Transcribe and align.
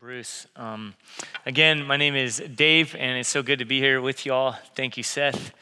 Bruce. 0.00 0.46
Um, 0.54 0.94
again, 1.44 1.84
my 1.84 1.96
name 1.96 2.14
is 2.14 2.40
Dave, 2.54 2.94
and 2.94 3.18
it's 3.18 3.28
so 3.28 3.42
good 3.42 3.58
to 3.58 3.64
be 3.64 3.80
here 3.80 4.00
with 4.00 4.24
you 4.24 4.32
all. 4.32 4.56
Thank 4.76 4.96
you, 4.96 5.02
Seth. 5.02 5.52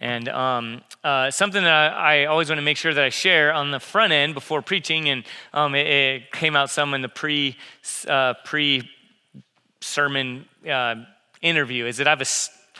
And 0.00 0.28
um, 0.28 0.80
uh, 1.04 1.30
something 1.30 1.62
that 1.62 1.92
I, 1.92 2.22
I, 2.22 2.24
always 2.24 2.48
want 2.48 2.58
to 2.58 2.64
make 2.64 2.76
sure 2.76 2.92
that 2.92 3.04
I 3.04 3.10
share 3.10 3.52
on 3.52 3.70
the 3.70 3.78
front 3.78 4.12
end 4.12 4.34
before 4.34 4.62
preaching, 4.62 5.08
and 5.08 5.22
um, 5.52 5.76
it, 5.76 5.86
it, 5.86 6.32
came 6.32 6.56
out 6.56 6.70
some 6.70 6.92
in 6.92 7.02
the 7.02 7.08
pre 7.08 7.56
uh, 8.08 8.34
pre 8.44 8.90
sermon 9.80 10.46
uh, 10.68 10.96
interview, 11.40 11.86
is 11.86 11.98
that 11.98 12.08
I 12.08 12.10
have 12.10 12.20
a 12.20 12.24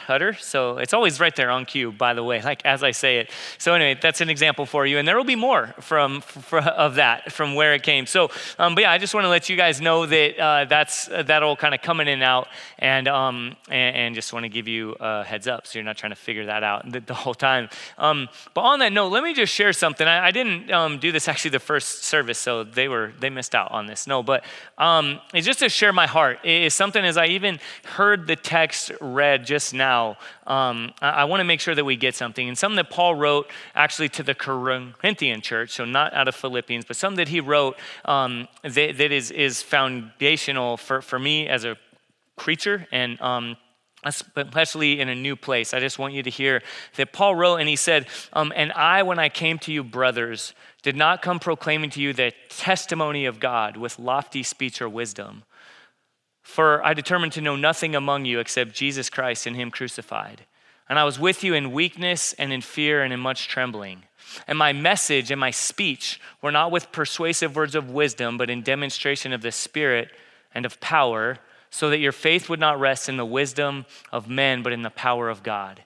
Hutter. 0.06 0.34
So 0.34 0.78
it's 0.78 0.94
always 0.94 1.20
right 1.20 1.34
there 1.34 1.50
on 1.50 1.64
cue, 1.64 1.92
by 1.92 2.14
the 2.14 2.22
way, 2.22 2.40
like 2.50 2.64
as 2.64 2.82
I 2.82 2.92
say 2.92 3.18
it. 3.18 3.30
So 3.58 3.74
anyway, 3.74 3.98
that's 4.00 4.20
an 4.20 4.30
example 4.30 4.66
for 4.66 4.86
you, 4.86 4.98
and 4.98 5.06
there 5.06 5.16
will 5.16 5.24
be 5.24 5.36
more 5.36 5.74
from 5.80 6.20
for, 6.20 6.60
of 6.60 6.96
that 6.96 7.32
from 7.32 7.54
where 7.54 7.74
it 7.74 7.82
came. 7.82 8.06
So, 8.06 8.30
um, 8.58 8.74
but 8.74 8.82
yeah, 8.82 8.92
I 8.92 8.98
just 8.98 9.14
want 9.14 9.24
to 9.24 9.28
let 9.28 9.48
you 9.48 9.56
guys 9.56 9.80
know 9.80 10.06
that 10.06 10.38
uh, 10.38 10.64
that's 10.64 11.08
uh, 11.08 11.22
that'll 11.22 11.56
kind 11.56 11.74
of 11.74 11.82
come 11.82 12.00
in 12.00 12.08
and 12.08 12.22
out, 12.22 12.48
and 12.78 13.08
um, 13.08 13.56
and, 13.68 13.96
and, 13.96 14.14
just 14.14 14.32
want 14.32 14.44
to 14.44 14.48
give 14.48 14.66
you 14.66 14.96
a 14.98 15.24
heads 15.24 15.46
up, 15.46 15.66
so 15.66 15.78
you're 15.78 15.84
not 15.84 15.96
trying 15.96 16.10
to 16.10 16.16
figure 16.16 16.46
that 16.46 16.62
out 16.62 16.90
the, 16.90 17.00
the 17.00 17.14
whole 17.14 17.34
time. 17.34 17.68
Um, 17.98 18.28
but 18.54 18.62
on 18.62 18.78
that 18.80 18.92
note, 18.92 19.08
let 19.08 19.22
me 19.22 19.34
just 19.34 19.52
share 19.52 19.72
something. 19.72 20.06
I, 20.06 20.28
I 20.28 20.30
didn't 20.30 20.70
um, 20.72 20.98
do 20.98 21.12
this 21.12 21.28
actually 21.28 21.52
the 21.52 21.60
first 21.60 22.04
service, 22.04 22.38
so 22.38 22.64
they 22.64 22.88
were 22.88 23.12
they 23.20 23.30
missed 23.30 23.54
out 23.54 23.70
on 23.70 23.86
this. 23.86 24.06
No, 24.06 24.22
but 24.22 24.44
um, 24.78 25.20
it's 25.34 25.46
just 25.46 25.60
to 25.60 25.68
share 25.68 25.92
my 25.92 26.06
heart. 26.06 26.38
It 26.44 26.62
is 26.62 26.74
something 26.74 27.04
as 27.04 27.16
I 27.16 27.26
even 27.26 27.60
heard 27.84 28.26
the 28.26 28.36
text 28.36 28.92
read 29.00 29.44
just 29.44 29.74
now 29.74 29.87
now, 29.88 30.18
um, 30.46 30.92
I, 31.00 31.10
I 31.10 31.24
want 31.24 31.40
to 31.40 31.44
make 31.44 31.60
sure 31.60 31.74
that 31.74 31.84
we 31.84 31.96
get 31.96 32.14
something. 32.14 32.46
And 32.46 32.56
something 32.58 32.76
that 32.76 32.90
Paul 32.90 33.14
wrote 33.14 33.50
actually 33.74 34.10
to 34.10 34.22
the 34.22 34.34
Corinthian 34.34 35.40
church, 35.40 35.70
so 35.70 35.84
not 35.84 36.12
out 36.12 36.28
of 36.28 36.34
Philippians, 36.34 36.84
but 36.84 36.96
something 36.96 37.16
that 37.16 37.28
he 37.28 37.40
wrote 37.40 37.76
um, 38.04 38.48
that, 38.62 38.98
that 38.98 39.12
is, 39.12 39.30
is 39.30 39.62
foundational 39.62 40.76
for, 40.76 41.00
for 41.00 41.18
me 41.18 41.48
as 41.48 41.64
a 41.64 41.76
creature 42.36 42.86
and 42.92 43.20
um, 43.20 43.56
especially 44.04 45.00
in 45.00 45.08
a 45.08 45.14
new 45.14 45.36
place. 45.36 45.74
I 45.74 45.80
just 45.80 45.98
want 45.98 46.14
you 46.14 46.22
to 46.22 46.30
hear 46.30 46.62
that 46.96 47.12
Paul 47.12 47.34
wrote 47.34 47.56
and 47.56 47.68
he 47.68 47.76
said, 47.76 48.06
um, 48.32 48.52
And 48.54 48.70
I, 48.72 49.02
when 49.02 49.18
I 49.18 49.28
came 49.28 49.58
to 49.60 49.72
you, 49.72 49.82
brothers, 49.82 50.54
did 50.82 50.96
not 50.96 51.22
come 51.22 51.38
proclaiming 51.38 51.90
to 51.90 52.00
you 52.00 52.12
the 52.12 52.32
testimony 52.48 53.24
of 53.24 53.40
God 53.40 53.76
with 53.76 53.98
lofty 53.98 54.42
speech 54.42 54.80
or 54.82 54.88
wisdom. 54.88 55.44
For 56.48 56.82
I 56.82 56.94
determined 56.94 57.34
to 57.34 57.42
know 57.42 57.56
nothing 57.56 57.94
among 57.94 58.24
you 58.24 58.40
except 58.40 58.72
Jesus 58.72 59.10
Christ 59.10 59.46
and 59.46 59.54
Him 59.54 59.70
crucified. 59.70 60.46
And 60.88 60.98
I 60.98 61.04
was 61.04 61.18
with 61.18 61.44
you 61.44 61.52
in 61.52 61.72
weakness 61.72 62.32
and 62.32 62.54
in 62.54 62.62
fear 62.62 63.02
and 63.02 63.12
in 63.12 63.20
much 63.20 63.48
trembling. 63.48 64.04
And 64.46 64.56
my 64.56 64.72
message 64.72 65.30
and 65.30 65.38
my 65.38 65.50
speech 65.50 66.18
were 66.40 66.50
not 66.50 66.72
with 66.72 66.90
persuasive 66.90 67.54
words 67.54 67.74
of 67.74 67.90
wisdom, 67.90 68.38
but 68.38 68.48
in 68.48 68.62
demonstration 68.62 69.34
of 69.34 69.42
the 69.42 69.52
Spirit 69.52 70.08
and 70.54 70.64
of 70.64 70.80
power, 70.80 71.36
so 71.68 71.90
that 71.90 71.98
your 71.98 72.12
faith 72.12 72.48
would 72.48 72.58
not 72.58 72.80
rest 72.80 73.10
in 73.10 73.18
the 73.18 73.26
wisdom 73.26 73.84
of 74.10 74.26
men, 74.26 74.62
but 74.62 74.72
in 74.72 74.80
the 74.80 74.90
power 74.90 75.28
of 75.28 75.42
God. 75.42 75.82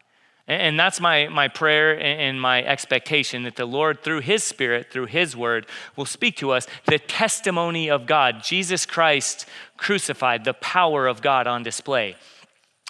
And 0.49 0.79
that's 0.79 1.01
my, 1.01 1.29
my 1.29 1.47
prayer 1.47 1.99
and 2.01 2.41
my 2.41 2.65
expectation 2.65 3.45
that 3.45 3.55
the 3.55 3.65
Lord, 3.65 4.03
through 4.03 4.21
His 4.21 4.43
Spirit, 4.43 4.91
through 4.91 5.07
His 5.07 5.37
Word, 5.37 5.67
will 5.95 6.05
speak 6.05 6.37
to 6.39 6.51
us 6.51 6.67
the 6.87 6.99
testimony 6.99 7.89
of 7.89 8.07
God, 8.07 8.43
Jesus 8.43 8.85
Christ 8.85 9.47
crucified, 9.77 10.45
the 10.45 10.55
power 10.55 11.07
of 11.07 11.23
God 11.23 11.47
on 11.47 11.63
display. 11.63 12.17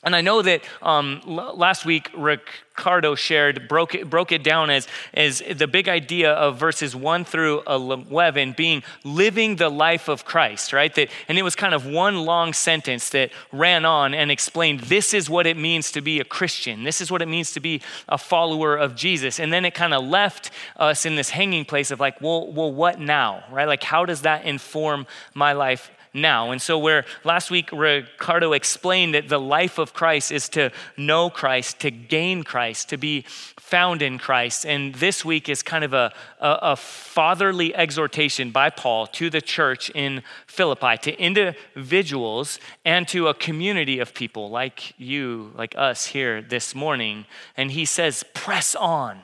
And 0.05 0.17
I 0.17 0.21
know 0.21 0.43
that 0.43 0.65
um, 0.83 1.23
last 1.27 1.85
week 1.85 2.11
Ricardo 2.17 3.15
shared, 3.15 3.69
broke 3.69 3.95
it, 3.95 4.11
broke 4.11 4.33
it 4.33 4.43
down 4.43 4.69
as, 4.69 4.89
as 5.15 5.41
the 5.55 5.69
big 5.69 5.89
idea 5.89 6.33
of 6.33 6.59
verses 6.59 6.97
1 6.97 7.25
through 7.25 7.63
11 7.69 8.55
being 8.57 8.83
living 9.05 9.57
the 9.57 9.69
life 9.69 10.09
of 10.09 10.25
Christ, 10.25 10.73
right? 10.73 10.93
That, 10.97 11.09
and 11.29 11.39
it 11.39 11.43
was 11.43 11.55
kind 11.55 11.73
of 11.73 11.87
one 11.87 12.25
long 12.25 12.53
sentence 12.53 13.11
that 13.11 13.31
ran 13.53 13.85
on 13.85 14.13
and 14.13 14.33
explained 14.33 14.81
this 14.81 15.15
is 15.15 15.31
what 15.31 15.47
it 15.47 15.57
means 15.57 15.93
to 15.93 16.01
be 16.01 16.19
a 16.19 16.25
Christian. 16.25 16.83
This 16.83 17.01
is 17.01 17.09
what 17.13 17.23
it 17.23 17.29
means 17.29 17.53
to 17.53 17.61
be 17.61 17.81
a 18.09 18.19
follower 18.19 18.75
of 18.75 18.97
Jesus. 18.97 19.39
And 19.39 19.53
then 19.53 19.65
it 19.65 19.73
kind 19.73 19.95
of 19.95 20.03
left 20.05 20.51
us 20.79 21.07
in 21.07 21.15
this 21.15 21.31
hanging 21.31 21.65
place 21.65 21.93
of 21.93 22.01
like, 22.01 22.21
well, 22.21 22.53
well, 22.53 22.73
what 22.73 22.99
now, 22.99 23.45
right? 23.53 23.69
Like, 23.69 23.85
how 23.85 24.05
does 24.05 24.23
that 24.23 24.47
inform 24.47 25.07
my 25.33 25.53
life 25.53 25.93
now. 26.15 26.51
And 26.51 26.61
so, 26.61 26.79
where 26.79 27.05
last 27.25 27.51
week 27.51 27.71
Ricardo 27.73 28.53
explained 28.53 29.15
that 29.15 29.29
the 29.29 29.41
life 29.41 29.79
of 29.79 29.95
Christ 29.95 30.31
is 30.31 30.49
to 30.51 30.71
know 30.97 31.31
Christ, 31.31 31.81
to 31.81 31.91
gain 31.91 32.43
Christ, 32.43 32.91
to 32.91 32.97
be 32.97 33.25
found 33.59 34.03
in 34.03 34.19
Christ. 34.19 34.67
And 34.67 34.95
this 34.97 35.25
week 35.25 35.49
is 35.49 35.63
kind 35.63 35.85
of 35.85 35.95
a, 35.95 36.13
a, 36.41 36.59
a 36.63 36.77
fatherly 36.77 37.75
exhortation 37.75 38.51
by 38.51 38.69
Paul 38.69 39.07
to 39.09 39.31
the 39.31 39.41
church 39.41 39.91
in 39.91 40.23
Philippi, 40.47 40.99
to 41.03 41.19
individuals 41.19 42.59
and 42.85 43.09
to 43.09 43.29
a 43.29 43.35
community 43.35 43.99
of 43.99 44.13
people 44.13 44.51
like 44.51 44.93
you, 44.99 45.53
like 45.57 45.75
us 45.79 46.07
here 46.07 46.43
this 46.43 46.75
morning. 46.75 47.25
And 47.57 47.71
he 47.71 47.87
says, 47.87 48.25
press 48.35 48.75
on. 48.75 49.21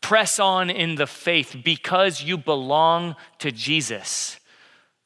Press 0.00 0.40
on 0.40 0.70
in 0.70 0.94
the 0.94 1.06
faith 1.06 1.56
because 1.62 2.22
you 2.22 2.38
belong 2.38 3.14
to 3.38 3.52
Jesus 3.52 4.39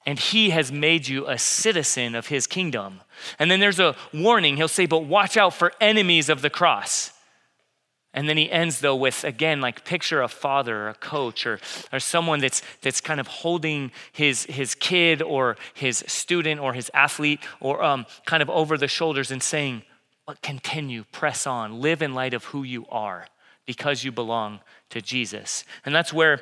and 0.06 0.18
he 0.18 0.50
has 0.50 0.70
made 0.70 1.08
you 1.08 1.26
a 1.26 1.38
citizen 1.38 2.14
of 2.14 2.26
his 2.26 2.46
kingdom. 2.46 3.00
And 3.38 3.50
then 3.50 3.60
there's 3.60 3.80
a 3.80 3.96
warning. 4.12 4.56
He'll 4.56 4.68
say, 4.68 4.86
But 4.86 5.04
watch 5.04 5.36
out 5.36 5.54
for 5.54 5.72
enemies 5.80 6.28
of 6.28 6.42
the 6.42 6.50
cross. 6.50 7.12
And 8.14 8.28
then 8.28 8.36
he 8.36 8.50
ends 8.50 8.80
though 8.80 8.94
with 8.94 9.24
again, 9.24 9.60
like 9.60 9.84
picture 9.84 10.22
a 10.22 10.28
father 10.28 10.84
or 10.84 10.88
a 10.90 10.94
coach 10.94 11.46
or, 11.46 11.58
or 11.92 11.98
someone 11.98 12.38
that's 12.38 12.62
that's 12.80 13.00
kind 13.00 13.18
of 13.18 13.26
holding 13.26 13.90
his 14.12 14.44
his 14.44 14.74
kid 14.76 15.20
or 15.20 15.56
his 15.74 16.04
student 16.06 16.60
or 16.60 16.74
his 16.74 16.90
athlete 16.94 17.40
or 17.60 17.82
um, 17.82 18.06
kind 18.24 18.42
of 18.42 18.48
over 18.48 18.78
the 18.78 18.86
shoulders 18.86 19.32
and 19.32 19.42
saying, 19.42 19.82
But 20.26 20.42
continue, 20.42 21.04
press 21.10 21.44
on, 21.46 21.80
live 21.80 22.02
in 22.02 22.14
light 22.14 22.34
of 22.34 22.44
who 22.44 22.62
you 22.62 22.86
are 22.88 23.26
because 23.66 24.04
you 24.04 24.12
belong 24.12 24.60
to 24.90 25.02
Jesus. 25.02 25.64
And 25.84 25.92
that's 25.92 26.12
where 26.12 26.40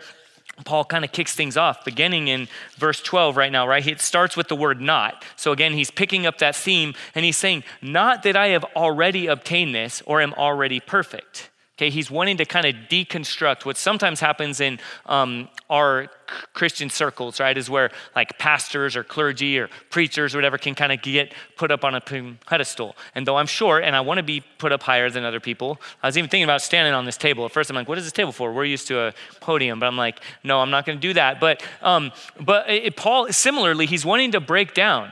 Paul 0.64 0.84
kind 0.84 1.04
of 1.04 1.12
kicks 1.12 1.34
things 1.34 1.56
off, 1.56 1.84
beginning 1.84 2.28
in 2.28 2.48
verse 2.76 3.00
12 3.00 3.36
right 3.36 3.50
now, 3.50 3.66
right? 3.66 3.86
It 3.86 4.00
starts 4.00 4.36
with 4.36 4.48
the 4.48 4.56
word 4.56 4.80
not. 4.80 5.24
So 5.36 5.52
again, 5.52 5.72
he's 5.72 5.90
picking 5.90 6.26
up 6.26 6.38
that 6.38 6.54
theme 6.54 6.94
and 7.14 7.24
he's 7.24 7.38
saying, 7.38 7.64
Not 7.80 8.22
that 8.24 8.36
I 8.36 8.48
have 8.48 8.64
already 8.76 9.26
obtained 9.26 9.74
this 9.74 10.02
or 10.06 10.20
am 10.20 10.34
already 10.34 10.78
perfect. 10.78 11.50
Okay, 11.82 11.90
he's 11.90 12.12
wanting 12.12 12.36
to 12.36 12.44
kind 12.44 12.64
of 12.64 12.76
deconstruct 12.88 13.64
what 13.64 13.76
sometimes 13.76 14.20
happens 14.20 14.60
in 14.60 14.78
um, 15.06 15.48
our 15.68 16.06
Christian 16.52 16.88
circles, 16.88 17.40
right? 17.40 17.58
Is 17.58 17.68
where 17.68 17.90
like 18.14 18.38
pastors 18.38 18.94
or 18.94 19.02
clergy 19.02 19.58
or 19.58 19.68
preachers 19.90 20.32
or 20.32 20.38
whatever 20.38 20.58
can 20.58 20.76
kind 20.76 20.92
of 20.92 21.02
get 21.02 21.34
put 21.56 21.72
up 21.72 21.82
on 21.82 21.96
a 21.96 22.00
pedestal. 22.00 22.94
And 23.16 23.26
though 23.26 23.36
I'm 23.36 23.48
short 23.48 23.82
and 23.82 23.96
I 23.96 24.00
want 24.00 24.18
to 24.18 24.22
be 24.22 24.44
put 24.58 24.70
up 24.70 24.84
higher 24.84 25.10
than 25.10 25.24
other 25.24 25.40
people, 25.40 25.80
I 26.04 26.06
was 26.06 26.16
even 26.16 26.30
thinking 26.30 26.44
about 26.44 26.62
standing 26.62 26.94
on 26.94 27.04
this 27.04 27.16
table. 27.16 27.44
At 27.46 27.50
first, 27.50 27.68
I'm 27.68 27.74
like, 27.74 27.88
what 27.88 27.98
is 27.98 28.04
this 28.04 28.12
table 28.12 28.30
for? 28.30 28.52
We're 28.52 28.64
used 28.64 28.86
to 28.86 29.00
a 29.00 29.14
podium, 29.40 29.80
but 29.80 29.86
I'm 29.86 29.96
like, 29.96 30.20
no, 30.44 30.60
I'm 30.60 30.70
not 30.70 30.86
going 30.86 30.98
to 30.98 31.02
do 31.02 31.14
that. 31.14 31.40
But 31.40 31.64
um, 31.82 32.12
but 32.38 32.70
it, 32.70 32.94
Paul 32.94 33.32
similarly, 33.32 33.86
he's 33.86 34.04
wanting 34.04 34.30
to 34.30 34.40
break 34.40 34.72
down 34.72 35.10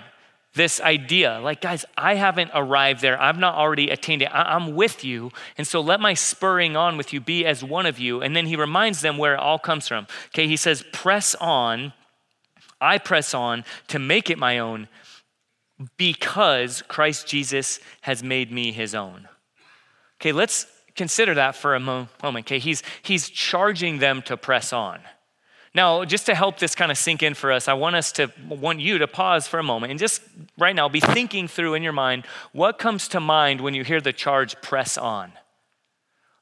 this 0.55 0.81
idea 0.81 1.38
like, 1.41 1.61
guys, 1.61 1.84
I 1.97 2.15
haven't 2.16 2.50
arrived 2.55 3.03
there. 3.03 3.21
I've 3.21 3.38
not 3.38 3.55
already 3.55 3.91
attained 3.91 4.22
it. 4.22 4.31
I'm 4.33 4.75
with 4.75 5.05
you. 5.05 5.31
And 5.56 5.66
so 5.66 5.81
let 5.81 6.00
my 6.00 6.15
spurring 6.15 6.77
on 6.77 6.97
with 6.97 7.12
you 7.12 7.21
be 7.21 7.47
as 7.47 7.62
one 7.62 7.87
of 7.87 7.99
you. 7.99 8.21
And 8.21 8.34
then 8.34 8.47
he 8.47 8.56
reminds 8.56 9.00
them 9.00 9.16
where 9.16 9.34
it 9.34 9.41
all 9.41 9.59
comes 9.59 9.87
from. 9.87 10.06
Okay, 10.28 10.49
he 10.49 10.56
says, 10.56 10.84
press 10.93 11.34
on. 11.37 11.93
I 12.81 12.99
press 12.99 13.34
on 13.34 13.65
to 13.88 13.99
make 13.99 14.31
it 14.31 14.38
my 14.38 14.59
own 14.59 14.88
because 15.97 16.82
Christ 16.82 17.27
Jesus 17.27 17.78
has 18.03 18.22
made 18.22 18.50
me 18.50 18.72
his 18.72 18.94
own. 18.94 19.28
Okay, 20.21 20.32
let's 20.32 20.67
consider 20.97 21.34
that 21.34 21.55
for 21.55 21.75
a 21.75 21.81
moment. 21.81 22.11
Okay, 22.22 22.59
he's, 22.59 22.82
he's 23.03 23.28
charging 23.28 23.99
them 23.99 24.21
to 24.22 24.37
press 24.37 24.72
on. 24.72 25.00
Now, 25.75 26.04
just 26.04 26.26
to 26.26 26.34
help 26.34 26.58
this 26.58 26.75
kind 26.75 26.91
of 26.91 26.98
sink 26.98 27.22
in 27.22 27.34
for 27.34 27.53
us, 27.53 27.69
I 27.69 27.75
want 27.75 27.94
us 27.94 28.10
to 28.12 28.32
want 28.48 28.81
you 28.81 28.98
to 28.98 29.06
pause 29.06 29.47
for 29.47 29.60
a 29.60 29.62
moment 29.62 29.92
and 29.92 30.00
just 30.00 30.20
right 30.58 30.75
now 30.75 30.88
be 30.88 31.00
thinking 31.00 31.46
through 31.46 31.75
in 31.75 31.82
your 31.82 31.93
mind 31.93 32.26
what 32.52 32.78
comes 32.78 33.06
to 33.08 33.20
mind 33.20 33.61
when 33.61 33.75
you 33.75 33.84
hear 33.84 34.00
the 34.00 34.12
charge 34.12 34.61
press 34.62 34.99
on. 34.99 35.32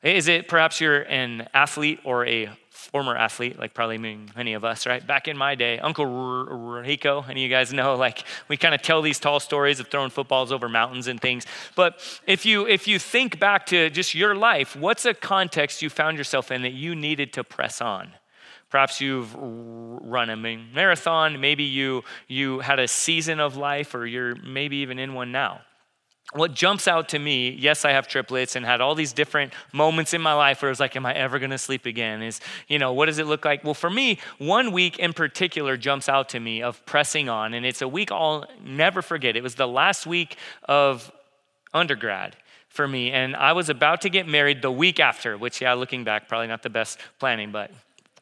Is 0.02 0.28
it 0.28 0.48
perhaps 0.48 0.80
you're 0.80 1.02
an 1.02 1.48
athlete 1.52 2.00
or 2.04 2.24
a 2.24 2.48
former 2.70 3.14
athlete, 3.14 3.58
like 3.58 3.74
probably 3.74 3.98
many 3.98 4.54
of 4.54 4.64
us, 4.64 4.86
right? 4.86 5.04
Back 5.06 5.28
in 5.28 5.36
my 5.36 5.54
day, 5.56 5.78
Uncle 5.78 6.06
Rico, 6.06 7.20
of 7.20 7.36
you 7.36 7.48
guys 7.48 7.72
know, 7.72 7.96
like 7.96 8.24
we 8.48 8.56
kind 8.56 8.74
of 8.74 8.80
tell 8.80 9.02
these 9.02 9.18
tall 9.18 9.40
stories 9.40 9.78
of 9.78 9.88
throwing 9.88 10.10
footballs 10.10 10.52
over 10.52 10.68
mountains 10.68 11.06
and 11.06 11.20
things. 11.20 11.44
But 11.74 12.00
if 12.26 12.46
you 12.46 12.66
if 12.66 12.88
you 12.88 12.98
think 12.98 13.38
back 13.38 13.66
to 13.66 13.90
just 13.90 14.14
your 14.14 14.34
life, 14.34 14.74
what's 14.74 15.04
a 15.04 15.12
context 15.12 15.82
you 15.82 15.90
found 15.90 16.16
yourself 16.16 16.50
in 16.50 16.62
that 16.62 16.72
you 16.72 16.94
needed 16.94 17.32
to 17.34 17.44
press 17.44 17.82
on? 17.82 18.12
Perhaps 18.70 19.00
you've 19.00 19.34
run 19.34 20.28
a 20.30 20.36
marathon. 20.36 21.40
Maybe 21.40 21.64
you, 21.64 22.04
you 22.26 22.60
had 22.60 22.78
a 22.78 22.86
season 22.86 23.40
of 23.40 23.56
life, 23.56 23.94
or 23.94 24.06
you're 24.06 24.34
maybe 24.36 24.76
even 24.78 24.98
in 24.98 25.14
one 25.14 25.32
now. 25.32 25.62
what 26.34 26.52
jumps 26.52 26.86
out 26.86 27.08
to 27.08 27.18
me, 27.18 27.50
yes, 27.50 27.86
I 27.86 27.92
have 27.92 28.06
triplets 28.06 28.54
and 28.54 28.64
had 28.64 28.82
all 28.82 28.94
these 28.94 29.14
different 29.14 29.54
moments 29.72 30.12
in 30.12 30.20
my 30.20 30.34
life 30.34 30.60
where 30.60 30.68
I 30.68 30.70
was 30.70 30.80
like, 30.80 30.94
am 30.94 31.06
I 31.06 31.14
ever 31.14 31.38
going 31.38 31.52
to 31.52 31.58
sleep 31.58 31.86
again? 31.86 32.20
Is, 32.20 32.40
you 32.68 32.78
know, 32.78 32.92
what 32.92 33.06
does 33.06 33.18
it 33.18 33.26
look 33.26 33.46
like? 33.46 33.64
Well, 33.64 33.72
for 33.72 33.88
me, 33.88 34.18
one 34.36 34.72
week 34.72 34.98
in 34.98 35.14
particular 35.14 35.78
jumps 35.78 36.06
out 36.08 36.28
to 36.30 36.40
me 36.40 36.62
of 36.62 36.84
pressing 36.84 37.30
on. 37.30 37.54
And 37.54 37.64
it's 37.64 37.80
a 37.80 37.88
week 37.88 38.12
I'll 38.12 38.46
never 38.62 39.00
forget. 39.00 39.36
It 39.36 39.42
was 39.42 39.54
the 39.54 39.66
last 39.68 40.06
week 40.06 40.36
of 40.64 41.10
undergrad 41.72 42.36
for 42.68 42.86
me. 42.86 43.10
And 43.10 43.34
I 43.34 43.52
was 43.52 43.70
about 43.70 44.02
to 44.02 44.10
get 44.10 44.28
married 44.28 44.60
the 44.60 44.70
week 44.70 45.00
after, 45.00 45.38
which, 45.38 45.62
yeah, 45.62 45.72
looking 45.72 46.04
back, 46.04 46.28
probably 46.28 46.48
not 46.48 46.62
the 46.62 46.70
best 46.70 46.98
planning, 47.18 47.52
but 47.52 47.70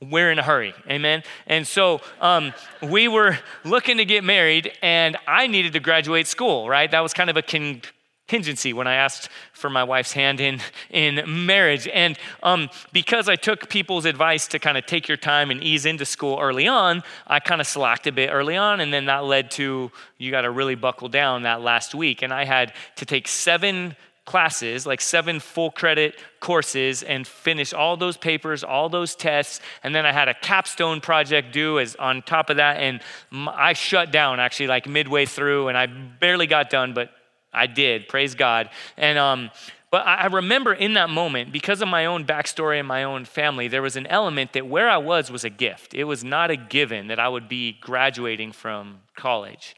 we're 0.00 0.30
in 0.30 0.38
a 0.38 0.42
hurry 0.42 0.74
amen 0.88 1.22
and 1.46 1.66
so 1.66 2.00
um, 2.20 2.52
we 2.82 3.08
were 3.08 3.38
looking 3.64 3.96
to 3.96 4.04
get 4.04 4.24
married 4.24 4.72
and 4.82 5.16
i 5.26 5.46
needed 5.46 5.72
to 5.72 5.80
graduate 5.80 6.26
school 6.26 6.68
right 6.68 6.90
that 6.90 7.00
was 7.00 7.14
kind 7.14 7.30
of 7.30 7.36
a 7.36 7.42
con- 7.42 7.80
contingency 8.26 8.72
when 8.72 8.88
I 8.88 8.94
asked 8.94 9.28
for 9.52 9.70
my 9.70 9.84
wife's 9.84 10.12
hand 10.12 10.40
in, 10.40 10.60
in 10.90 11.46
marriage. 11.46 11.86
And 11.86 12.18
um, 12.42 12.68
because 12.92 13.28
I 13.28 13.36
took 13.36 13.68
people's 13.68 14.04
advice 14.04 14.48
to 14.48 14.58
kind 14.58 14.76
of 14.76 14.84
take 14.86 15.06
your 15.06 15.16
time 15.16 15.50
and 15.50 15.62
ease 15.62 15.86
into 15.86 16.04
school 16.04 16.38
early 16.40 16.66
on, 16.66 17.04
I 17.26 17.38
kind 17.38 17.60
of 17.60 17.66
slacked 17.66 18.06
a 18.06 18.12
bit 18.12 18.30
early 18.32 18.56
on. 18.56 18.80
And 18.80 18.92
then 18.92 19.04
that 19.06 19.24
led 19.24 19.50
to 19.52 19.92
you 20.18 20.30
got 20.30 20.42
to 20.42 20.50
really 20.50 20.74
buckle 20.74 21.08
down 21.08 21.42
that 21.42 21.60
last 21.60 21.94
week. 21.94 22.22
And 22.22 22.32
I 22.32 22.44
had 22.44 22.72
to 22.96 23.06
take 23.06 23.28
seven 23.28 23.94
classes, 24.26 24.86
like 24.86 25.00
seven 25.00 25.40
full 25.40 25.70
credit 25.70 26.18
courses, 26.40 27.02
and 27.02 27.26
finish 27.26 27.72
all 27.72 27.96
those 27.96 28.18
papers, 28.18 28.62
all 28.62 28.90
those 28.90 29.14
tests. 29.14 29.60
And 29.82 29.94
then 29.94 30.04
I 30.04 30.12
had 30.12 30.28
a 30.28 30.34
capstone 30.34 31.00
project 31.00 31.52
due 31.52 31.78
as 31.78 31.96
on 31.96 32.20
top 32.22 32.50
of 32.50 32.58
that. 32.58 32.76
And 32.76 33.00
I 33.32 33.72
shut 33.72 34.12
down 34.12 34.38
actually 34.38 34.66
like 34.66 34.86
midway 34.86 35.24
through, 35.24 35.68
and 35.68 35.78
I 35.78 35.86
barely 35.86 36.46
got 36.46 36.68
done, 36.68 36.92
but 36.92 37.10
I 37.54 37.66
did, 37.66 38.08
praise 38.08 38.34
God. 38.34 38.68
And 38.98 39.16
um, 39.16 39.50
but 39.90 40.06
I 40.06 40.26
remember 40.26 40.74
in 40.74 40.94
that 40.94 41.08
moment, 41.08 41.52
because 41.52 41.80
of 41.80 41.88
my 41.88 42.06
own 42.06 42.26
backstory 42.26 42.78
and 42.78 42.88
my 42.88 43.04
own 43.04 43.24
family, 43.24 43.68
there 43.68 43.80
was 43.80 43.96
an 43.96 44.06
element 44.08 44.52
that 44.52 44.66
where 44.66 44.90
I 44.90 44.98
was 44.98 45.30
was 45.30 45.44
a 45.44 45.50
gift. 45.50 45.94
It 45.94 46.04
was 46.04 46.24
not 46.24 46.50
a 46.50 46.56
given 46.56 47.06
that 47.06 47.20
I 47.20 47.28
would 47.28 47.48
be 47.48 47.78
graduating 47.80 48.52
from 48.52 49.00
college. 49.14 49.76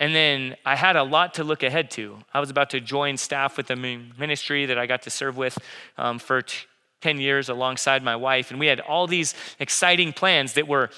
And 0.00 0.14
then 0.14 0.56
I 0.64 0.76
had 0.76 0.96
a 0.96 1.02
lot 1.02 1.34
to 1.34 1.44
look 1.44 1.62
ahead 1.62 1.90
to. 1.92 2.16
I 2.32 2.40
was 2.40 2.48
about 2.48 2.70
to 2.70 2.80
join 2.80 3.18
staff 3.18 3.58
with 3.58 3.70
a 3.70 3.76
ministry 3.76 4.64
that 4.66 4.78
I 4.78 4.86
got 4.86 5.02
to 5.02 5.10
serve 5.10 5.36
with 5.36 5.58
um, 5.98 6.18
for 6.18 6.40
t- 6.40 6.66
10 7.02 7.20
years 7.20 7.50
alongside 7.50 8.02
my 8.02 8.16
wife. 8.16 8.50
And 8.50 8.58
we 8.58 8.66
had 8.66 8.80
all 8.80 9.06
these 9.06 9.34
exciting 9.58 10.14
plans 10.14 10.54
that 10.54 10.66
were 10.66 10.90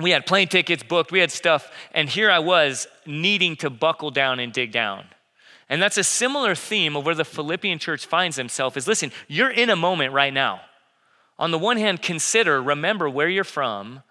we 0.00 0.10
had 0.10 0.26
plane 0.26 0.48
tickets 0.48 0.82
booked, 0.82 1.12
we 1.12 1.20
had 1.20 1.30
stuff, 1.30 1.70
and 1.92 2.08
here 2.08 2.28
I 2.28 2.40
was 2.40 2.88
needing 3.06 3.54
to 3.56 3.70
buckle 3.70 4.10
down 4.10 4.40
and 4.40 4.52
dig 4.52 4.72
down. 4.72 5.04
And 5.68 5.80
that's 5.80 5.96
a 5.96 6.02
similar 6.02 6.56
theme 6.56 6.96
of 6.96 7.06
where 7.06 7.14
the 7.14 7.24
Philippian 7.24 7.78
church 7.78 8.04
finds 8.04 8.36
himself 8.36 8.76
is 8.76 8.88
listen, 8.88 9.12
you're 9.28 9.52
in 9.52 9.70
a 9.70 9.76
moment 9.76 10.12
right 10.12 10.34
now. 10.34 10.62
On 11.38 11.52
the 11.52 11.58
one 11.58 11.76
hand, 11.76 12.02
consider, 12.02 12.60
remember 12.60 13.08
where 13.08 13.28
you're 13.28 13.44
from, 13.44 14.02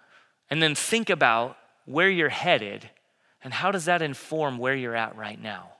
and 0.50 0.62
then 0.62 0.74
think 0.74 1.10
about 1.10 1.58
where 1.84 2.08
you're 2.08 2.30
headed 2.30 2.88
and 3.44 3.52
how 3.52 3.70
does 3.70 3.84
that 3.84 4.02
inform 4.02 4.58
where 4.58 4.74
you're 4.74 4.96
at 4.96 5.16
right 5.16 5.40
now. 5.40 5.73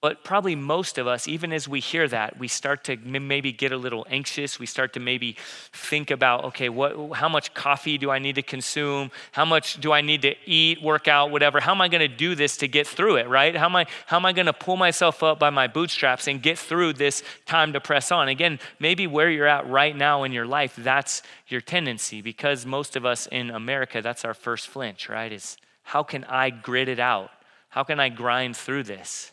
But 0.00 0.24
probably 0.24 0.56
most 0.56 0.96
of 0.96 1.06
us, 1.06 1.28
even 1.28 1.52
as 1.52 1.68
we 1.68 1.78
hear 1.78 2.08
that, 2.08 2.38
we 2.38 2.48
start 2.48 2.84
to 2.84 2.96
maybe 2.96 3.52
get 3.52 3.70
a 3.70 3.76
little 3.76 4.06
anxious. 4.08 4.58
We 4.58 4.64
start 4.64 4.94
to 4.94 5.00
maybe 5.00 5.36
think 5.72 6.10
about, 6.10 6.44
okay, 6.44 6.70
what, 6.70 7.18
how 7.18 7.28
much 7.28 7.52
coffee 7.52 7.98
do 7.98 8.10
I 8.10 8.18
need 8.18 8.36
to 8.36 8.42
consume? 8.42 9.10
How 9.32 9.44
much 9.44 9.78
do 9.78 9.92
I 9.92 10.00
need 10.00 10.22
to 10.22 10.34
eat, 10.46 10.80
work 10.80 11.06
out, 11.06 11.30
whatever? 11.30 11.60
How 11.60 11.72
am 11.72 11.82
I 11.82 11.88
going 11.88 12.00
to 12.00 12.08
do 12.08 12.34
this 12.34 12.56
to 12.58 12.68
get 12.68 12.86
through 12.86 13.16
it, 13.16 13.28
right? 13.28 13.54
How 13.54 13.66
am 13.66 13.76
I, 13.76 13.84
how 14.06 14.16
am 14.16 14.24
I 14.24 14.32
going 14.32 14.46
to 14.46 14.54
pull 14.54 14.78
myself 14.78 15.22
up 15.22 15.38
by 15.38 15.50
my 15.50 15.66
bootstraps 15.66 16.28
and 16.28 16.40
get 16.40 16.58
through 16.58 16.94
this 16.94 17.22
time 17.44 17.74
to 17.74 17.80
press 17.80 18.10
on? 18.10 18.28
Again, 18.28 18.58
maybe 18.78 19.06
where 19.06 19.28
you're 19.28 19.46
at 19.46 19.68
right 19.68 19.94
now 19.94 20.24
in 20.24 20.32
your 20.32 20.46
life, 20.46 20.74
that's 20.78 21.22
your 21.46 21.60
tendency 21.60 22.22
because 22.22 22.64
most 22.64 22.96
of 22.96 23.04
us 23.04 23.26
in 23.26 23.50
America, 23.50 24.00
that's 24.00 24.24
our 24.24 24.34
first 24.34 24.68
flinch, 24.68 25.10
right? 25.10 25.30
Is 25.30 25.58
how 25.82 26.02
can 26.02 26.24
I 26.24 26.48
grit 26.48 26.88
it 26.88 27.00
out? 27.00 27.30
How 27.68 27.84
can 27.84 28.00
I 28.00 28.08
grind 28.08 28.56
through 28.56 28.84
this? 28.84 29.32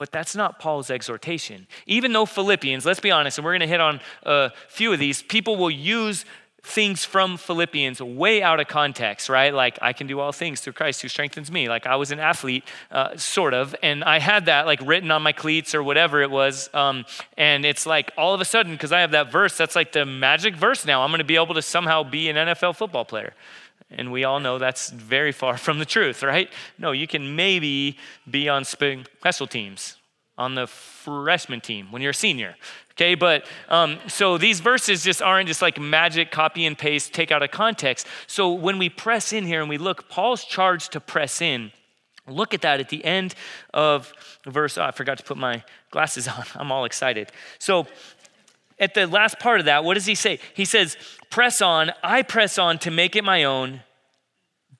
But 0.00 0.12
that's 0.12 0.34
not 0.34 0.58
Paul's 0.58 0.90
exhortation. 0.90 1.66
Even 1.86 2.14
though 2.14 2.24
Philippians, 2.24 2.86
let's 2.86 3.00
be 3.00 3.10
honest, 3.10 3.36
and 3.36 3.44
we're 3.44 3.50
going 3.50 3.60
to 3.60 3.66
hit 3.66 3.82
on 3.82 4.00
a 4.22 4.50
few 4.66 4.94
of 4.94 4.98
these, 4.98 5.20
people 5.20 5.58
will 5.58 5.70
use 5.70 6.24
things 6.62 7.04
from 7.04 7.36
Philippians 7.36 8.00
way 8.00 8.42
out 8.42 8.60
of 8.60 8.66
context, 8.66 9.28
right? 9.28 9.52
Like, 9.52 9.78
I 9.82 9.92
can 9.92 10.06
do 10.06 10.18
all 10.18 10.32
things 10.32 10.62
through 10.62 10.72
Christ 10.72 11.02
who 11.02 11.08
strengthens 11.08 11.52
me. 11.52 11.68
Like, 11.68 11.86
I 11.86 11.96
was 11.96 12.12
an 12.12 12.18
athlete, 12.18 12.64
uh, 12.90 13.14
sort 13.18 13.52
of, 13.52 13.76
and 13.82 14.02
I 14.02 14.20
had 14.20 14.46
that 14.46 14.64
like 14.64 14.80
written 14.82 15.10
on 15.10 15.20
my 15.20 15.32
cleats 15.32 15.74
or 15.74 15.82
whatever 15.82 16.22
it 16.22 16.30
was. 16.30 16.70
Um, 16.72 17.04
and 17.36 17.66
it's 17.66 17.84
like 17.84 18.10
all 18.16 18.32
of 18.32 18.40
a 18.40 18.46
sudden, 18.46 18.72
because 18.72 18.92
I 18.92 19.00
have 19.00 19.10
that 19.10 19.30
verse, 19.30 19.54
that's 19.54 19.76
like 19.76 19.92
the 19.92 20.06
magic 20.06 20.56
verse 20.56 20.86
now. 20.86 21.02
I'm 21.02 21.10
going 21.10 21.18
to 21.18 21.24
be 21.24 21.36
able 21.36 21.54
to 21.56 21.62
somehow 21.62 22.04
be 22.04 22.30
an 22.30 22.36
NFL 22.36 22.74
football 22.76 23.04
player. 23.04 23.34
And 23.90 24.12
we 24.12 24.24
all 24.24 24.40
know 24.40 24.58
that's 24.58 24.90
very 24.90 25.32
far 25.32 25.56
from 25.56 25.78
the 25.78 25.84
truth, 25.84 26.22
right? 26.22 26.48
No, 26.78 26.92
you 26.92 27.06
can 27.06 27.34
maybe 27.34 27.98
be 28.30 28.48
on 28.48 28.64
special 28.64 29.46
teams, 29.46 29.96
on 30.38 30.54
the 30.54 30.66
freshman 30.66 31.60
team 31.60 31.90
when 31.90 32.00
you're 32.00 32.12
a 32.12 32.14
senior. 32.14 32.56
Okay, 32.92 33.14
but 33.14 33.46
um, 33.68 33.98
so 34.08 34.38
these 34.38 34.60
verses 34.60 35.02
just 35.02 35.22
aren't 35.22 35.48
just 35.48 35.62
like 35.62 35.80
magic 35.80 36.30
copy 36.30 36.66
and 36.66 36.76
paste, 36.76 37.12
take 37.12 37.32
out 37.32 37.42
of 37.42 37.50
context. 37.50 38.06
So 38.26 38.52
when 38.52 38.78
we 38.78 38.88
press 38.88 39.32
in 39.32 39.44
here 39.44 39.60
and 39.60 39.68
we 39.68 39.78
look, 39.78 40.08
Paul's 40.08 40.44
charged 40.44 40.92
to 40.92 41.00
press 41.00 41.40
in. 41.40 41.72
Look 42.26 42.54
at 42.54 42.60
that 42.60 42.78
at 42.78 42.90
the 42.90 43.04
end 43.04 43.34
of 43.74 44.12
verse. 44.46 44.78
Oh, 44.78 44.82
I 44.82 44.90
forgot 44.90 45.18
to 45.18 45.24
put 45.24 45.36
my 45.36 45.64
glasses 45.90 46.28
on. 46.28 46.44
I'm 46.54 46.70
all 46.70 46.84
excited. 46.84 47.32
So 47.58 47.86
at 48.80 48.94
the 48.94 49.06
last 49.06 49.38
part 49.38 49.60
of 49.60 49.66
that, 49.66 49.84
what 49.84 49.94
does 49.94 50.06
he 50.06 50.14
say? 50.14 50.40
He 50.54 50.64
says, 50.64 50.96
Press 51.30 51.60
on, 51.60 51.92
I 52.02 52.22
press 52.22 52.58
on 52.58 52.78
to 52.78 52.90
make 52.90 53.14
it 53.14 53.22
my 53.22 53.44
own 53.44 53.82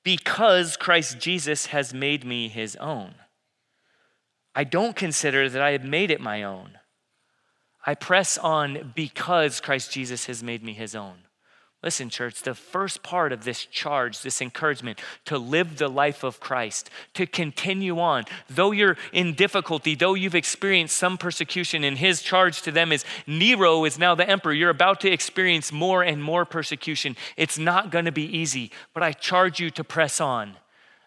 because 0.03 0.75
Christ 0.75 1.19
Jesus 1.19 1.67
has 1.67 1.93
made 1.93 2.25
me 2.25 2.49
his 2.49 2.75
own. 2.77 3.13
I 4.53 4.63
don't 4.63 4.95
consider 4.95 5.47
that 5.47 5.61
I 5.61 5.71
have 5.71 5.85
made 5.85 6.11
it 6.11 6.19
my 6.19 6.43
own. 6.43 6.79
I 7.85 7.95
press 7.95 8.37
on 8.37 8.91
because 8.95 9.61
Christ 9.61 9.91
Jesus 9.91 10.25
has 10.25 10.43
made 10.43 10.63
me 10.63 10.73
his 10.73 10.95
own. 10.95 11.19
Listen, 11.83 12.11
church, 12.11 12.43
the 12.43 12.53
first 12.53 13.01
part 13.01 13.31
of 13.31 13.43
this 13.43 13.65
charge, 13.65 14.21
this 14.21 14.39
encouragement 14.39 14.99
to 15.25 15.39
live 15.39 15.77
the 15.77 15.87
life 15.87 16.23
of 16.23 16.39
Christ, 16.39 16.91
to 17.15 17.25
continue 17.25 17.99
on, 17.99 18.25
though 18.47 18.69
you're 18.69 18.97
in 19.11 19.33
difficulty, 19.33 19.95
though 19.95 20.13
you've 20.13 20.35
experienced 20.35 20.95
some 20.95 21.17
persecution, 21.17 21.83
and 21.83 21.97
his 21.97 22.21
charge 22.21 22.61
to 22.61 22.71
them 22.71 22.91
is 22.91 23.03
Nero 23.25 23.83
is 23.83 23.97
now 23.97 24.13
the 24.13 24.29
emperor. 24.29 24.53
You're 24.53 24.69
about 24.69 25.01
to 25.01 25.11
experience 25.11 25.71
more 25.71 26.03
and 26.03 26.21
more 26.21 26.45
persecution. 26.45 27.17
It's 27.35 27.57
not 27.57 27.89
going 27.89 28.05
to 28.05 28.11
be 28.11 28.25
easy, 28.25 28.69
but 28.93 29.01
I 29.01 29.11
charge 29.11 29.59
you 29.59 29.71
to 29.71 29.83
press 29.83 30.21
on. 30.21 30.57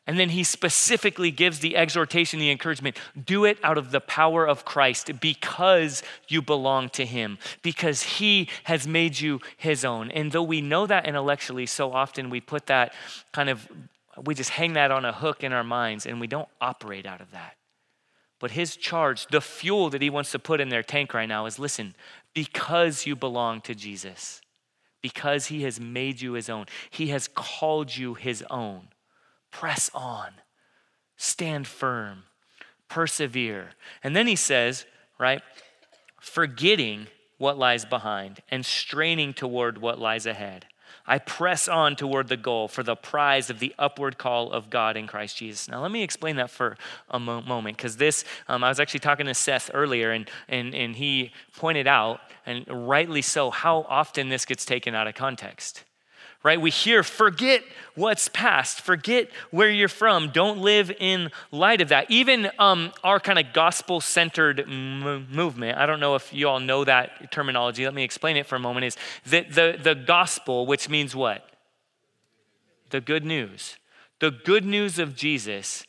And 0.06 0.18
then 0.18 0.30
he 0.30 0.44
specifically 0.44 1.30
gives 1.30 1.60
the 1.60 1.76
exhortation, 1.76 2.38
the 2.38 2.50
encouragement 2.50 2.98
do 3.24 3.46
it 3.46 3.58
out 3.62 3.79
of 3.79 3.90
the 3.90 4.00
power 4.00 4.46
of 4.46 4.64
Christ 4.64 5.10
because 5.19 6.02
you 6.29 6.43
belong 6.43 6.90
to 6.90 7.06
him, 7.06 7.38
because 7.62 8.02
he 8.02 8.48
has 8.64 8.86
made 8.86 9.19
you 9.19 9.40
his 9.56 9.82
own. 9.84 10.10
And 10.10 10.31
though 10.31 10.43
we 10.43 10.60
know 10.60 10.86
that 10.86 11.06
intellectually, 11.06 11.64
so 11.64 11.93
often 11.93 12.29
we 12.29 12.40
put 12.40 12.67
that 12.67 12.93
kind 13.32 13.48
of, 13.48 13.67
we 14.22 14.34
just 14.34 14.50
hang 14.50 14.74
that 14.74 14.90
on 14.90 15.06
a 15.06 15.12
hook 15.12 15.43
in 15.43 15.55
our 15.55 15.64
minds 15.64 16.05
and 16.05 16.20
we 16.20 16.26
don't 16.26 16.48
operate 16.60 17.06
out 17.06 17.22
of 17.22 17.31
that. 17.31 17.56
But 18.40 18.50
his 18.50 18.76
charge, 18.76 19.26
the 19.29 19.40
fuel 19.40 19.88
that 19.88 20.02
he 20.02 20.10
wants 20.10 20.32
to 20.32 20.38
put 20.38 20.60
in 20.60 20.69
their 20.69 20.82
tank 20.82 21.14
right 21.14 21.29
now 21.29 21.46
is 21.46 21.58
listen, 21.58 21.94
because 22.34 23.06
you 23.06 23.17
belong 23.17 23.62
to 23.62 23.74
Jesus, 23.74 24.43
because 25.00 25.46
he 25.46 25.62
has 25.62 25.81
made 25.81 26.20
you 26.20 26.34
his 26.34 26.50
own, 26.50 26.67
he 26.90 27.06
has 27.06 27.26
called 27.26 27.96
you 27.96 28.12
his 28.12 28.44
own 28.50 28.88
press 29.55 29.89
on, 29.94 30.32
stand 31.17 31.67
firm, 31.67 32.25
persevere. 32.89 33.70
And 34.03 34.15
then 34.15 34.27
he 34.27 34.37
says, 34.37 34.84
right, 35.19 35.43
forgetting 36.20 37.06
what 37.39 37.56
lies 37.56 37.84
behind 37.84 38.41
and 38.51 38.67
straining 38.67 39.32
toward 39.32 39.79
what 39.79 40.01
lies 40.01 40.27
ahead. 40.27 40.67
I 41.06 41.19
press 41.19 41.69
on 41.69 41.94
toward 41.96 42.29
the 42.29 42.37
goal 42.37 42.67
for 42.67 42.82
the 42.82 42.96
prize 42.96 43.49
of 43.49 43.61
the 43.61 43.75
upward 43.79 44.19
call 44.19 44.51
of 44.51 44.70
God 44.70 44.96
in 44.96 45.06
Christ 45.06 45.37
Jesus. 45.37 45.69
Now, 45.69 45.82
let 45.82 45.91
me 45.91 46.03
explain 46.03 46.37
that 46.37 46.51
for 46.51 46.77
a 47.08 47.20
mo- 47.20 47.43
moment, 47.43 47.77
because 47.77 47.96
this, 47.96 48.25
um, 48.49 48.65
I 48.65 48.69
was 48.70 48.81
actually 48.81 49.01
talking 49.01 49.27
to 49.27 49.34
Seth 49.34 49.70
earlier, 49.73 50.11
and, 50.13 50.29
and, 50.49 50.75
and 50.75 50.96
he 50.96 51.31
pointed 51.56 51.87
out, 51.87 52.20
and 52.46 52.65
rightly 52.69 53.23
so, 53.23 53.51
how 53.51 53.87
often 53.89 54.31
this 54.31 54.46
gets 54.46 54.65
taken 54.65 54.94
out 54.94 55.06
of 55.06 55.15
context 55.15 55.84
right? 56.44 56.60
We 56.60 56.70
hear, 56.70 57.03
forget 57.03 57.65
what's 57.94 58.29
past, 58.29 58.82
forget 58.82 59.31
where 59.51 59.70
you're 59.70 59.89
from, 59.89 60.29
don't 60.29 60.58
live 60.58 60.93
in 61.01 61.31
light 61.51 61.81
of 61.81 61.89
that. 61.89 62.10
Even 62.10 62.51
um, 62.58 62.93
our 63.03 63.19
kind 63.19 63.39
of 63.39 63.53
gospel 63.55 64.01
centered 64.01 64.60
m- 64.60 65.27
movement, 65.31 65.79
I 65.79 65.86
don't 65.86 66.01
know 66.01 66.15
if 66.15 66.32
you 66.32 66.48
all 66.48 66.60
know 66.60 66.84
that 66.84 67.32
terminology, 67.32 67.84
let 67.84 67.94
me 67.94 68.05
explain 68.05 68.36
it 68.36 68.46
for 68.46 68.56
a 68.56 68.60
moment, 68.60 68.84
is 68.84 68.96
that 69.27 69.53
the, 69.53 69.79
the 69.82 69.94
gospel, 69.94 70.67
which 70.67 70.89
means 70.89 71.17
what? 71.17 71.48
The 72.91 73.01
good 73.01 73.24
news. 73.24 73.79
The 74.20 74.31
good 74.31 74.65
news 74.65 74.98
of 74.98 75.17
Jesus 75.17 75.84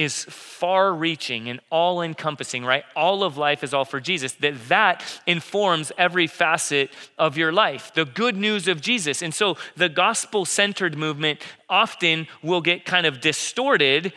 is 0.00 0.24
far 0.24 0.94
reaching 0.94 1.50
and 1.50 1.60
all 1.68 2.00
encompassing, 2.00 2.64
right? 2.64 2.84
All 2.96 3.22
of 3.22 3.36
life 3.36 3.62
is 3.62 3.74
all 3.74 3.84
for 3.84 4.00
Jesus, 4.00 4.32
that 4.36 4.54
that 4.70 5.04
informs 5.26 5.92
every 5.98 6.26
facet 6.26 6.90
of 7.18 7.36
your 7.36 7.52
life, 7.52 7.92
the 7.94 8.06
good 8.06 8.34
news 8.34 8.66
of 8.66 8.80
Jesus. 8.80 9.20
And 9.20 9.34
so 9.34 9.58
the 9.76 9.90
gospel 9.90 10.46
centered 10.46 10.96
movement 10.96 11.40
often 11.68 12.28
will 12.42 12.62
get 12.62 12.86
kind 12.86 13.04
of 13.04 13.20
distorted 13.20 14.14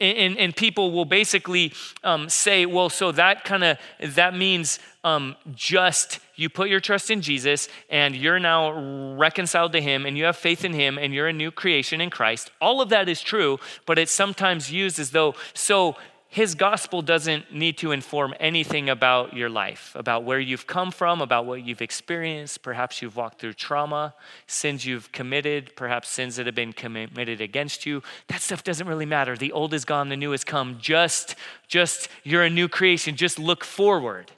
and, 0.00 0.38
and, 0.38 0.56
people 0.56 0.92
will 0.92 1.04
basically 1.04 1.74
um, 2.02 2.30
say, 2.30 2.64
well, 2.64 2.88
so 2.88 3.12
that 3.12 3.44
kind 3.44 3.62
of 3.62 3.76
that 4.14 4.34
means 4.34 4.78
um, 5.04 5.36
just 5.54 6.20
you 6.40 6.48
put 6.48 6.70
your 6.70 6.80
trust 6.80 7.10
in 7.10 7.20
Jesus 7.20 7.68
and 7.90 8.16
you're 8.16 8.38
now 8.38 9.14
reconciled 9.16 9.72
to 9.72 9.80
Him 9.80 10.06
and 10.06 10.16
you 10.16 10.24
have 10.24 10.36
faith 10.36 10.64
in 10.64 10.72
Him 10.72 10.96
and 10.96 11.12
you're 11.12 11.28
a 11.28 11.32
new 11.34 11.50
creation 11.50 12.00
in 12.00 12.08
Christ. 12.08 12.50
All 12.60 12.80
of 12.80 12.88
that 12.88 13.08
is 13.08 13.20
true, 13.20 13.58
but 13.84 13.98
it's 13.98 14.10
sometimes 14.12 14.72
used 14.72 14.98
as 14.98 15.10
though 15.10 15.34
so 15.52 15.96
his 16.32 16.54
gospel 16.54 17.02
doesn't 17.02 17.52
need 17.52 17.76
to 17.78 17.90
inform 17.90 18.34
anything 18.38 18.88
about 18.88 19.34
your 19.34 19.50
life, 19.50 19.90
about 19.96 20.22
where 20.22 20.38
you've 20.38 20.64
come 20.64 20.92
from, 20.92 21.20
about 21.20 21.44
what 21.44 21.64
you've 21.64 21.82
experienced. 21.82 22.62
Perhaps 22.62 23.02
you've 23.02 23.16
walked 23.16 23.40
through 23.40 23.54
trauma, 23.54 24.14
sins 24.46 24.86
you've 24.86 25.10
committed, 25.10 25.72
perhaps 25.74 26.08
sins 26.08 26.36
that 26.36 26.46
have 26.46 26.54
been 26.54 26.72
committed 26.72 27.40
against 27.40 27.84
you. 27.84 28.00
That 28.28 28.42
stuff 28.42 28.62
doesn't 28.62 28.86
really 28.86 29.06
matter. 29.06 29.36
The 29.36 29.50
old 29.50 29.74
is 29.74 29.84
gone, 29.84 30.08
the 30.08 30.16
new 30.16 30.30
has 30.30 30.44
come. 30.44 30.78
Just, 30.80 31.34
just 31.66 32.08
you're 32.22 32.44
a 32.44 32.50
new 32.50 32.68
creation. 32.68 33.16
Just 33.16 33.36
look 33.36 33.64
forward. 33.64 34.30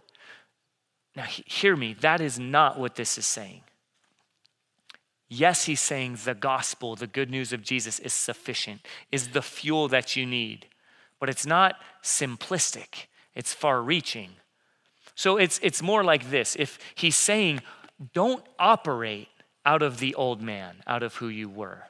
Now, 1.15 1.25
hear 1.25 1.77
me. 1.77 1.95
That 1.95 2.21
is 2.21 2.39
not 2.39 2.79
what 2.79 2.95
this 2.95 3.19
is 3.19 3.27
saying. 3.27 3.63
Yes, 5.29 5.65
he's 5.65 5.81
saying 5.81 6.19
the 6.25 6.35
gospel, 6.35 6.95
the 6.95 7.07
good 7.07 7.31
news 7.31 7.53
of 7.53 7.63
Jesus, 7.63 7.99
is 7.99 8.13
sufficient, 8.13 8.87
is 9.11 9.29
the 9.29 9.43
fuel 9.43 9.89
that 9.89 10.15
you 10.17 10.27
need 10.27 10.67
but 11.23 11.29
it's 11.29 11.47
not 11.47 11.77
simplistic, 12.03 13.07
it's 13.37 13.55
far 13.55 13.81
reaching. 13.81 14.31
So 15.15 15.37
it's, 15.37 15.61
it's 15.63 15.81
more 15.81 16.03
like 16.03 16.31
this 16.31 16.57
if 16.57 16.81
he's 16.97 17.15
saying, 17.15 17.61
don't 18.13 18.45
operate 18.59 19.29
out 19.65 19.83
of 19.83 20.01
the 20.01 20.17
old 20.17 20.43
man, 20.43 20.83
out 20.85 21.05
of 21.05 21.15
who 21.15 21.29
you 21.29 21.49
were. 21.49 21.85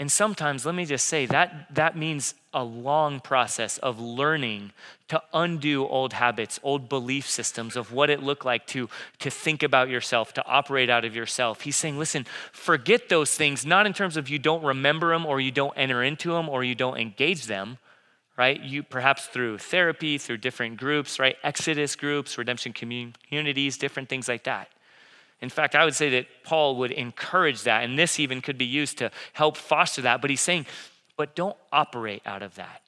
And 0.00 0.12
sometimes, 0.12 0.64
let 0.64 0.76
me 0.76 0.84
just 0.84 1.06
say, 1.06 1.26
that, 1.26 1.74
that 1.74 1.96
means 1.96 2.34
a 2.54 2.62
long 2.62 3.18
process 3.18 3.78
of 3.78 3.98
learning 3.98 4.70
to 5.08 5.20
undo 5.34 5.86
old 5.88 6.12
habits, 6.12 6.60
old 6.62 6.88
belief 6.88 7.28
systems 7.28 7.74
of 7.74 7.92
what 7.92 8.08
it 8.08 8.22
looked 8.22 8.44
like 8.44 8.64
to, 8.68 8.88
to 9.18 9.28
think 9.28 9.64
about 9.64 9.88
yourself, 9.88 10.32
to 10.34 10.46
operate 10.46 10.88
out 10.88 11.04
of 11.04 11.16
yourself. 11.16 11.62
He's 11.62 11.74
saying, 11.74 11.98
listen, 11.98 12.26
forget 12.52 13.08
those 13.08 13.34
things, 13.34 13.66
not 13.66 13.86
in 13.86 13.92
terms 13.92 14.16
of 14.16 14.28
you 14.28 14.38
don't 14.38 14.62
remember 14.62 15.08
them 15.12 15.26
or 15.26 15.40
you 15.40 15.50
don't 15.50 15.76
enter 15.76 16.04
into 16.04 16.30
them 16.30 16.48
or 16.48 16.62
you 16.62 16.76
don't 16.76 16.98
engage 16.98 17.46
them, 17.46 17.78
right? 18.36 18.60
You 18.60 18.84
perhaps 18.84 19.26
through 19.26 19.58
therapy, 19.58 20.16
through 20.16 20.36
different 20.38 20.76
groups, 20.76 21.18
right? 21.18 21.36
Exodus 21.42 21.96
groups, 21.96 22.38
redemption 22.38 22.72
communities, 22.72 23.76
different 23.76 24.08
things 24.08 24.28
like 24.28 24.44
that. 24.44 24.68
In 25.40 25.48
fact, 25.48 25.74
I 25.74 25.84
would 25.84 25.94
say 25.94 26.10
that 26.10 26.26
Paul 26.42 26.76
would 26.76 26.90
encourage 26.90 27.62
that, 27.62 27.84
and 27.84 27.98
this 27.98 28.18
even 28.18 28.40
could 28.40 28.58
be 28.58 28.64
used 28.64 28.98
to 28.98 29.10
help 29.32 29.56
foster 29.56 30.02
that. 30.02 30.20
But 30.20 30.30
he's 30.30 30.40
saying, 30.40 30.66
but 31.16 31.36
don't 31.36 31.56
operate 31.72 32.22
out 32.26 32.42
of 32.42 32.56
that. 32.56 32.82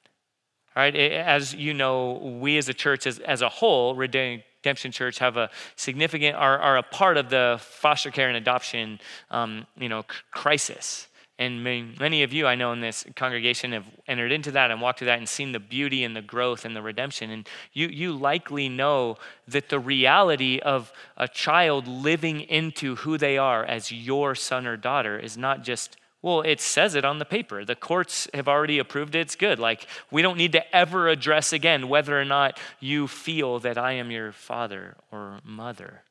All 0.75 0.83
right, 0.83 0.95
as 0.95 1.53
you 1.53 1.73
know, 1.73 2.13
we 2.39 2.57
as 2.57 2.69
a 2.69 2.73
church, 2.73 3.05
as, 3.05 3.19
as 3.19 3.41
a 3.41 3.49
whole, 3.49 3.93
Redemption 3.93 4.91
Church, 4.91 5.19
have 5.19 5.35
a 5.35 5.49
significant, 5.75 6.37
are, 6.37 6.57
are 6.59 6.77
a 6.77 6.83
part 6.83 7.17
of 7.17 7.29
the 7.29 7.57
foster 7.59 8.09
care 8.09 8.29
and 8.29 8.37
adoption, 8.37 8.99
um, 9.31 9.67
you 9.77 9.89
know, 9.89 10.05
crisis. 10.31 11.07
And 11.41 11.63
many 11.63 12.21
of 12.21 12.33
you 12.33 12.45
I 12.45 12.53
know 12.53 12.71
in 12.71 12.81
this 12.81 13.03
congregation 13.15 13.71
have 13.71 13.87
entered 14.07 14.31
into 14.31 14.51
that 14.51 14.69
and 14.69 14.79
walked 14.79 14.99
through 14.99 15.07
that 15.07 15.17
and 15.17 15.27
seen 15.27 15.53
the 15.53 15.59
beauty 15.59 16.03
and 16.03 16.15
the 16.15 16.21
growth 16.21 16.65
and 16.65 16.75
the 16.75 16.83
redemption. 16.83 17.31
And 17.31 17.49
you, 17.73 17.87
you 17.87 18.13
likely 18.13 18.69
know 18.69 19.17
that 19.47 19.69
the 19.69 19.79
reality 19.79 20.59
of 20.59 20.93
a 21.17 21.27
child 21.27 21.87
living 21.87 22.41
into 22.41 22.97
who 22.97 23.17
they 23.17 23.39
are 23.39 23.65
as 23.65 23.91
your 23.91 24.35
son 24.35 24.67
or 24.67 24.77
daughter 24.77 25.17
is 25.17 25.35
not 25.35 25.63
just, 25.63 25.97
well, 26.21 26.41
it 26.41 26.61
says 26.61 26.93
it 26.93 27.05
on 27.05 27.17
the 27.17 27.25
paper. 27.25 27.65
The 27.65 27.73
courts 27.73 28.27
have 28.35 28.47
already 28.47 28.77
approved 28.77 29.15
it. 29.15 29.21
It's 29.21 29.35
good. 29.35 29.57
Like, 29.57 29.87
we 30.11 30.21
don't 30.21 30.37
need 30.37 30.51
to 30.51 30.75
ever 30.75 31.09
address 31.09 31.53
again 31.53 31.89
whether 31.89 32.21
or 32.21 32.25
not 32.25 32.59
you 32.79 33.07
feel 33.07 33.57
that 33.61 33.79
I 33.79 33.93
am 33.93 34.11
your 34.11 34.31
father 34.31 34.95
or 35.11 35.39
mother. 35.43 36.03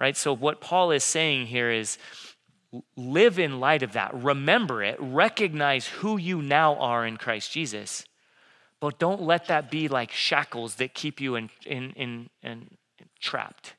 Right? 0.00 0.16
So, 0.16 0.32
what 0.32 0.62
Paul 0.62 0.90
is 0.90 1.04
saying 1.04 1.48
here 1.48 1.70
is, 1.70 1.98
live 2.96 3.38
in 3.38 3.60
light 3.60 3.82
of 3.82 3.92
that. 3.92 4.14
Remember 4.14 4.82
it. 4.82 4.96
Recognize 5.00 5.86
who 5.86 6.16
you 6.16 6.42
now 6.42 6.74
are 6.76 7.06
in 7.06 7.16
Christ 7.16 7.52
Jesus. 7.52 8.04
But 8.80 8.98
don't 8.98 9.22
let 9.22 9.46
that 9.46 9.70
be 9.70 9.88
like 9.88 10.10
shackles 10.10 10.76
that 10.76 10.94
keep 10.94 11.20
you 11.20 11.36
in, 11.36 11.50
in, 11.64 11.92
in, 11.92 12.30
in 12.42 12.68
trapped. 13.20 13.74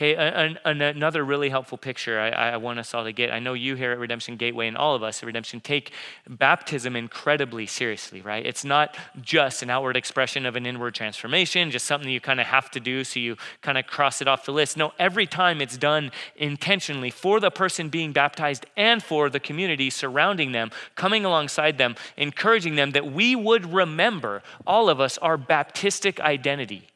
Okay, 0.00 0.14
an, 0.14 0.58
an, 0.64 0.80
another 0.80 1.22
really 1.22 1.50
helpful 1.50 1.76
picture 1.76 2.18
I, 2.18 2.30
I, 2.30 2.56
want 2.56 2.78
us 2.78 2.94
all 2.94 3.04
to 3.04 3.12
get. 3.12 3.30
I 3.30 3.38
know 3.38 3.52
you 3.52 3.74
here 3.74 3.92
at 3.92 3.98
Redemption 3.98 4.36
Gateway 4.36 4.66
and 4.66 4.74
all 4.74 4.94
of 4.94 5.02
us 5.02 5.22
at 5.22 5.26
Redemption 5.26 5.60
take 5.60 5.92
baptism 6.26 6.96
incredibly 6.96 7.66
seriously, 7.66 8.22
right? 8.22 8.46
It's 8.46 8.64
not 8.64 8.96
just 9.20 9.62
an 9.62 9.68
outward 9.68 9.98
expression 9.98 10.46
of 10.46 10.56
an 10.56 10.64
inward 10.64 10.94
transformation, 10.94 11.70
just 11.70 11.84
something 11.84 12.08
you 12.08 12.18
kind 12.18 12.40
of 12.40 12.46
have 12.46 12.70
to 12.70 12.80
do 12.80 13.04
so 13.04 13.20
you 13.20 13.36
kind 13.60 13.76
of 13.76 13.86
cross 13.86 14.22
it 14.22 14.26
off 14.26 14.46
the 14.46 14.54
list. 14.54 14.78
No, 14.78 14.94
every 14.98 15.26
time 15.26 15.60
it's 15.60 15.76
done 15.76 16.12
intentionally 16.34 17.10
for 17.10 17.38
the 17.38 17.50
person 17.50 17.90
being 17.90 18.12
baptized 18.12 18.64
and 18.78 19.02
for 19.02 19.28
the 19.28 19.38
community 19.38 19.90
surrounding 19.90 20.52
them, 20.52 20.70
coming 20.94 21.26
alongside 21.26 21.76
them, 21.76 21.94
encouraging 22.16 22.76
them 22.76 22.92
that 22.92 23.12
we 23.12 23.36
would 23.36 23.70
remember, 23.70 24.42
all 24.66 24.88
of 24.88 24.98
us, 24.98 25.18
our 25.18 25.36
baptistic 25.36 26.18
identity 26.20 26.89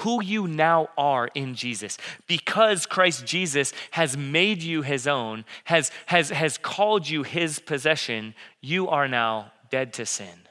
who 0.00 0.22
you 0.22 0.46
now 0.46 0.88
are 0.96 1.28
in 1.34 1.54
Jesus. 1.54 1.98
Because 2.26 2.86
Christ 2.86 3.26
Jesus 3.26 3.72
has 3.92 4.16
made 4.16 4.62
you 4.62 4.82
his 4.82 5.06
own, 5.06 5.44
has, 5.64 5.90
has, 6.06 6.30
has 6.30 6.58
called 6.58 7.08
you 7.08 7.22
his 7.22 7.58
possession, 7.58 8.34
you 8.60 8.88
are 8.88 9.08
now 9.08 9.52
dead 9.70 9.92
to 9.94 10.06
sin 10.06 10.48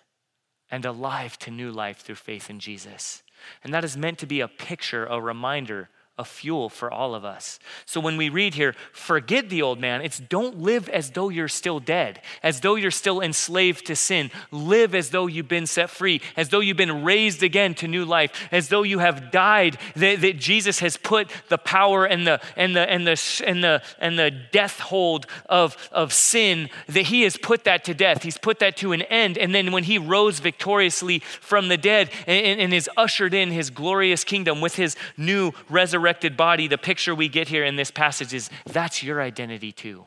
and 0.72 0.86
alive 0.86 1.38
to 1.40 1.52
new 1.52 1.72
life 1.72 2.00
through 2.00 2.16
faith 2.16 2.50
in 2.50 2.60
Jesus. 2.60 3.24
And 3.64 3.74
that 3.74 3.84
is 3.84 3.98
meant 3.98 4.20
to 4.20 4.28
be 4.28 4.40
a 4.40 4.48
picture, 4.48 5.06
a 5.06 5.20
reminder 5.22 5.90
a 6.20 6.26
fuel 6.26 6.68
for 6.68 6.92
all 6.92 7.16
of 7.16 7.24
us. 7.24 7.60
So 7.86 8.02
when 8.02 8.18
we 8.18 8.28
read 8.28 8.54
here, 8.54 8.76
forget 8.92 9.50
the 9.50 9.62
old 9.62 9.80
man, 9.80 10.02
it's 10.02 10.20
don't 10.20 10.60
live 10.60 10.90
as 10.90 11.12
though 11.12 11.30
you're 11.30 11.48
still 11.48 11.80
dead, 11.80 12.22
as 12.44 12.60
though 12.60 12.76
you're 12.76 12.92
still 12.92 13.22
enslaved 13.22 13.86
to 13.88 13.96
sin. 13.96 14.30
Live 14.52 14.94
as 14.94 15.12
though 15.12 15.28
you've 15.28 15.48
been 15.48 15.66
set 15.66 15.90
free, 15.90 16.22
as 16.36 16.50
though 16.50 16.60
you've 16.60 16.76
been 16.76 17.06
raised 17.06 17.42
again 17.42 17.74
to 17.76 17.88
new 17.88 18.04
life, 18.04 18.50
as 18.52 18.68
though 18.68 18.84
you 18.84 19.00
have 19.00 19.32
died, 19.32 19.78
that, 19.96 20.20
that 20.20 20.38
Jesus 20.38 20.80
has 20.80 20.98
put 20.98 21.32
the 21.48 21.58
power 21.58 22.06
and 22.06 22.28
the 22.28 22.42
and 22.58 22.76
the 22.76 22.90
and 22.90 23.08
the 23.08 23.44
and 23.48 23.64
the 23.64 23.82
and 24.00 24.20
the 24.20 24.30
death 24.30 24.80
hold 24.80 25.26
of, 25.48 25.78
of 25.94 26.12
sin, 26.12 26.70
that 26.88 27.04
he 27.04 27.22
has 27.22 27.38
put 27.38 27.64
that 27.64 27.86
to 27.86 27.94
death. 27.94 28.24
He's 28.24 28.38
put 28.38 28.60
that 28.60 28.76
to 28.78 28.92
an 28.92 29.04
end. 29.04 29.38
And 29.38 29.56
then 29.56 29.72
when 29.72 29.86
he 29.86 29.98
rose 29.98 30.40
victoriously 30.40 31.20
from 31.20 31.70
the 31.70 31.78
dead 31.78 32.10
and, 32.28 32.60
and 32.60 32.74
is 32.74 32.90
ushered 32.98 33.34
in 33.34 33.52
his 33.52 33.70
glorious 33.70 34.26
kingdom 34.26 34.60
with 34.60 34.76
his 34.76 34.98
new 35.16 35.54
resurrection 35.70 36.09
resurrected 36.10 36.36
body, 36.36 36.68
the 36.68 36.78
picture 36.78 37.14
we 37.14 37.30
get 37.30 37.50
here 37.50 37.64
in 37.64 37.76
this 37.76 37.92
passage 37.92 38.34
is 38.34 38.50
that's 38.66 39.04
your 39.04 39.22
identity 39.22 39.72
too. 39.72 40.06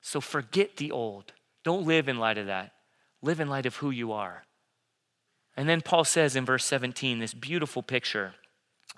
So 0.00 0.20
forget 0.20 0.76
the 0.76 0.90
old. 0.90 1.32
Don't 1.62 1.86
live 1.86 2.08
in 2.08 2.18
light 2.18 2.36
of 2.36 2.46
that. 2.46 2.72
Live 3.22 3.38
in 3.38 3.48
light 3.48 3.64
of 3.64 3.76
who 3.76 3.90
you 3.90 4.10
are. 4.10 4.42
And 5.56 5.68
then 5.68 5.82
Paul 5.82 6.02
says 6.04 6.34
in 6.34 6.44
verse 6.44 6.64
17 6.64 7.20
this 7.20 7.32
beautiful 7.32 7.80
picture 7.80 8.34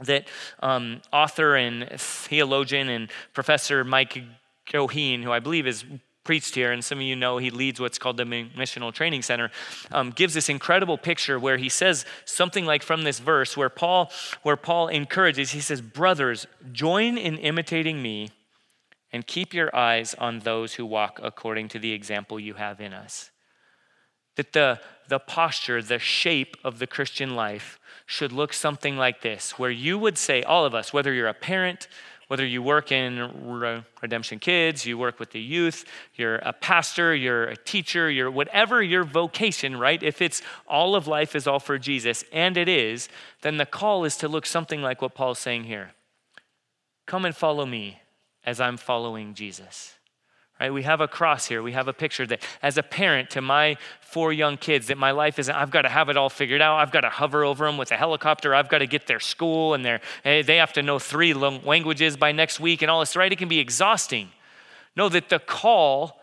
that 0.00 0.26
um, 0.61 1.02
author 1.12 1.54
and 1.54 1.87
theologian 1.99 2.88
and 2.88 3.11
professor 3.35 3.85
Mike 3.85 4.23
Goheen, 4.73 5.23
who 5.23 5.33
I 5.33 5.40
believe 5.40 5.66
is 5.66 5.85
preached 6.24 6.54
here, 6.54 6.70
and 6.70 6.84
some 6.84 6.98
of 6.98 7.02
you 7.02 7.16
know 7.16 7.38
he 7.38 7.50
leads 7.50 7.80
what's 7.80 7.98
called 7.98 8.16
the 8.16 8.24
Missional 8.24 8.92
Training 8.92 9.22
Center, 9.22 9.50
um, 9.90 10.10
gives 10.10 10.34
this 10.34 10.48
incredible 10.48 10.98
picture 10.98 11.38
where 11.38 11.56
he 11.56 11.68
says 11.68 12.04
something 12.24 12.66
like 12.66 12.82
from 12.82 13.02
this 13.02 13.18
verse 13.18 13.56
where 13.56 13.70
Paul, 13.70 14.10
where 14.42 14.56
Paul 14.56 14.88
encourages, 14.88 15.52
he 15.52 15.60
says, 15.60 15.80
Brothers, 15.80 16.46
join 16.72 17.16
in 17.16 17.38
imitating 17.38 18.02
me 18.02 18.30
and 19.12 19.26
keep 19.26 19.54
your 19.54 19.74
eyes 19.74 20.14
on 20.14 20.40
those 20.40 20.74
who 20.74 20.86
walk 20.86 21.18
according 21.22 21.68
to 21.68 21.78
the 21.78 21.92
example 21.92 22.38
you 22.38 22.54
have 22.54 22.80
in 22.80 22.92
us. 22.92 23.30
That 24.36 24.52
the, 24.52 24.80
the 25.08 25.18
posture, 25.18 25.82
the 25.82 25.98
shape 25.98 26.56
of 26.62 26.78
the 26.78 26.86
Christian 26.86 27.34
life 27.34 27.80
should 28.06 28.32
look 28.32 28.52
something 28.52 28.96
like 28.96 29.22
this, 29.22 29.58
where 29.58 29.70
you 29.70 29.98
would 29.98 30.18
say, 30.18 30.42
all 30.42 30.64
of 30.64 30.74
us, 30.74 30.92
whether 30.92 31.12
you're 31.12 31.28
a 31.28 31.34
parent, 31.34 31.88
whether 32.30 32.46
you 32.46 32.62
work 32.62 32.92
in 32.92 33.28
Redemption 34.00 34.38
Kids, 34.38 34.87
you 34.87 34.96
work 34.96 35.18
with 35.18 35.32
the 35.32 35.40
youth, 35.40 35.84
you're 36.14 36.37
a 36.37 36.52
pastor, 36.52 37.12
you're 37.12 37.46
a 37.46 37.56
teacher, 37.56 38.08
you're 38.08 38.30
whatever 38.30 38.80
your 38.80 39.02
vocation, 39.02 39.76
right? 39.76 40.00
If 40.00 40.22
it's 40.22 40.40
all 40.68 40.94
of 40.94 41.08
life 41.08 41.34
is 41.34 41.49
all 41.49 41.58
for 41.58 41.76
Jesus, 41.76 42.22
and 42.32 42.56
it 42.56 42.68
is, 42.68 43.08
then 43.42 43.56
the 43.56 43.66
call 43.66 44.04
is 44.04 44.16
to 44.18 44.28
look 44.28 44.46
something 44.46 44.80
like 44.80 45.02
what 45.02 45.12
Paul's 45.12 45.40
saying 45.40 45.64
here. 45.64 45.90
Come 47.04 47.25
and 47.25 47.34
follow 47.34 47.66
me 47.66 48.00
as 48.46 48.60
I'm 48.60 48.76
following 48.76 49.34
Jesus. 49.34 49.94
Right? 50.61 50.73
We 50.73 50.83
have 50.83 51.00
a 51.00 51.09
cross 51.09 51.47
here. 51.47 51.62
We 51.62 51.73
have 51.73 51.88
a 51.88 51.93
picture 51.93 52.26
that, 52.26 52.43
as 52.62 52.76
a 52.76 52.83
parent 52.83 53.31
to 53.31 53.40
my 53.40 53.79
four 54.00 54.33
young 54.33 54.59
kids, 54.59 54.88
that 54.88 54.99
my 54.99 55.11
life 55.11 55.38
isn't, 55.38 55.55
I've 55.55 55.71
got 55.71 55.83
to 55.83 55.88
have 55.88 56.11
it 56.11 56.17
all 56.17 56.29
figured 56.29 56.61
out. 56.61 56.76
I've 56.76 56.93
got 56.93 57.00
to 57.00 57.09
hover 57.09 57.45
over 57.45 57.64
them 57.64 57.79
with 57.79 57.90
a 57.93 57.97
helicopter. 57.97 58.55
I've 58.55 58.69
got 58.69 58.79
to 58.79 58.87
get 58.87 59.07
their 59.07 59.21
school 59.21 59.73
and 59.73 59.85
their, 59.85 60.00
eh, 60.25 60.43
they 60.43 60.57
have 60.57 60.75
to 60.75 60.83
know 60.83 60.99
three 60.99 61.33
languages 61.33 62.17
by 62.17 62.33
next 62.33 62.61
week 62.61 62.83
and 62.83 62.90
all 62.90 63.00
this, 63.00 63.17
right? 63.17 63.33
It 63.33 63.38
can 63.38 63.49
be 63.49 63.59
exhausting. 63.59 64.29
Know 64.95 65.09
that 65.09 65.31
the 65.31 65.38
call, 65.38 66.21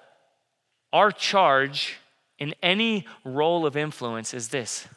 our 0.94 1.12
charge 1.12 1.98
in 2.38 2.54
any 2.62 3.08
role 3.24 3.66
of 3.66 3.76
influence 3.76 4.34
is 4.34 4.50
this 4.50 4.88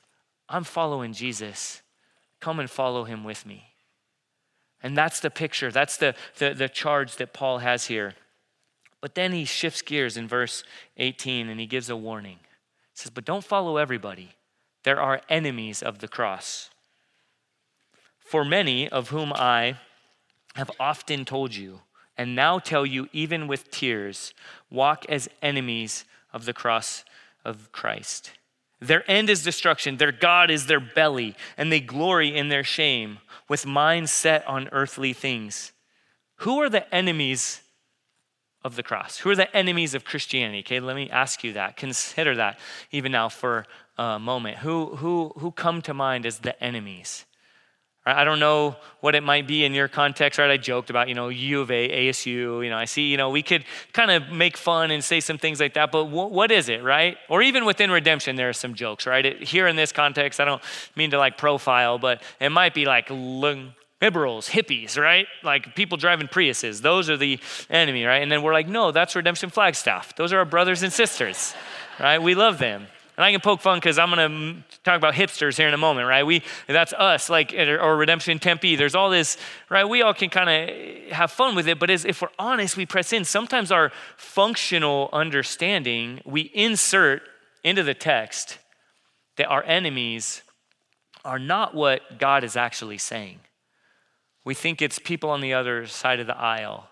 I'm 0.48 0.64
following 0.64 1.12
Jesus. 1.12 1.80
Come 2.40 2.58
and 2.58 2.68
follow 2.68 3.04
him 3.04 3.24
with 3.24 3.46
me. 3.46 3.64
And 4.82 4.96
that's 4.96 5.20
the 5.20 5.30
picture, 5.30 5.70
that's 5.70 5.96
the, 5.96 6.14
the, 6.38 6.54
the 6.54 6.68
charge 6.68 7.16
that 7.16 7.32
Paul 7.32 7.58
has 7.58 7.86
here. 7.86 8.14
But 9.00 9.14
then 9.14 9.32
he 9.32 9.44
shifts 9.44 9.82
gears 9.82 10.16
in 10.16 10.28
verse 10.28 10.62
18 10.96 11.48
and 11.48 11.58
he 11.58 11.66
gives 11.66 11.88
a 11.88 11.96
warning. 11.96 12.38
He 12.40 12.94
says, 12.94 13.10
But 13.10 13.24
don't 13.24 13.44
follow 13.44 13.76
everybody. 13.76 14.30
There 14.82 15.00
are 15.00 15.20
enemies 15.28 15.82
of 15.82 15.98
the 15.98 16.08
cross. 16.08 16.70
For 18.20 18.44
many 18.44 18.88
of 18.88 19.08
whom 19.08 19.32
I 19.34 19.78
have 20.54 20.70
often 20.78 21.24
told 21.24 21.54
you, 21.54 21.80
and 22.16 22.34
now 22.34 22.58
tell 22.58 22.84
you 22.84 23.08
even 23.12 23.46
with 23.46 23.70
tears, 23.70 24.34
walk 24.70 25.06
as 25.08 25.28
enemies 25.42 26.04
of 26.32 26.44
the 26.44 26.52
cross 26.52 27.04
of 27.44 27.72
Christ. 27.72 28.32
Their 28.80 29.08
end 29.10 29.28
is 29.28 29.42
destruction, 29.42 29.96
their 29.96 30.12
God 30.12 30.50
is 30.50 30.66
their 30.66 30.80
belly, 30.80 31.34
and 31.56 31.70
they 31.70 31.80
glory 31.80 32.34
in 32.34 32.48
their 32.48 32.64
shame, 32.64 33.18
with 33.48 33.66
minds 33.66 34.10
set 34.10 34.46
on 34.46 34.68
earthly 34.72 35.12
things. 35.12 35.72
Who 36.36 36.60
are 36.60 36.70
the 36.70 36.92
enemies 36.94 37.62
of 38.62 38.76
the 38.76 38.82
cross? 38.82 39.18
Who 39.18 39.30
are 39.30 39.36
the 39.36 39.54
enemies 39.56 39.94
of 39.94 40.04
Christianity? 40.04 40.60
Okay, 40.60 40.80
let 40.80 40.96
me 40.96 41.08
ask 41.10 41.42
you 41.42 41.52
that. 41.54 41.76
Consider 41.76 42.36
that 42.36 42.58
even 42.90 43.12
now 43.12 43.28
for 43.28 43.66
a 43.98 44.18
moment. 44.18 44.58
Who, 44.58 44.96
who, 44.96 45.32
who 45.38 45.50
come 45.50 45.82
to 45.82 45.94
mind 45.94 46.26
as 46.26 46.40
the 46.40 46.62
enemies? 46.62 47.24
I 48.06 48.24
don't 48.24 48.40
know 48.40 48.76
what 49.00 49.14
it 49.14 49.22
might 49.22 49.46
be 49.46 49.62
in 49.64 49.74
your 49.74 49.86
context, 49.86 50.38
right? 50.38 50.50
I 50.50 50.56
joked 50.56 50.88
about, 50.88 51.08
you 51.10 51.14
know, 51.14 51.28
U 51.28 51.60
of 51.60 51.70
A, 51.70 52.08
ASU, 52.08 52.64
you 52.64 52.70
know, 52.70 52.78
I 52.78 52.86
see, 52.86 53.02
you 53.10 53.18
know, 53.18 53.28
we 53.28 53.42
could 53.42 53.64
kind 53.92 54.10
of 54.10 54.30
make 54.30 54.56
fun 54.56 54.90
and 54.90 55.04
say 55.04 55.20
some 55.20 55.36
things 55.36 55.60
like 55.60 55.74
that, 55.74 55.92
but 55.92 56.06
what 56.06 56.50
is 56.50 56.70
it, 56.70 56.82
right? 56.82 57.18
Or 57.28 57.42
even 57.42 57.66
within 57.66 57.90
redemption, 57.90 58.36
there 58.36 58.48
are 58.48 58.54
some 58.54 58.74
jokes, 58.74 59.06
right? 59.06 59.26
It, 59.26 59.42
here 59.42 59.66
in 59.66 59.76
this 59.76 59.92
context, 59.92 60.40
I 60.40 60.46
don't 60.46 60.62
mean 60.96 61.10
to 61.10 61.18
like 61.18 61.36
profile, 61.36 61.98
but 61.98 62.22
it 62.40 62.48
might 62.48 62.72
be 62.72 62.86
like 62.86 63.10
liberals, 64.00 64.48
hippies, 64.48 64.98
right? 64.98 65.26
Like 65.42 65.74
people 65.74 65.98
driving 65.98 66.28
Priuses. 66.28 66.80
Those 66.80 67.10
are 67.10 67.16
the 67.16 67.38
enemy, 67.68 68.04
right? 68.04 68.22
And 68.22 68.32
then 68.32 68.42
we're 68.42 68.54
like, 68.54 68.68
no, 68.68 68.92
that's 68.92 69.14
Redemption 69.14 69.50
Flagstaff. 69.50 70.16
Those 70.16 70.32
are 70.32 70.38
our 70.38 70.44
brothers 70.44 70.82
and 70.82 70.92
sisters, 70.92 71.54
right? 72.00 72.22
We 72.22 72.34
love 72.34 72.58
them. 72.58 72.86
And 73.16 73.24
I 73.26 73.32
can 73.32 73.40
poke 73.40 73.60
fun 73.60 73.76
because 73.76 73.98
I'm 73.98 74.10
going 74.10 74.62
to 74.62 74.78
talk 74.82 74.96
about 74.96 75.12
hipsters 75.12 75.58
here 75.58 75.68
in 75.68 75.74
a 75.74 75.78
moment, 75.78 76.08
right? 76.08 76.24
We 76.24 76.42
that's 76.66 76.94
us, 76.94 77.28
like 77.28 77.52
or 77.52 77.94
Redemption 77.94 78.38
Tempe. 78.38 78.76
There's 78.76 78.94
all 78.94 79.10
this, 79.10 79.36
right? 79.68 79.86
We 79.86 80.00
all 80.00 80.14
can 80.14 80.30
kind 80.30 80.48
of 80.48 81.12
have 81.12 81.30
fun 81.30 81.54
with 81.54 81.68
it, 81.68 81.78
but 81.78 81.90
as, 81.90 82.06
if 82.06 82.22
we're 82.22 82.28
honest, 82.38 82.78
we 82.78 82.86
press 82.86 83.12
in. 83.12 83.26
Sometimes 83.26 83.70
our 83.70 83.92
functional 84.16 85.10
understanding 85.12 86.22
we 86.24 86.50
insert 86.54 87.20
into 87.62 87.82
the 87.82 87.92
text 87.92 88.58
that 89.36 89.48
our 89.48 89.64
enemies 89.64 90.40
are 91.22 91.38
not 91.38 91.74
what 91.74 92.18
God 92.18 92.42
is 92.42 92.56
actually 92.56 92.96
saying. 92.96 93.40
We 94.44 94.54
think 94.54 94.80
it's 94.82 94.98
people 94.98 95.30
on 95.30 95.40
the 95.40 95.54
other 95.54 95.86
side 95.86 96.20
of 96.20 96.26
the 96.26 96.36
aisle 96.36 96.90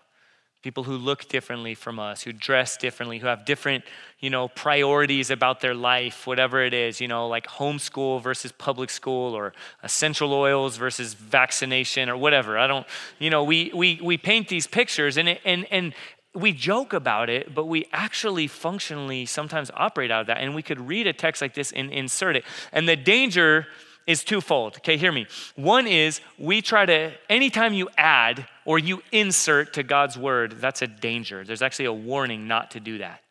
people 0.61 0.83
who 0.83 0.97
look 0.97 1.29
differently 1.29 1.73
from 1.73 1.99
us 1.99 2.23
who 2.23 2.33
dress 2.33 2.75
differently 2.75 3.17
who 3.19 3.27
have 3.27 3.45
different 3.45 3.83
you 4.19 4.29
know 4.29 4.49
priorities 4.49 5.29
about 5.29 5.61
their 5.61 5.73
life 5.73 6.27
whatever 6.27 6.61
it 6.61 6.73
is 6.73 6.99
you 6.99 7.07
know 7.07 7.27
like 7.27 7.47
homeschool 7.47 8.21
versus 8.21 8.51
public 8.51 8.89
school 8.89 9.33
or 9.33 9.53
essential 9.83 10.33
oils 10.33 10.75
versus 10.75 11.13
vaccination 11.13 12.09
or 12.09 12.17
whatever. 12.17 12.57
I 12.57 12.67
don't 12.67 12.85
you 13.19 13.29
know 13.29 13.43
we 13.43 13.71
we, 13.73 13.99
we 14.03 14.17
paint 14.17 14.49
these 14.49 14.67
pictures 14.67 15.15
and 15.17 15.29
it, 15.29 15.41
and 15.45 15.65
and 15.71 15.93
we 16.35 16.51
joke 16.51 16.93
about 16.93 17.29
it 17.29 17.55
but 17.55 17.65
we 17.65 17.85
actually 17.93 18.47
functionally 18.47 19.25
sometimes 19.25 19.71
operate 19.73 20.11
out 20.11 20.21
of 20.21 20.27
that. 20.27 20.39
And 20.39 20.53
we 20.55 20.61
could 20.61 20.81
read 20.81 21.07
a 21.07 21.13
text 21.13 21.41
like 21.41 21.53
this 21.53 21.71
and 21.71 21.89
insert 21.89 22.35
it. 22.35 22.43
And 22.73 22.87
the 22.87 22.97
danger 22.97 23.65
is 24.09 24.23
twofold. 24.23 24.77
Okay, 24.77 24.97
hear 24.97 25.11
me. 25.11 25.27
One 25.55 25.85
is 25.85 26.19
we 26.39 26.63
try 26.63 26.87
to, 26.87 27.11
anytime 27.29 27.73
you 27.73 27.89
add 27.95 28.47
or 28.65 28.79
you 28.79 29.03
insert 29.11 29.73
to 29.73 29.83
God's 29.83 30.17
word, 30.17 30.53
that's 30.59 30.81
a 30.81 30.87
danger. 30.87 31.43
There's 31.43 31.61
actually 31.61 31.85
a 31.85 31.93
warning 31.93 32.47
not 32.47 32.71
to 32.71 32.79
do 32.79 32.97
that. 32.97 33.21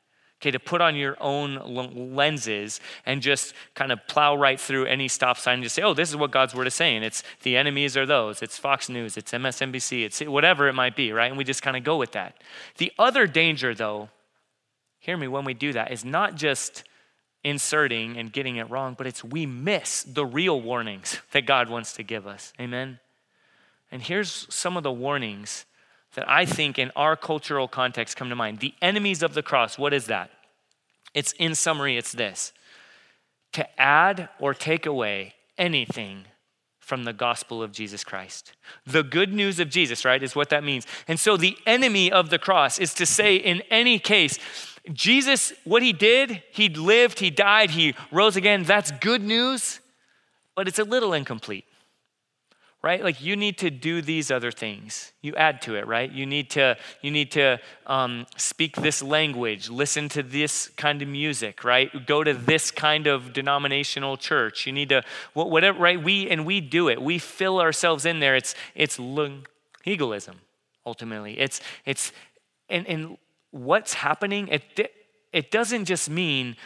Okay, 0.41 0.53
to 0.53 0.61
put 0.61 0.81
on 0.81 0.95
your 0.95 1.17
own 1.21 1.57
lenses 2.15 2.81
and 3.05 3.21
just 3.21 3.55
kind 3.75 3.91
of 3.91 3.99
plow 4.07 4.37
right 4.37 4.61
through 4.61 4.85
any 4.85 5.09
stop 5.09 5.37
sign 5.37 5.55
and 5.55 5.65
just 5.65 5.75
say, 5.75 5.83
oh, 5.83 5.95
this 5.95 6.11
is 6.11 6.17
what 6.17 6.31
God's 6.31 6.55
word 6.55 6.69
is 6.69 6.75
saying. 6.75 7.03
It's 7.03 7.25
the 7.43 7.57
enemies 7.57 7.97
are 7.97 8.07
those, 8.07 8.41
it's 8.41 8.57
Fox 8.57 8.89
News, 8.89 9.17
it's 9.17 9.33
MSNBC, 9.33 10.05
it's 10.05 10.21
whatever 10.21 10.69
it 10.69 10.75
might 10.75 10.95
be, 10.95 11.11
right? 11.11 11.27
And 11.27 11.37
we 11.37 11.43
just 11.43 11.61
kind 11.61 11.77
of 11.77 11.83
go 11.83 11.97
with 11.97 12.13
that. 12.13 12.41
The 12.77 12.93
other 13.01 13.27
danger, 13.27 13.75
though, 13.75 14.11
hear 15.01 15.17
me, 15.17 15.27
when 15.27 15.45
we 15.45 15.55
do 15.55 15.73
that, 15.73 15.91
is 15.91 16.05
not 16.05 16.37
just 16.37 16.85
inserting 17.49 18.17
and 18.19 18.33
getting 18.33 18.57
it 18.57 18.69
wrong, 18.69 18.95
but 18.97 19.07
it's 19.07 19.25
we 19.25 19.47
miss 19.47 20.03
the 20.03 20.27
real 20.27 20.61
warnings 20.61 21.21
that 21.33 21.47
God 21.47 21.71
wants 21.71 21.95
to 21.95 22.03
give 22.03 22.27
us. 22.27 22.53
Amen? 22.61 23.01
And 23.91 24.03
here's 24.03 24.47
some 24.55 24.77
of 24.77 24.83
the 24.83 24.93
warnings 24.93 25.65
that 26.15 26.29
I 26.29 26.45
think 26.45 26.79
in 26.79 26.91
our 26.95 27.17
cultural 27.17 27.67
context 27.67 28.17
come 28.17 28.29
to 28.29 28.37
mind. 28.37 28.59
The 28.59 28.75
enemies 28.83 29.23
of 29.23 29.35
the 29.35 29.43
cross, 29.43 29.79
what 29.79 29.95
is 29.95 30.07
that? 30.07 30.31
It's 31.15 31.33
in 31.33 31.55
summary, 31.55 31.97
it's 31.97 32.13
this 32.13 32.53
to 33.53 33.81
add 33.81 34.29
or 34.39 34.53
take 34.53 34.85
away 34.85 35.35
anything 35.57 36.27
from 36.79 37.05
the 37.05 37.13
gospel 37.13 37.63
of 37.63 37.73
Jesus 37.73 38.05
Christ. 38.05 38.53
The 38.87 39.03
good 39.03 39.33
news 39.33 39.59
of 39.59 39.69
Jesus, 39.69 40.05
right, 40.05 40.23
is 40.23 40.37
what 40.37 40.51
that 40.51 40.65
means. 40.65 40.87
And 41.07 41.19
so 41.19 41.37
the 41.37 41.57
enemy 41.67 42.11
of 42.11 42.31
the 42.31 42.39
cross 42.39 42.79
is 42.79 42.95
to 42.95 43.07
say, 43.07 43.37
in 43.37 43.63
any 43.71 43.99
case, 43.99 44.39
Jesus, 44.93 45.53
what 45.65 45.83
he 45.83 45.93
did, 45.93 46.43
he 46.51 46.69
lived, 46.69 47.21
he 47.21 47.31
died, 47.31 47.71
he 47.71 47.95
rose 48.11 48.37
again. 48.37 48.63
That's 48.63 48.91
good 48.91 49.23
news, 49.23 49.81
but 50.55 50.69
it's 50.69 50.79
a 50.79 50.85
little 50.85 51.13
incomplete, 51.13 51.67
right? 52.83 53.03
Like 53.03 53.21
you 53.21 53.37
need 53.37 53.59
to 53.59 53.71
do 53.71 54.01
these 54.01 54.31
other 54.31 54.51
things. 54.51 55.13
You 55.21 55.35
add 55.37 55.61
to 55.63 55.77
it, 55.77 55.87
right? 55.87 56.11
You 56.11 56.27
need 56.27 56.51
to 56.51 56.77
you 57.03 57.11
need 57.11 57.31
to 57.33 57.61
um, 57.87 58.27
speak 58.37 58.77
this 58.77 59.03
language, 59.03 59.69
listen 59.69 60.09
to 60.11 60.23
this 60.23 60.69
kind 60.77 61.03
of 61.03 61.09
music, 61.09 61.65
right? 61.65 62.07
Go 62.07 62.25
to 62.25 62.33
this 62.33 62.71
kind 62.71 63.07
of 63.07 63.33
denominational 63.33 64.17
church. 64.17 64.67
You 64.67 64.73
need 64.73 64.89
to 64.89 65.03
whatever, 65.35 65.79
right? 65.79 66.03
We 66.03 66.31
and 66.31 66.47
we 66.47 66.61
do 66.61 66.89
it. 66.89 67.01
We 67.03 67.19
fill 67.19 67.61
ourselves 67.61 68.07
in 68.07 68.21
there. 68.21 68.37
It's 68.37 68.55
it's 68.75 68.99
legalism 68.99 70.41
ultimately. 70.87 71.39
It's 71.39 71.61
it's 71.85 72.13
and 72.71 72.87
and 72.87 73.19
what's 73.51 73.95
happening, 73.95 74.49
it, 74.49 74.93
it 75.33 75.51
doesn't 75.51 75.87
just 75.87 76.11
mean 76.11 76.57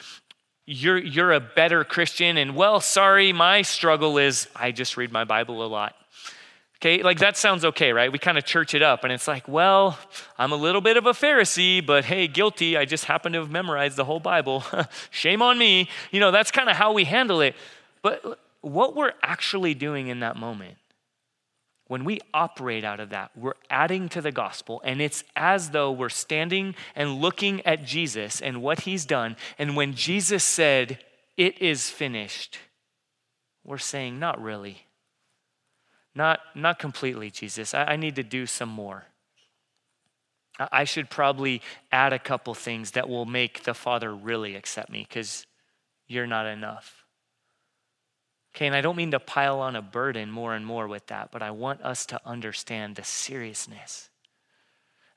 you're, 0.64 0.98
you're 0.98 1.32
a 1.32 1.40
better 1.40 1.84
Christian 1.84 2.36
and, 2.36 2.54
well, 2.54 2.80
sorry, 2.80 3.32
my 3.32 3.62
struggle 3.62 4.18
is 4.18 4.48
I 4.54 4.72
just 4.72 4.96
read 4.96 5.12
my 5.12 5.24
Bible 5.24 5.64
a 5.64 5.66
lot. 5.66 5.94
Okay, 6.76 7.04
like 7.04 7.20
that 7.20 7.36
sounds 7.36 7.64
okay, 7.64 7.92
right? 7.92 8.10
We 8.10 8.18
kind 8.18 8.36
of 8.36 8.44
church 8.44 8.74
it 8.74 8.82
up 8.82 9.04
and 9.04 9.12
it's 9.12 9.28
like, 9.28 9.46
well, 9.46 9.96
I'm 10.36 10.50
a 10.50 10.56
little 10.56 10.80
bit 10.80 10.96
of 10.96 11.06
a 11.06 11.12
Pharisee, 11.12 11.84
but 11.84 12.04
hey, 12.04 12.26
guilty. 12.26 12.76
I 12.76 12.86
just 12.86 13.04
happen 13.04 13.32
to 13.34 13.38
have 13.38 13.50
memorized 13.50 13.96
the 13.96 14.04
whole 14.04 14.18
Bible. 14.18 14.64
Shame 15.10 15.42
on 15.42 15.58
me. 15.58 15.88
You 16.10 16.18
know, 16.18 16.32
that's 16.32 16.50
kind 16.50 16.68
of 16.68 16.74
how 16.74 16.92
we 16.92 17.04
handle 17.04 17.40
it. 17.40 17.54
But 18.02 18.40
what 18.62 18.96
we're 18.96 19.12
actually 19.22 19.74
doing 19.74 20.08
in 20.08 20.20
that 20.20 20.36
moment 20.36 20.76
when 21.92 22.04
we 22.04 22.20
operate 22.32 22.84
out 22.84 23.00
of 23.00 23.10
that, 23.10 23.32
we're 23.36 23.52
adding 23.68 24.08
to 24.08 24.22
the 24.22 24.32
gospel, 24.32 24.80
and 24.82 25.02
it's 25.02 25.24
as 25.36 25.72
though 25.72 25.92
we're 25.92 26.08
standing 26.08 26.74
and 26.96 27.20
looking 27.20 27.60
at 27.66 27.84
Jesus 27.84 28.40
and 28.40 28.62
what 28.62 28.80
he's 28.80 29.04
done. 29.04 29.36
And 29.58 29.76
when 29.76 29.92
Jesus 29.92 30.42
said, 30.42 31.00
It 31.36 31.60
is 31.60 31.90
finished, 31.90 32.58
we're 33.62 33.76
saying, 33.76 34.18
Not 34.18 34.40
really. 34.40 34.86
Not, 36.14 36.40
not 36.54 36.78
completely, 36.78 37.30
Jesus. 37.30 37.74
I, 37.74 37.84
I 37.84 37.96
need 37.96 38.16
to 38.16 38.22
do 38.22 38.46
some 38.46 38.70
more. 38.70 39.04
I 40.58 40.84
should 40.84 41.10
probably 41.10 41.60
add 41.90 42.14
a 42.14 42.18
couple 42.18 42.54
things 42.54 42.92
that 42.92 43.06
will 43.06 43.26
make 43.26 43.64
the 43.64 43.74
Father 43.74 44.14
really 44.14 44.56
accept 44.56 44.88
me 44.88 45.04
because 45.06 45.46
you're 46.06 46.26
not 46.26 46.46
enough. 46.46 47.01
Okay, 48.54 48.66
and 48.66 48.76
I 48.76 48.82
don't 48.82 48.96
mean 48.96 49.12
to 49.12 49.20
pile 49.20 49.60
on 49.60 49.76
a 49.76 49.82
burden 49.82 50.30
more 50.30 50.54
and 50.54 50.66
more 50.66 50.86
with 50.86 51.06
that, 51.06 51.30
but 51.32 51.42
I 51.42 51.50
want 51.50 51.80
us 51.82 52.04
to 52.06 52.20
understand 52.26 52.96
the 52.96 53.04
seriousness. 53.04 54.10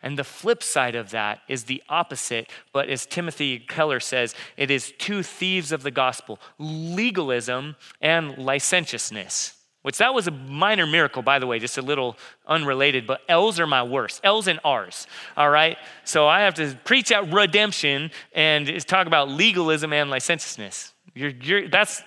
And 0.02 0.17
the 0.17 0.24
flip 0.24 0.62
side 0.62 0.95
of 0.95 1.10
that 1.10 1.39
is 1.48 1.63
the 1.63 1.82
opposite, 1.89 2.50
but 2.71 2.89
as 2.89 3.06
Timothy 3.06 3.60
Keller 3.60 4.00
says, 4.00 4.36
it 4.56 4.69
is 4.69 4.93
two 5.00 5.24
thieves 5.24 5.71
of 5.71 5.84
the 5.84 5.91
gospel 5.91 6.39
legalism 6.60 7.76
and 8.02 8.38
licentiousness. 8.38 9.56
which 9.86 10.00
that 10.00 10.15
was 10.15 10.26
a 10.26 10.32
minor 10.32 10.88
miracle, 10.88 11.21
by 11.21 11.38
the 11.38 11.45
way, 11.45 11.60
just 11.60 11.78
a 11.78 11.82
little 11.84 12.17
unrelated, 12.48 13.06
but 13.06 13.21
L's 13.30 13.60
are 13.60 13.67
my 13.67 13.84
worst. 13.84 14.19
L's 14.24 14.48
and 14.48 14.60
R's, 14.65 15.06
all 15.38 15.52
right? 15.52 15.78
So 16.06 16.28
I 16.28 16.41
have 16.41 16.56
to 16.56 16.76
preach 16.86 17.12
out 17.12 17.32
redemption 17.32 18.10
and 18.34 18.88
talk 18.88 19.06
about 19.06 19.30
legalism 19.30 19.93
and 19.93 20.10
licentiousness. 20.10 20.91
You're, 21.13 21.30
you're, 21.30 21.69
that's, 21.69 22.02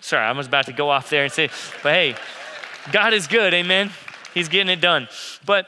sorry, 0.00 0.24
I 0.24 0.32
was 0.32 0.46
about 0.46 0.66
to 0.66 0.72
go 0.72 0.90
off 0.90 1.10
there 1.10 1.24
and 1.24 1.32
say, 1.32 1.48
but 1.82 1.92
hey, 1.92 2.16
God 2.92 3.12
is 3.12 3.26
good, 3.26 3.54
amen? 3.54 3.90
He's 4.34 4.48
getting 4.48 4.72
it 4.72 4.80
done. 4.80 5.08
But 5.44 5.66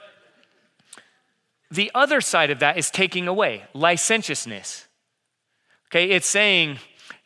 the 1.71 1.91
other 1.95 2.21
side 2.21 2.51
of 2.51 2.61
that 2.61 2.77
is 2.77 2.91
taking 2.91 3.29
away 3.29 3.65
licentiousness. 3.75 4.87
Okay, 5.91 6.11
it's 6.11 6.27
saying, 6.27 6.79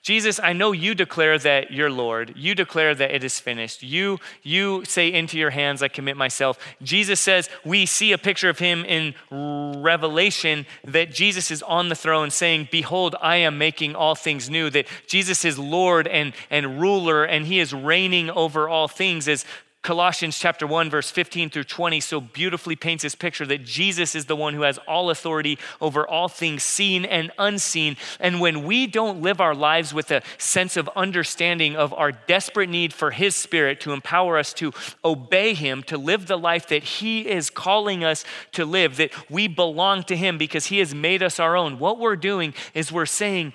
Jesus, 0.07 0.39
I 0.41 0.53
know 0.53 0.71
you 0.71 0.95
declare 0.95 1.37
that 1.37 1.73
you're 1.73 1.91
Lord. 1.91 2.33
You 2.37 2.55
declare 2.55 2.95
that 2.95 3.13
it 3.13 3.25
is 3.25 3.41
finished. 3.41 3.83
You, 3.83 4.21
you 4.45 4.85
say, 4.85 5.13
Into 5.13 5.37
your 5.37 5.51
hands 5.51 5.83
I 5.83 5.89
commit 5.89 6.17
myself. 6.17 6.61
Jesus 6.81 7.19
says, 7.19 7.51
we 7.65 7.87
see 7.87 8.13
a 8.13 8.19
picture 8.19 8.49
of 8.49 8.61
him 8.61 8.85
in 8.85 9.17
Revelation 9.33 10.65
that 10.85 11.13
Jesus 11.13 11.51
is 11.51 11.61
on 11.65 11.89
the 11.89 11.97
throne 11.97 12.31
saying, 12.31 12.69
Behold, 12.71 13.17
I 13.21 13.39
am 13.39 13.59
making 13.59 13.97
all 13.97 14.15
things 14.15 14.49
new. 14.49 14.71
That 14.71 14.87
Jesus 15.09 15.45
is 15.45 15.59
Lord 15.59 16.07
and, 16.07 16.35
and 16.51 16.81
ruler, 16.81 17.25
and 17.25 17.45
he 17.45 17.59
is 17.59 17.75
reigning 17.75 18.31
over 18.31 18.69
all 18.69 18.87
things. 18.87 19.27
As 19.27 19.45
Colossians 19.87 20.37
chapter 20.37 20.67
1 20.67 20.91
verse 20.91 21.13
15 21.13 21.49
through 21.49 21.63
20 21.63 22.01
so 22.01 22.21
beautifully 22.21 22.75
paints 22.75 23.05
this 23.05 23.15
picture 23.15 23.47
that 23.47 23.65
Jesus 23.65 24.17
is 24.17 24.25
the 24.25 24.35
one 24.35 24.53
who 24.53 24.63
has 24.63 24.79
all 24.79 25.11
authority 25.11 25.61
over 25.81 26.05
all 26.05 26.27
things 26.27 26.65
seen 26.65 27.05
and 27.05 27.31
unseen. 27.39 27.97
And 28.19 28.41
when 28.41 28.65
we 28.65 28.89
don't 28.89 29.23
live 29.23 29.41
our 29.41 29.55
lives 29.55 29.95
with 29.95 30.11
a 30.11 30.23
sense 30.39 30.77
of 30.77 30.91
understanding 30.97 31.77
of 31.77 31.95
our 31.95 32.11
desperate 32.11 32.69
need 32.69 32.93
for 32.93 33.13
his 33.13 33.37
spirit 33.37 33.81
to 33.83 33.93
empower 33.93 34.39
us 34.39 34.53
to 34.55 34.73
obey 35.05 35.55
him 35.55 35.85
to 35.85 35.97
live 35.97 36.27
the 36.27 36.37
life 36.37 36.67
that 36.67 36.83
he 36.83 37.21
is 37.21 37.49
calling 37.49 38.03
us 38.03 38.25
to 38.51 38.65
live 38.65 38.97
that 38.97 39.13
we 39.31 39.47
belong 39.47 40.03
to 40.03 40.17
him 40.17 40.37
because 40.37 40.67
he 40.67 40.81
has 40.81 40.97
made 40.97 41.23
us 41.23 41.39
our 41.39 41.57
own 41.57 41.79
what 41.79 42.01
we're 42.01 42.17
doing 42.17 42.55
is 42.75 42.91
we're 42.91 43.07
saying 43.07 43.53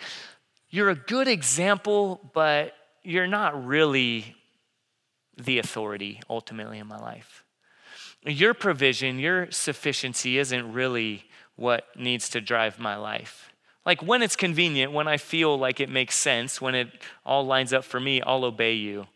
you're 0.70 0.90
a 0.90 0.96
good 0.96 1.28
example 1.28 2.32
but 2.34 2.74
you're 3.04 3.28
not 3.28 3.66
really 3.66 4.34
the 5.38 5.60
authority 5.60 6.22
ultimately 6.30 6.80
in 6.80 6.88
my 6.88 6.98
life. 6.98 7.44
Your 8.24 8.54
provision, 8.54 9.20
your 9.20 9.50
sufficiency 9.52 10.38
isn't 10.38 10.74
really 10.74 11.26
what 11.56 11.86
needs 11.98 12.30
to 12.30 12.42
drive 12.42 12.80
my 12.80 12.96
life. 12.96 13.52
Like 13.86 14.04
when 14.04 14.22
it's 14.22 14.36
convenient, 14.36 14.92
when 14.92 15.08
I 15.08 15.18
feel 15.18 15.58
like 15.58 15.80
it 15.80 15.90
makes 15.90 16.16
sense, 16.16 16.62
when 16.62 16.76
it 16.76 16.90
all 17.26 17.46
lines 17.46 17.74
up 17.74 17.84
for 17.84 18.00
me, 18.00 18.22
I'll 18.22 18.46
obey 18.46 18.74
you. 18.74 19.08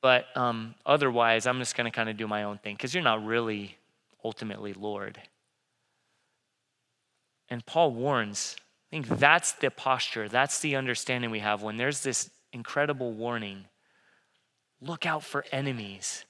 But 0.00 0.26
um, 0.36 0.74
otherwise, 0.84 1.46
I'm 1.46 1.58
just 1.58 1.76
going 1.76 1.90
to 1.90 1.90
kind 1.90 2.08
of 2.08 2.16
do 2.16 2.28
my 2.28 2.44
own 2.44 2.58
thing 2.58 2.76
because 2.76 2.94
you're 2.94 3.02
not 3.02 3.24
really 3.24 3.76
ultimately 4.24 4.72
Lord. 4.72 5.20
And 7.48 7.64
Paul 7.66 7.92
warns, 7.92 8.56
I 8.58 8.90
think 8.90 9.08
that's 9.18 9.52
the 9.52 9.70
posture, 9.70 10.28
that's 10.28 10.60
the 10.60 10.76
understanding 10.76 11.30
we 11.30 11.40
have 11.40 11.62
when 11.62 11.76
there's 11.76 12.02
this 12.02 12.30
incredible 12.52 13.12
warning 13.12 13.64
Look 14.86 15.06
out 15.06 15.24
for 15.24 15.44
enemies. 15.50 16.24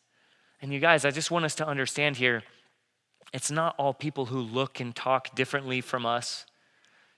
And 0.63 0.73
you 0.73 0.81
guys, 0.81 1.05
I 1.05 1.11
just 1.11 1.31
want 1.31 1.45
us 1.45 1.55
to 1.57 1.67
understand 1.67 2.17
here 2.17 2.43
it's 3.33 3.51
not 3.51 3.75
all 3.79 3.93
people 3.93 4.27
who 4.27 4.41
look 4.41 4.81
and 4.81 4.95
talk 4.95 5.35
differently 5.35 5.81
from 5.81 6.07
us. 6.07 6.47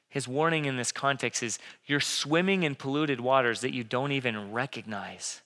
His 0.08 0.26
warning 0.26 0.64
in 0.64 0.76
this 0.76 0.90
context 0.90 1.42
is 1.42 1.58
you're 1.86 2.00
swimming 2.00 2.62
in 2.62 2.74
polluted 2.74 3.20
waters 3.20 3.60
that 3.60 3.74
you 3.74 3.84
don't 3.84 4.12
even 4.12 4.52
recognize. 4.52 5.42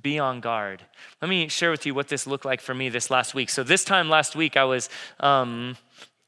Be 0.00 0.18
on 0.18 0.40
guard. 0.40 0.82
Let 1.22 1.28
me 1.28 1.48
share 1.48 1.70
with 1.70 1.86
you 1.86 1.94
what 1.94 2.08
this 2.08 2.26
looked 2.26 2.44
like 2.44 2.60
for 2.60 2.74
me 2.74 2.90
this 2.90 3.10
last 3.10 3.34
week. 3.34 3.48
So, 3.48 3.62
this 3.62 3.84
time 3.84 4.10
last 4.10 4.36
week, 4.36 4.56
I 4.56 4.64
was 4.64 4.90
um, 5.18 5.78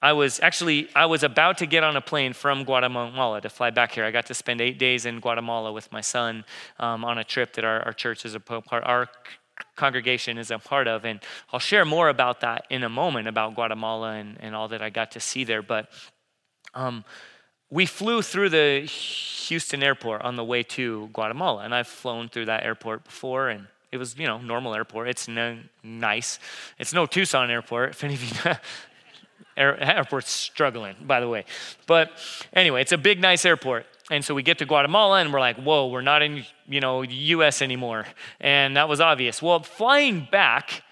I 0.01 0.13
was 0.13 0.39
actually 0.41 0.89
I 0.95 1.07
was 1.07 1.23
about 1.23 1.59
to 1.59 1.67
get 1.67 1.83
on 1.83 1.97
a 1.97 2.01
plane 2.01 2.33
from 2.33 2.65
Guatemala 2.65 3.41
to 3.41 3.49
fly 3.49 3.71
back 3.71 3.93
here. 3.93 4.05
I 4.05 4.11
got 4.11 4.27
to 4.27 4.35
spend 4.35 4.61
eight 4.61 4.79
days 4.79 5.07
in 5.07 5.21
Guatemala 5.21 5.73
with 5.73 5.91
my 5.91 6.01
son 6.01 6.45
um, 6.79 7.05
on 7.05 7.19
a 7.19 7.25
trip 7.25 7.55
that 7.55 7.65
our, 7.65 7.83
our 7.83 7.93
church 7.93 8.25
is 8.25 8.35
a 8.35 8.41
part. 8.41 8.85
Our 8.85 9.09
congregation 9.75 10.39
is 10.39 10.53
a 10.53 10.59
part 10.59 10.87
of, 10.87 11.05
and 11.05 11.21
I'll 11.53 11.59
share 11.59 11.85
more 11.85 12.09
about 12.09 12.41
that 12.41 12.65
in 12.71 12.85
a 12.85 12.89
moment 12.89 13.27
about 13.27 13.57
Guatemala 13.57 14.13
and, 14.13 14.37
and 14.41 14.55
all 14.55 14.69
that 14.69 14.83
I 14.83 14.91
got 14.91 15.11
to 15.13 15.21
see 15.21 15.43
there. 15.43 15.63
But 15.63 15.91
um, 16.75 17.05
we 17.71 17.85
flew 17.85 18.23
through 18.23 18.51
the 18.51 18.83
Houston 18.87 19.83
airport 19.83 20.23
on 20.23 20.37
the 20.37 20.45
way 20.45 20.63
to 20.63 21.09
Guatemala, 21.13 21.65
and 21.65 21.75
I've 21.75 21.89
flown 21.89 22.29
through 22.29 22.47
that 22.47 22.63
airport 22.63 23.05
before, 23.05 23.49
and 23.49 23.67
it 23.91 23.97
was 23.97 24.17
you 24.17 24.27
know 24.27 24.39
normal 24.39 24.75
airport. 24.75 25.09
It's 25.09 25.27
no, 25.27 25.59
nice. 25.83 26.39
It's 26.79 26.93
no 26.93 27.07
Tucson 27.07 27.51
airport. 27.51 27.91
If 27.91 28.05
any 28.05 28.15
of 28.15 28.23
you 28.23 28.53
Air, 29.59 29.79
airport's 29.81 30.31
struggling, 30.31 30.95
by 31.03 31.21
the 31.21 31.29
way. 31.29 31.45
But 31.87 32.13
anyway, 32.53 32.81
it's 32.81 32.93
a 32.93 32.99
big, 32.99 33.21
nice 33.21 33.45
airport. 33.45 33.87
And 34.11 34.25
so 34.25 34.35
we 34.35 34.43
get 34.43 34.59
to 34.59 34.67
Guatemala 34.67 35.21
and 35.21 35.33
we're 35.33 35.41
like, 35.41 35.57
whoa, 35.57 35.89
we're 35.89 36.01
not 36.01 36.23
in, 36.23 36.45
you 36.67 36.81
know, 36.81 37.03
US 37.03 37.61
anymore. 37.61 38.07
And 38.41 38.77
that 38.77 38.89
was 38.89 39.01
obvious. 39.01 39.43
Well, 39.43 39.61
flying 39.61 40.27
back, 40.31 40.83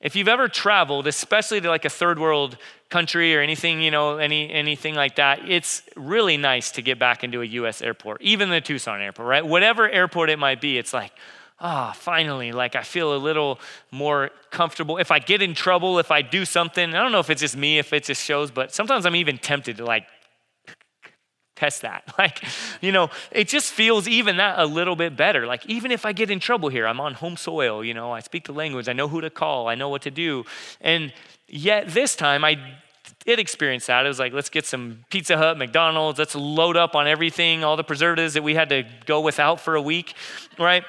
if 0.00 0.16
you've 0.16 0.28
ever 0.28 0.48
traveled, 0.48 1.06
especially 1.06 1.60
to 1.60 1.68
like 1.68 1.84
a 1.84 1.90
third 1.90 2.18
world 2.18 2.56
country 2.88 3.36
or 3.36 3.40
anything, 3.40 3.82
you 3.82 3.90
know, 3.90 4.16
any 4.16 4.50
anything 4.50 4.94
like 4.94 5.16
that, 5.16 5.48
it's 5.48 5.82
really 5.96 6.36
nice 6.36 6.70
to 6.72 6.82
get 6.82 6.98
back 6.98 7.24
into 7.24 7.42
a 7.42 7.44
US 7.44 7.82
airport, 7.82 8.22
even 8.22 8.50
the 8.50 8.60
Tucson 8.60 9.00
airport, 9.00 9.28
right? 9.28 9.46
Whatever 9.46 9.88
airport 9.88 10.30
it 10.30 10.38
might 10.38 10.60
be, 10.60 10.78
it's 10.78 10.92
like, 10.92 11.12
ah, 11.62 11.90
oh, 11.90 11.92
finally, 11.94 12.52
like 12.52 12.74
I 12.74 12.82
feel 12.82 13.14
a 13.14 13.16
little 13.16 13.58
more 13.90 14.30
comfortable. 14.50 14.98
If 14.98 15.10
I 15.10 15.20
get 15.20 15.40
in 15.40 15.54
trouble, 15.54 15.98
if 15.98 16.10
I 16.10 16.20
do 16.20 16.44
something, 16.44 16.94
I 16.94 17.02
don't 17.02 17.12
know 17.12 17.20
if 17.20 17.30
it's 17.30 17.40
just 17.40 17.56
me, 17.56 17.78
if 17.78 17.92
it 17.92 18.04
just 18.04 18.22
shows, 18.22 18.50
but 18.50 18.74
sometimes 18.74 19.06
I'm 19.06 19.16
even 19.16 19.38
tempted 19.38 19.76
to 19.78 19.84
like 19.84 20.06
test 21.56 21.82
that. 21.82 22.02
Like, 22.18 22.44
you 22.80 22.92
know, 22.92 23.10
it 23.30 23.48
just 23.48 23.72
feels 23.72 24.06
even 24.06 24.36
that 24.36 24.58
a 24.58 24.66
little 24.66 24.96
bit 24.96 25.16
better. 25.16 25.46
Like, 25.46 25.64
even 25.66 25.90
if 25.90 26.04
I 26.04 26.12
get 26.12 26.30
in 26.30 26.40
trouble 26.40 26.68
here, 26.68 26.86
I'm 26.86 27.00
on 27.00 27.14
home 27.14 27.36
soil, 27.36 27.84
you 27.84 27.94
know, 27.94 28.12
I 28.12 28.20
speak 28.20 28.44
the 28.44 28.52
language, 28.52 28.88
I 28.88 28.92
know 28.92 29.08
who 29.08 29.20
to 29.20 29.30
call, 29.30 29.68
I 29.68 29.74
know 29.74 29.88
what 29.88 30.02
to 30.02 30.10
do. 30.10 30.44
And 30.80 31.12
yet 31.48 31.88
this 31.88 32.14
time 32.16 32.44
I 32.44 32.58
did 33.24 33.38
experience 33.38 33.86
that. 33.86 34.04
It 34.04 34.08
was 34.08 34.18
like, 34.18 34.32
let's 34.32 34.50
get 34.50 34.66
some 34.66 35.04
Pizza 35.10 35.36
Hut, 35.36 35.56
McDonald's, 35.56 36.18
let's 36.18 36.34
load 36.34 36.76
up 36.76 36.94
on 36.94 37.06
everything, 37.06 37.64
all 37.64 37.76
the 37.76 37.84
preservatives 37.84 38.34
that 38.34 38.42
we 38.42 38.54
had 38.54 38.68
to 38.70 38.84
go 39.06 39.20
without 39.20 39.60
for 39.60 39.74
a 39.74 39.82
week, 39.82 40.14
right? 40.58 40.84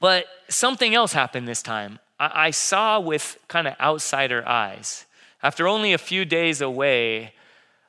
But 0.00 0.26
something 0.48 0.94
else 0.94 1.12
happened 1.12 1.46
this 1.46 1.62
time. 1.62 1.98
I, 2.18 2.46
I 2.46 2.50
saw 2.50 3.00
with 3.00 3.38
kind 3.48 3.66
of 3.66 3.74
outsider 3.80 4.46
eyes. 4.46 5.06
After 5.42 5.68
only 5.68 5.92
a 5.92 5.98
few 5.98 6.24
days 6.24 6.60
away, 6.60 7.32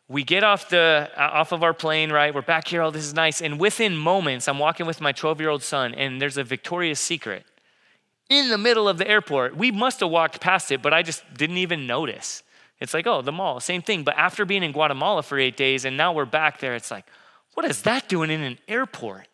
we 0.08 0.24
get 0.24 0.44
off 0.44 0.70
the 0.70 1.10
uh, 1.18 1.22
off 1.34 1.52
of 1.52 1.64
our 1.64 1.74
plane 1.74 2.12
right? 2.12 2.34
We're 2.34 2.42
back 2.42 2.68
here 2.68 2.82
oh 2.82 2.92
this 2.92 3.06
is 3.06 3.14
nice. 3.14 3.42
And 3.42 3.60
within 3.60 3.98
moments 3.98 4.48
i'm 4.48 4.60
walking 4.60 4.86
with 4.86 5.02
my 5.02 5.12
12 5.12 5.40
year 5.40 5.50
old 5.50 5.64
son 5.64 5.94
and 5.96 6.22
there's 6.22 6.38
a 6.38 6.44
victoria's 6.44 7.00
secret 7.00 7.46
in 8.30 8.50
the 8.50 8.58
middle 8.58 8.88
of 8.88 8.98
the 8.98 9.08
airport. 9.08 9.56
We 9.56 9.72
must 9.72 10.00
have 10.02 10.10
walked 10.10 10.42
past 10.42 10.72
it 10.72 10.82
but 10.82 10.94
i 10.94 11.02
just 11.02 11.24
didn't 11.34 11.58
even 11.58 11.88
notice. 11.88 12.44
It's 12.80 12.94
like 12.94 13.08
oh 13.08 13.22
the 13.22 13.32
mall 13.32 13.60
same 13.60 13.82
thing. 13.82 14.04
But 14.04 14.18
after 14.18 14.46
being 14.46 14.64
in 14.64 14.72
guatemala 14.72 15.24
for 15.24 15.40
eight 15.40 15.58
days 15.58 15.86
and 15.86 15.98
now 15.98 16.14
we're 16.14 16.26
back 16.26 16.60
there 16.60 16.76
it's 16.76 16.92
like 16.92 17.06
what 17.56 17.66
is 17.66 17.82
that 17.84 18.08
doing 18.08 18.30
in 18.30 18.42
an 18.42 18.60
airport 18.68 19.28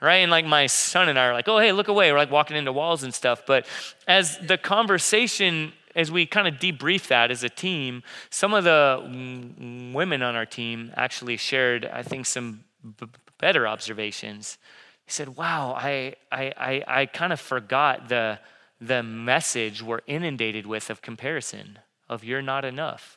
right? 0.00 0.16
And 0.16 0.30
like 0.30 0.44
my 0.44 0.66
son 0.66 1.08
and 1.08 1.18
I 1.18 1.26
are 1.26 1.32
like, 1.32 1.48
oh, 1.48 1.58
hey, 1.58 1.72
look 1.72 1.88
away. 1.88 2.12
We're 2.12 2.18
like 2.18 2.30
walking 2.30 2.56
into 2.56 2.72
walls 2.72 3.02
and 3.02 3.14
stuff. 3.14 3.42
But 3.46 3.66
as 4.06 4.38
the 4.38 4.58
conversation, 4.58 5.72
as 5.94 6.10
we 6.10 6.26
kind 6.26 6.46
of 6.46 6.54
debrief 6.54 7.08
that 7.08 7.30
as 7.30 7.42
a 7.42 7.48
team, 7.48 8.02
some 8.30 8.52
of 8.52 8.64
the 8.64 9.90
women 9.94 10.22
on 10.22 10.36
our 10.36 10.46
team 10.46 10.92
actually 10.96 11.36
shared, 11.36 11.86
I 11.86 12.02
think, 12.02 12.26
some 12.26 12.64
b- 12.98 13.06
better 13.38 13.66
observations. 13.66 14.58
He 15.04 15.12
said, 15.12 15.36
wow, 15.36 15.74
I, 15.76 16.14
I, 16.30 16.52
I, 16.56 16.84
I 16.86 17.06
kind 17.06 17.32
of 17.32 17.40
forgot 17.40 18.08
the, 18.08 18.38
the 18.80 19.02
message 19.02 19.82
we're 19.82 20.00
inundated 20.06 20.66
with 20.66 20.90
of 20.90 21.00
comparison, 21.00 21.78
of 22.08 22.24
you're 22.24 22.42
not 22.42 22.64
enough 22.64 23.16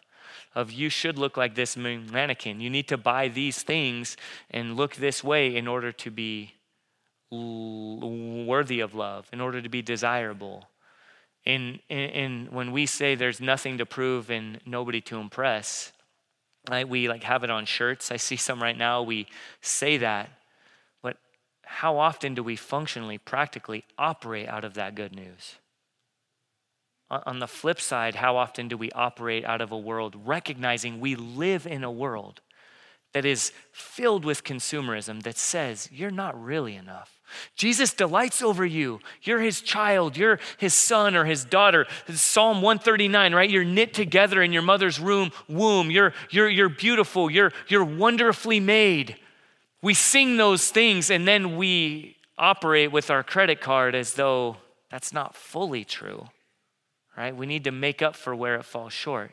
of 0.55 0.71
you 0.71 0.89
should 0.89 1.17
look 1.17 1.37
like 1.37 1.53
this 1.53 1.77
mannequin. 1.77 2.59
You 2.59 2.69
need 2.69 2.87
to 2.87 2.97
buy 2.97 3.27
these 3.27 3.61
things 3.61 4.17
and 4.49 4.75
look 4.75 4.95
this 4.95 5.23
way 5.23 5.55
in 5.55 5.67
order 5.67 5.91
to 5.91 6.09
be 6.11 6.55
worthy 7.31 8.79
of 8.79 8.95
love, 8.95 9.27
in 9.31 9.41
order 9.41 9.61
to 9.61 9.69
be 9.69 9.81
desirable. 9.81 10.67
And, 11.45 11.79
and, 11.89 12.49
when 12.49 12.71
we 12.71 12.85
say 12.85 13.15
there's 13.15 13.39
nothing 13.39 13.77
to 13.77 13.85
prove 13.85 14.29
and 14.29 14.59
nobody 14.65 15.01
to 15.01 15.17
impress, 15.17 15.91
right, 16.69 16.87
we 16.87 17.07
like 17.07 17.23
have 17.23 17.43
it 17.43 17.49
on 17.49 17.65
shirts. 17.65 18.11
I 18.11 18.17
see 18.17 18.35
some 18.35 18.61
right 18.61 18.77
now. 18.77 19.01
We 19.03 19.27
say 19.61 19.97
that, 19.97 20.29
but 21.01 21.17
how 21.63 21.97
often 21.97 22.35
do 22.35 22.43
we 22.43 22.55
functionally, 22.55 23.17
practically 23.17 23.85
operate 23.97 24.47
out 24.47 24.63
of 24.63 24.73
that 24.73 24.95
good 24.95 25.15
news? 25.15 25.55
On 27.09 27.39
the 27.39 27.47
flip 27.47 27.81
side, 27.81 28.15
how 28.15 28.37
often 28.37 28.67
do 28.67 28.77
we 28.77 28.91
operate 28.91 29.43
out 29.43 29.61
of 29.61 29.71
a 29.71 29.77
world 29.77 30.15
recognizing 30.25 30.99
we 30.99 31.15
live 31.15 31.65
in 31.65 31.83
a 31.83 31.91
world 31.91 32.41
that 33.13 33.25
is 33.25 33.51
filled 33.71 34.23
with 34.23 34.43
consumerism 34.43 35.23
that 35.23 35.35
says 35.35 35.89
you're 35.91 36.11
not 36.11 36.39
really 36.39 36.75
enough? 36.75 37.18
Jesus 37.55 37.93
delights 37.93 38.41
over 38.41 38.65
you. 38.65 38.99
You're 39.21 39.39
his 39.39 39.61
child. 39.61 40.17
You're 40.17 40.39
his 40.57 40.73
son 40.73 41.15
or 41.15 41.25
his 41.25 41.43
daughter. 41.45 41.85
Psalm 42.09 42.61
139, 42.61 43.33
right? 43.33 43.49
You're 43.49 43.63
knit 43.63 43.93
together 43.93 44.41
in 44.41 44.53
your 44.53 44.61
mother's 44.61 44.99
room, 44.99 45.31
womb. 45.47 45.91
You're, 45.91 46.13
you're, 46.29 46.49
you're 46.49 46.69
beautiful. 46.69 47.29
You're, 47.29 47.51
you're 47.67 47.85
wonderfully 47.85 48.59
made. 48.59 49.17
We 49.81 49.93
sing 49.93 50.37
those 50.37 50.69
things 50.69 51.09
and 51.09 51.27
then 51.27 51.55
we 51.57 52.17
operate 52.37 52.91
with 52.91 53.09
our 53.09 53.23
credit 53.23 53.61
card 53.61 53.95
as 53.95 54.13
though 54.13 54.57
that's 54.89 55.13
not 55.13 55.35
fully 55.35 55.83
true, 55.83 56.27
right? 57.17 57.35
We 57.35 57.45
need 57.45 57.65
to 57.65 57.71
make 57.71 58.01
up 58.01 58.15
for 58.15 58.35
where 58.35 58.55
it 58.55 58.65
falls 58.65 58.93
short. 58.93 59.31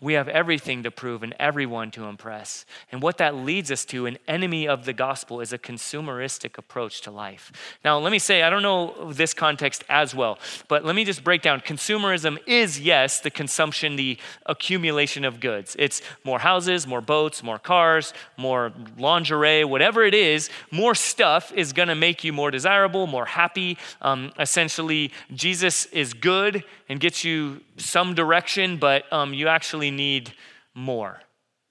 We 0.00 0.12
have 0.12 0.28
everything 0.28 0.84
to 0.84 0.90
prove 0.92 1.24
and 1.24 1.34
everyone 1.40 1.90
to 1.92 2.04
impress. 2.04 2.64
And 2.92 3.02
what 3.02 3.18
that 3.18 3.34
leads 3.34 3.72
us 3.72 3.84
to, 3.86 4.06
an 4.06 4.18
enemy 4.28 4.68
of 4.68 4.84
the 4.84 4.92
gospel, 4.92 5.40
is 5.40 5.52
a 5.52 5.58
consumeristic 5.58 6.56
approach 6.56 7.00
to 7.02 7.10
life. 7.10 7.50
Now, 7.84 7.98
let 7.98 8.12
me 8.12 8.20
say, 8.20 8.42
I 8.42 8.50
don't 8.50 8.62
know 8.62 9.12
this 9.12 9.34
context 9.34 9.82
as 9.88 10.14
well, 10.14 10.38
but 10.68 10.84
let 10.84 10.94
me 10.94 11.04
just 11.04 11.24
break 11.24 11.42
down. 11.42 11.60
Consumerism 11.60 12.38
is, 12.46 12.78
yes, 12.80 13.18
the 13.18 13.30
consumption, 13.30 13.96
the 13.96 14.18
accumulation 14.46 15.24
of 15.24 15.40
goods. 15.40 15.74
It's 15.78 16.00
more 16.22 16.38
houses, 16.38 16.86
more 16.86 17.00
boats, 17.00 17.42
more 17.42 17.58
cars, 17.58 18.14
more 18.36 18.72
lingerie, 18.98 19.64
whatever 19.64 20.04
it 20.04 20.14
is, 20.14 20.48
more 20.70 20.94
stuff 20.94 21.52
is 21.52 21.72
to 21.88 21.94
make 21.94 22.22
you 22.22 22.32
more 22.32 22.50
desirable, 22.50 23.06
more 23.06 23.26
happy. 23.26 23.78
Um, 24.00 24.32
essentially, 24.38 25.12
Jesus 25.34 25.86
is 25.86 26.14
good 26.14 26.62
and 26.88 27.00
gets 27.00 27.24
you 27.24 27.60
some 27.78 28.14
direction, 28.14 28.76
but 28.76 29.10
um, 29.12 29.32
you 29.34 29.48
actually 29.48 29.90
need 29.90 30.32
more. 30.74 31.20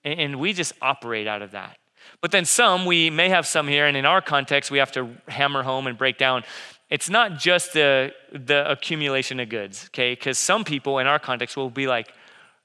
And, 0.03 0.19
and 0.19 0.39
we 0.39 0.53
just 0.53 0.73
operate 0.81 1.27
out 1.27 1.41
of 1.41 1.51
that. 1.51 1.77
But 2.21 2.31
then 2.31 2.45
some, 2.45 2.85
we 2.85 3.09
may 3.09 3.29
have 3.29 3.45
some 3.45 3.67
here, 3.67 3.85
and 3.85 3.95
in 3.95 4.05
our 4.05 4.21
context, 4.21 4.71
we 4.71 4.79
have 4.79 4.91
to 4.93 5.09
hammer 5.27 5.63
home 5.63 5.87
and 5.87 5.97
break 5.97 6.17
down. 6.17 6.43
It's 6.89 7.09
not 7.09 7.37
just 7.37 7.73
the, 7.73 8.13
the 8.31 8.69
accumulation 8.69 9.39
of 9.39 9.49
goods, 9.49 9.89
okay? 9.89 10.13
Because 10.13 10.37
some 10.37 10.63
people 10.63 10.99
in 10.99 11.07
our 11.07 11.19
context 11.19 11.57
will 11.57 11.69
be 11.69 11.87
like, 11.87 12.13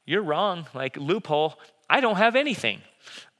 you're 0.04 0.22
wrong, 0.22 0.66
like 0.74 0.96
loophole, 0.96 1.58
I 1.90 2.00
don't 2.00 2.16
have 2.16 2.36
anything. 2.36 2.80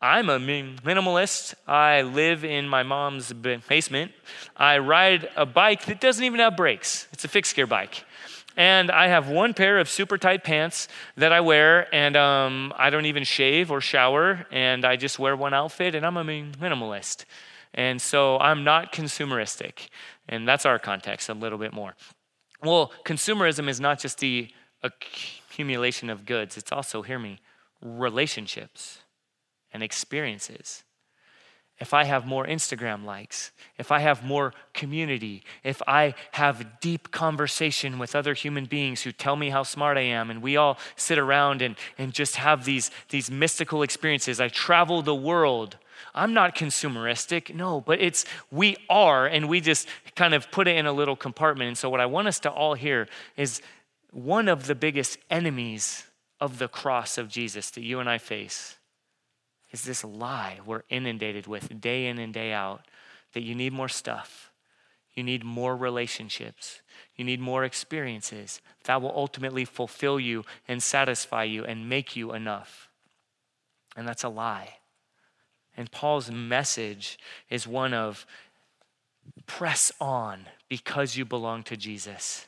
I'm 0.01 0.29
a 0.29 0.39
minimalist. 0.39 1.55
I 1.67 2.03
live 2.03 2.45
in 2.45 2.69
my 2.69 2.83
mom's 2.83 3.33
basement. 3.33 4.11
I 4.57 4.79
ride 4.79 5.29
a 5.37 5.47
bike 5.47 5.87
that 5.87 6.01
doesn't 6.01 6.25
even 6.25 6.41
have 6.41 6.57
brakes. 6.57 7.07
It's 7.13 7.25
a 7.25 7.29
fixed 7.29 7.55
gear 7.55 7.69
bike. 7.69 8.05
And 8.57 8.91
I 8.91 9.09
have 9.09 9.29
one 9.29 9.55
pair 9.55 9.79
of 9.79 9.89
super 9.89 10.19
tight 10.19 10.45
pants 10.45 10.89
that 11.17 11.33
I 11.33 11.41
wear, 11.41 11.93
and 11.95 12.17
um, 12.17 12.73
I 12.77 12.91
don't 12.91 13.07
even 13.07 13.25
shave 13.25 13.71
or 13.71 13.81
shower, 13.81 14.47
and 14.51 14.85
I 14.85 14.97
just 14.97 15.19
wear 15.19 15.37
one 15.37 15.55
outfit, 15.55 15.95
and 15.95 16.05
I'm 16.05 16.17
a 16.17 16.25
minimalist. 16.25 17.25
And 17.75 18.01
so 18.01 18.39
I'm 18.39 18.65
not 18.65 18.93
consumeristic. 18.93 19.89
And 20.29 20.47
that's 20.47 20.67
our 20.67 20.79
context 20.79 21.29
a 21.29 21.35
little 21.35 21.59
bit 21.59 21.73
more. 21.73 21.95
Well, 22.63 22.93
consumerism 23.05 23.69
is 23.69 23.81
not 23.81 23.99
just 23.99 24.19
the 24.19 24.51
accumulation 24.83 26.11
of 26.11 26.27
goods, 26.27 26.57
it's 26.57 26.73
also, 26.73 27.03
hear 27.03 27.19
me, 27.19 27.39
relationships 27.81 28.99
and 29.73 29.83
experiences 29.83 30.85
if 31.83 31.93
I 31.93 32.05
have 32.05 32.29
more 32.29 32.47
Instagram 32.47 33.05
likes, 33.05 33.51
if 33.77 33.91
I 33.91 33.99
have 33.99 34.23
more 34.23 34.55
community, 34.73 35.43
if 35.65 35.83
I 35.89 36.15
have 36.31 36.79
deep 36.79 37.11
conversation 37.11 37.99
with 37.99 38.15
other 38.15 38.35
human 38.35 38.67
beings 38.67 39.03
who 39.03 39.11
tell 39.11 39.35
me 39.35 39.51
how 39.51 39.65
smart 39.65 39.99
I 39.99 40.03
am, 40.03 40.31
and 40.31 40.41
we 40.41 40.57
all 40.57 40.79
sit 40.95 41.19
around 41.19 41.61
and, 41.61 41.75
and 41.99 42.13
just 42.13 42.37
have 42.37 42.65
these, 42.65 42.93
these 43.09 43.33
mystical 43.33 43.83
experiences. 43.83 44.41
I 44.41 44.47
travel 44.47 45.03
the 45.03 45.13
world. 45.13 45.77
I'm 46.15 46.33
not 46.33 46.55
consumeristic, 46.55 47.53
no, 47.53 47.81
but 47.81 48.01
it's 48.01 48.27
we 48.53 48.77
are, 48.89 49.27
and 49.27 49.49
we 49.49 49.61
just 49.61 49.89
kind 50.15 50.35
of 50.35 50.53
put 50.53 50.69
it 50.69 50.77
in 50.77 50.87
a 50.87 50.93
little 50.93 51.17
compartment. 51.17 51.67
And 51.67 51.77
so, 51.77 51.91
what 51.91 52.01
I 52.01 52.07
want 52.07 52.29
us 52.29 52.39
to 52.41 52.51
all 52.51 52.75
hear 52.75 53.09
is 53.37 53.61
one 54.13 54.47
of 54.47 54.69
the 54.69 54.77
biggest 54.77 55.19
enemies 55.31 56.05
of 56.41 56.61
the 56.61 56.69
cross 56.69 57.19
of 57.19 57.27
Jesus 57.27 57.71
that 57.71 57.83
you 57.83 57.99
and 57.99 58.09
I 58.09 58.19
face 58.19 58.77
is 59.73 59.85
this 59.85 60.05
lie 60.05 60.61
we're 60.65 60.85
inundated 60.89 61.47
with 61.47 61.81
day 61.81 62.07
in 62.07 62.19
and 62.19 62.33
day 62.33 62.53
out 62.53 62.87
that 63.33 63.43
you 63.43 63.55
need 63.55 63.73
more 63.73 63.89
stuff, 63.89 64.53
you 65.15 65.23
need 65.23 65.45
more 65.45 65.77
relationships, 65.77 66.83
you 67.17 67.25
need 67.25 67.41
more 67.41 67.65
experiences 67.65 68.61
that 68.85 69.01
will 69.01 69.13
ultimately 69.15 69.65
fulfill 69.65 70.21
you 70.21 70.45
and 70.69 70.83
satisfy 70.83 71.45
you 71.45 71.65
and 71.65 71.89
make 71.89 72.15
you 72.15 72.33
enough. 72.33 72.89
And 73.97 74.07
that's 74.07 74.25
a 74.25 74.29
lie. 74.29 74.77
And 75.77 75.91
Paul's 75.91 76.31
message 76.31 77.19
is 77.49 77.67
one 77.67 77.95
of 77.95 78.27
press 79.47 79.93
on 80.01 80.47
because 80.69 81.17
you 81.17 81.25
belong 81.25 81.63
to 81.65 81.77
Jesus. 81.77 82.47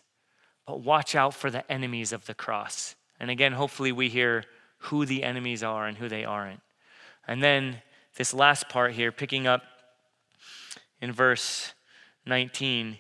But 0.66 0.80
watch 0.80 1.14
out 1.14 1.34
for 1.34 1.50
the 1.50 1.70
enemies 1.70 2.12
of 2.12 2.26
the 2.26 2.34
cross. 2.34 2.96
And 3.20 3.30
again, 3.30 3.52
hopefully, 3.52 3.92
we 3.92 4.08
hear 4.08 4.44
who 4.78 5.06
the 5.06 5.22
enemies 5.22 5.62
are 5.62 5.86
and 5.86 5.96
who 5.98 6.08
they 6.08 6.24
aren't. 6.24 6.60
And 7.26 7.42
then 7.42 7.82
this 8.16 8.34
last 8.34 8.68
part 8.68 8.92
here, 8.92 9.12
picking 9.12 9.46
up 9.46 9.62
in 11.00 11.12
verse 11.12 11.72
19, 12.26 12.98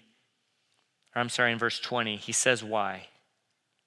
or 1.14 1.20
I'm 1.20 1.28
sorry, 1.28 1.52
in 1.52 1.58
verse 1.58 1.80
20, 1.80 2.16
he 2.16 2.32
says, 2.32 2.64
Why? 2.64 3.08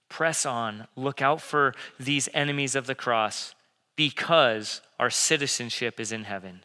Press 0.10 0.45
on, 0.45 0.88
look 0.95 1.21
out 1.21 1.41
for 1.41 1.73
these 2.00 2.30
enemies 2.34 2.76
of 2.76 2.88
the 2.88 2.95
cross, 2.95 3.54
because 3.95 4.82
our 5.00 5.10
citizenship 5.10 6.00
is 6.00 6.12
in 6.12 6.23
heaven. 6.23 6.63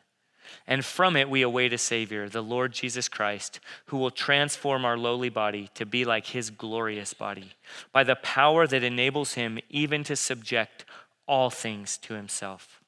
And 0.66 0.84
from 0.84 1.16
it 1.16 1.30
we 1.30 1.42
await 1.42 1.72
a 1.72 1.78
Savior, 1.78 2.28
the 2.28 2.42
Lord 2.42 2.72
Jesus 2.72 3.08
Christ, 3.08 3.58
who 3.86 3.96
will 3.96 4.10
transform 4.10 4.84
our 4.84 4.98
lowly 4.98 5.30
body 5.30 5.70
to 5.74 5.86
be 5.86 6.04
like 6.04 6.26
his 6.26 6.50
glorious 6.50 7.14
body, 7.14 7.52
by 7.92 8.04
the 8.04 8.16
power 8.16 8.66
that 8.66 8.84
enables 8.84 9.34
him 9.34 9.58
even 9.70 10.04
to 10.04 10.14
subject 10.14 10.84
all 11.26 11.50
things 11.50 11.96
to 11.98 12.14
himself. 12.14 12.81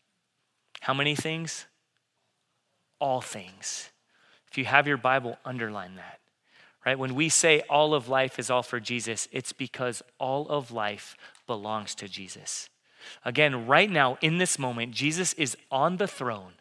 How 0.84 0.92
many 0.92 1.14
things? 1.14 1.64
All 2.98 3.22
things. 3.22 3.88
If 4.50 4.58
you 4.58 4.66
have 4.66 4.86
your 4.86 4.98
Bible, 4.98 5.38
underline 5.42 5.96
that. 5.96 6.20
Right? 6.84 6.98
When 6.98 7.14
we 7.14 7.30
say 7.30 7.62
all 7.70 7.94
of 7.94 8.10
life 8.10 8.38
is 8.38 8.50
all 8.50 8.62
for 8.62 8.80
Jesus, 8.80 9.26
it's 9.32 9.54
because 9.54 10.02
all 10.18 10.46
of 10.50 10.70
life 10.70 11.16
belongs 11.46 11.94
to 11.94 12.06
Jesus. 12.06 12.68
Again, 13.24 13.66
right 13.66 13.90
now, 13.90 14.18
in 14.20 14.36
this 14.36 14.58
moment, 14.58 14.92
Jesus 14.92 15.32
is 15.32 15.56
on 15.70 15.96
the 15.96 16.06
throne 16.06 16.52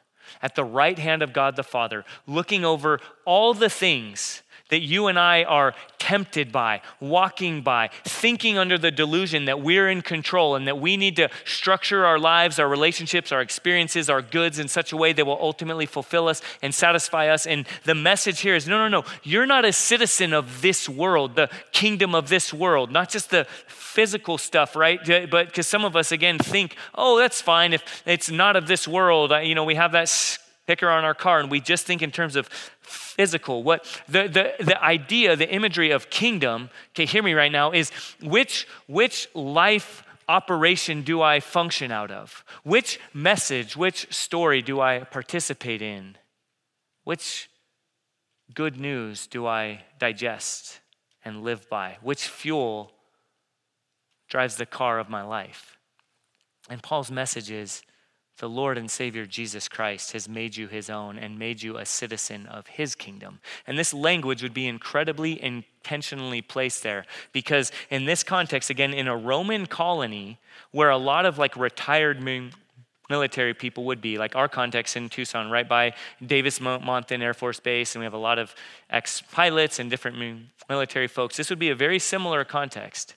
at 0.41 0.55
the 0.55 0.63
right 0.63 0.97
hand 0.97 1.21
of 1.21 1.33
God 1.33 1.57
the 1.57 1.61
Father, 1.61 2.05
looking 2.25 2.63
over 2.63 3.01
all 3.25 3.53
the 3.53 3.69
things 3.69 4.41
that 4.69 4.81
you 4.81 5.07
and 5.07 5.19
I 5.19 5.43
are 5.43 5.75
tempted 5.99 6.51
by, 6.51 6.81
walking 6.99 7.61
by, 7.61 7.89
thinking 8.03 8.57
under 8.57 8.77
the 8.77 8.91
delusion 8.91 9.45
that 9.45 9.61
we're 9.61 9.89
in 9.89 10.01
control 10.01 10.55
and 10.55 10.67
that 10.67 10.79
we 10.79 10.97
need 10.97 11.15
to 11.17 11.29
structure 11.45 12.05
our 12.05 12.17
lives, 12.19 12.59
our 12.59 12.67
relationships, 12.67 13.31
our 13.31 13.41
experiences, 13.41 14.09
our 14.09 14.21
goods 14.21 14.59
in 14.59 14.67
such 14.67 14.91
a 14.91 14.97
way 14.97 15.13
that 15.13 15.25
will 15.25 15.37
ultimately 15.39 15.85
fulfill 15.85 16.27
us 16.27 16.41
and 16.61 16.73
satisfy 16.73 17.27
us. 17.27 17.45
And 17.45 17.65
the 17.83 17.95
message 17.95 18.41
here 18.41 18.55
is 18.55 18.67
no, 18.67 18.77
no, 18.77 18.87
no. 19.01 19.07
You're 19.23 19.45
not 19.45 19.63
a 19.63 19.73
citizen 19.73 20.33
of 20.33 20.61
this 20.61 20.89
world, 20.89 21.35
the 21.35 21.49
kingdom 21.71 22.15
of 22.15 22.29
this 22.29 22.53
world, 22.53 22.91
not 22.91 23.09
just 23.09 23.29
the 23.29 23.45
physical 23.67 24.37
stuff, 24.37 24.75
right? 24.75 24.99
But 25.29 25.47
because 25.47 25.67
some 25.67 25.85
of 25.85 25.95
us, 25.95 26.11
again, 26.11 26.39
think, 26.39 26.75
oh, 26.95 27.17
that's 27.17 27.41
fine 27.41 27.73
if 27.73 28.03
it's 28.05 28.31
not 28.31 28.55
of 28.55 28.67
this 28.67 28.87
world. 28.87 29.31
You 29.43 29.55
know, 29.55 29.63
we 29.63 29.75
have 29.75 29.91
that 29.91 30.09
sticker 30.09 30.89
on 30.89 31.03
our 31.03 31.13
car 31.13 31.39
and 31.39 31.51
we 31.51 31.59
just 31.59 31.85
think 31.85 32.01
in 32.01 32.09
terms 32.09 32.35
of 32.35 32.49
physical. 32.83 33.63
What 33.63 33.85
the, 34.07 34.27
the, 34.27 34.63
the 34.63 34.83
idea, 34.83 35.35
the 35.35 35.49
imagery 35.49 35.91
of 35.91 36.09
kingdom, 36.09 36.69
okay, 36.91 37.05
hear 37.05 37.23
me 37.23 37.33
right 37.33 37.51
now, 37.51 37.71
is 37.71 37.91
which, 38.21 38.67
which 38.87 39.27
life 39.33 40.03
operation 40.27 41.01
do 41.01 41.21
I 41.21 41.39
function 41.39 41.91
out 41.91 42.11
of? 42.11 42.43
Which 42.63 42.99
message, 43.13 43.75
which 43.75 44.13
story 44.13 44.61
do 44.61 44.79
I 44.79 44.99
participate 44.99 45.81
in? 45.81 46.17
Which 47.03 47.49
good 48.53 48.79
news 48.79 49.27
do 49.27 49.45
I 49.45 49.83
digest 49.99 50.79
and 51.25 51.43
live 51.43 51.69
by? 51.69 51.97
Which 52.01 52.27
fuel 52.27 52.91
drives 54.29 54.55
the 54.55 54.65
car 54.65 54.99
of 54.99 55.09
my 55.09 55.23
life? 55.23 55.77
And 56.69 56.81
Paul's 56.81 57.11
message 57.11 57.51
is 57.51 57.81
the 58.37 58.49
Lord 58.49 58.77
and 58.77 58.89
Savior 58.89 59.25
Jesus 59.25 59.67
Christ 59.67 60.11
has 60.13 60.27
made 60.27 60.57
you 60.57 60.67
his 60.67 60.89
own 60.89 61.17
and 61.17 61.37
made 61.37 61.61
you 61.61 61.77
a 61.77 61.85
citizen 61.85 62.45
of 62.47 62.67
his 62.67 62.95
kingdom. 62.95 63.39
And 63.67 63.77
this 63.77 63.93
language 63.93 64.41
would 64.41 64.53
be 64.53 64.67
incredibly 64.67 65.41
intentionally 65.41 66.41
placed 66.41 66.83
there 66.83 67.05
because, 67.31 67.71
in 67.89 68.05
this 68.05 68.23
context, 68.23 68.69
again, 68.69 68.93
in 68.93 69.07
a 69.07 69.15
Roman 69.15 69.67
colony 69.67 70.39
where 70.71 70.89
a 70.89 70.97
lot 70.97 71.25
of 71.25 71.37
like 71.37 71.55
retired 71.55 72.21
military 73.09 73.53
people 73.53 73.85
would 73.85 74.01
be, 74.01 74.17
like 74.17 74.35
our 74.35 74.47
context 74.47 74.97
in 74.97 75.09
Tucson, 75.09 75.51
right 75.51 75.67
by 75.67 75.93
Davis 76.25 76.59
Monthan 76.59 77.21
Air 77.21 77.35
Force 77.35 77.59
Base, 77.59 77.93
and 77.93 78.01
we 78.01 78.05
have 78.05 78.13
a 78.13 78.17
lot 78.17 78.39
of 78.39 78.55
ex 78.89 79.21
pilots 79.21 79.77
and 79.77 79.89
different 79.89 80.41
military 80.67 81.07
folks. 81.07 81.37
This 81.37 81.49
would 81.51 81.59
be 81.59 81.69
a 81.69 81.75
very 81.75 81.99
similar 81.99 82.43
context. 82.43 83.15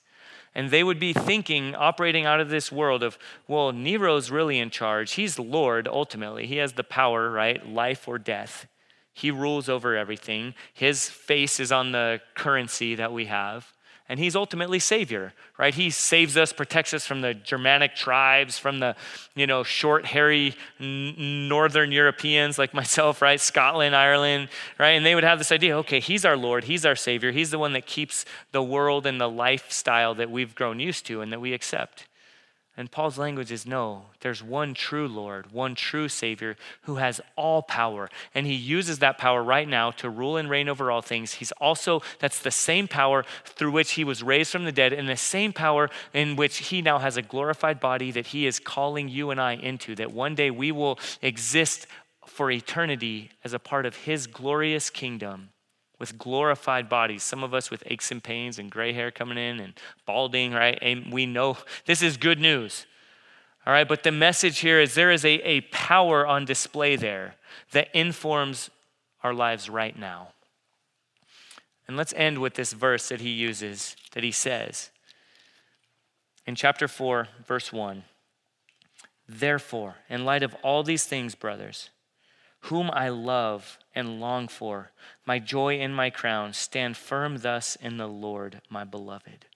And 0.56 0.70
they 0.70 0.82
would 0.82 0.98
be 0.98 1.12
thinking, 1.12 1.74
operating 1.74 2.24
out 2.24 2.40
of 2.40 2.48
this 2.48 2.72
world 2.72 3.02
of, 3.02 3.18
well, 3.46 3.72
Nero's 3.72 4.30
really 4.30 4.58
in 4.58 4.70
charge. 4.70 5.12
He's 5.12 5.38
Lord 5.38 5.86
ultimately. 5.86 6.46
He 6.46 6.56
has 6.56 6.72
the 6.72 6.82
power, 6.82 7.30
right? 7.30 7.68
Life 7.68 8.08
or 8.08 8.18
death. 8.18 8.66
He 9.12 9.30
rules 9.30 9.68
over 9.68 9.94
everything. 9.94 10.54
His 10.72 11.10
face 11.10 11.60
is 11.60 11.70
on 11.70 11.92
the 11.92 12.22
currency 12.34 12.94
that 12.94 13.12
we 13.12 13.26
have. 13.26 13.70
And 14.08 14.20
he's 14.20 14.36
ultimately 14.36 14.78
savior, 14.78 15.32
right? 15.58 15.74
He 15.74 15.90
saves 15.90 16.36
us, 16.36 16.52
protects 16.52 16.94
us 16.94 17.04
from 17.04 17.22
the 17.22 17.34
Germanic 17.34 17.96
tribes, 17.96 18.56
from 18.56 18.78
the, 18.78 18.94
you 19.34 19.48
know, 19.48 19.64
short, 19.64 20.06
hairy 20.06 20.54
northern 20.78 21.90
Europeans 21.90 22.56
like 22.56 22.72
myself, 22.82 23.20
right? 23.20 23.40
Scotland, 23.40 23.96
Ireland, 23.96 24.48
right? 24.78 24.90
And 24.90 25.04
they 25.04 25.16
would 25.16 25.24
have 25.24 25.38
this 25.38 25.50
idea, 25.50 25.76
okay, 25.78 25.98
he's 25.98 26.24
our 26.24 26.36
Lord, 26.36 26.64
he's 26.64 26.86
our 26.86 26.94
savior, 26.94 27.32
he's 27.32 27.50
the 27.50 27.58
one 27.58 27.72
that 27.72 27.86
keeps 27.86 28.24
the 28.52 28.62
world 28.62 29.06
and 29.06 29.20
the 29.20 29.28
lifestyle 29.28 30.14
that 30.14 30.30
we've 30.30 30.54
grown 30.54 30.78
used 30.78 31.04
to 31.06 31.20
and 31.20 31.32
that 31.32 31.40
we 31.40 31.52
accept. 31.52 32.06
And 32.78 32.90
Paul's 32.90 33.16
language 33.16 33.50
is 33.50 33.64
no, 33.64 34.06
there's 34.20 34.42
one 34.42 34.74
true 34.74 35.08
Lord, 35.08 35.50
one 35.50 35.74
true 35.74 36.08
Savior 36.08 36.56
who 36.82 36.96
has 36.96 37.22
all 37.34 37.62
power. 37.62 38.10
And 38.34 38.46
he 38.46 38.54
uses 38.54 38.98
that 38.98 39.16
power 39.16 39.42
right 39.42 39.66
now 39.66 39.92
to 39.92 40.10
rule 40.10 40.36
and 40.36 40.50
reign 40.50 40.68
over 40.68 40.90
all 40.90 41.00
things. 41.00 41.34
He's 41.34 41.52
also, 41.52 42.02
that's 42.18 42.40
the 42.40 42.50
same 42.50 42.86
power 42.86 43.24
through 43.46 43.70
which 43.70 43.92
he 43.92 44.04
was 44.04 44.22
raised 44.22 44.52
from 44.52 44.64
the 44.64 44.72
dead, 44.72 44.92
and 44.92 45.08
the 45.08 45.16
same 45.16 45.54
power 45.54 45.88
in 46.12 46.36
which 46.36 46.58
he 46.58 46.82
now 46.82 46.98
has 46.98 47.16
a 47.16 47.22
glorified 47.22 47.80
body 47.80 48.10
that 48.10 48.28
he 48.28 48.46
is 48.46 48.58
calling 48.58 49.08
you 49.08 49.30
and 49.30 49.40
I 49.40 49.54
into, 49.54 49.94
that 49.94 50.12
one 50.12 50.34
day 50.34 50.50
we 50.50 50.70
will 50.70 50.98
exist 51.22 51.86
for 52.26 52.50
eternity 52.50 53.30
as 53.42 53.54
a 53.54 53.58
part 53.58 53.86
of 53.86 53.96
his 53.96 54.26
glorious 54.26 54.90
kingdom 54.90 55.48
with 55.98 56.18
glorified 56.18 56.88
bodies. 56.88 57.22
Some 57.22 57.42
of 57.42 57.54
us 57.54 57.70
with 57.70 57.82
aches 57.86 58.10
and 58.10 58.22
pains 58.22 58.58
and 58.58 58.70
gray 58.70 58.92
hair 58.92 59.10
coming 59.10 59.38
in 59.38 59.60
and 59.60 59.74
balding, 60.04 60.52
right? 60.52 60.78
And 60.82 61.12
we 61.12 61.26
know 61.26 61.58
this 61.86 62.02
is 62.02 62.16
good 62.16 62.40
news. 62.40 62.86
All 63.66 63.72
right, 63.72 63.88
but 63.88 64.04
the 64.04 64.12
message 64.12 64.60
here 64.60 64.80
is 64.80 64.94
there 64.94 65.10
is 65.10 65.24
a, 65.24 65.40
a 65.46 65.62
power 65.62 66.26
on 66.26 66.44
display 66.44 66.94
there 66.94 67.34
that 67.72 67.88
informs 67.92 68.70
our 69.24 69.34
lives 69.34 69.68
right 69.68 69.98
now. 69.98 70.28
And 71.88 71.96
let's 71.96 72.14
end 72.16 72.38
with 72.38 72.54
this 72.54 72.72
verse 72.72 73.08
that 73.08 73.20
he 73.20 73.30
uses, 73.30 73.96
that 74.12 74.22
he 74.22 74.32
says 74.32 74.90
in 76.46 76.54
chapter 76.54 76.86
4, 76.86 77.28
verse 77.44 77.72
1. 77.72 78.04
Therefore, 79.28 79.96
in 80.08 80.24
light 80.24 80.44
of 80.44 80.54
all 80.62 80.82
these 80.84 81.04
things, 81.04 81.34
brothers, 81.34 81.90
whom 82.66 82.90
I 82.92 83.08
love 83.08 83.78
and 83.94 84.20
long 84.20 84.48
for, 84.48 84.90
my 85.24 85.38
joy 85.38 85.74
and 85.74 85.94
my 85.94 86.10
crown. 86.10 86.52
Stand 86.52 86.96
firm 86.96 87.38
thus 87.38 87.76
in 87.76 87.96
the 87.96 88.08
Lord, 88.08 88.60
my 88.68 88.84
beloved. 88.84 89.46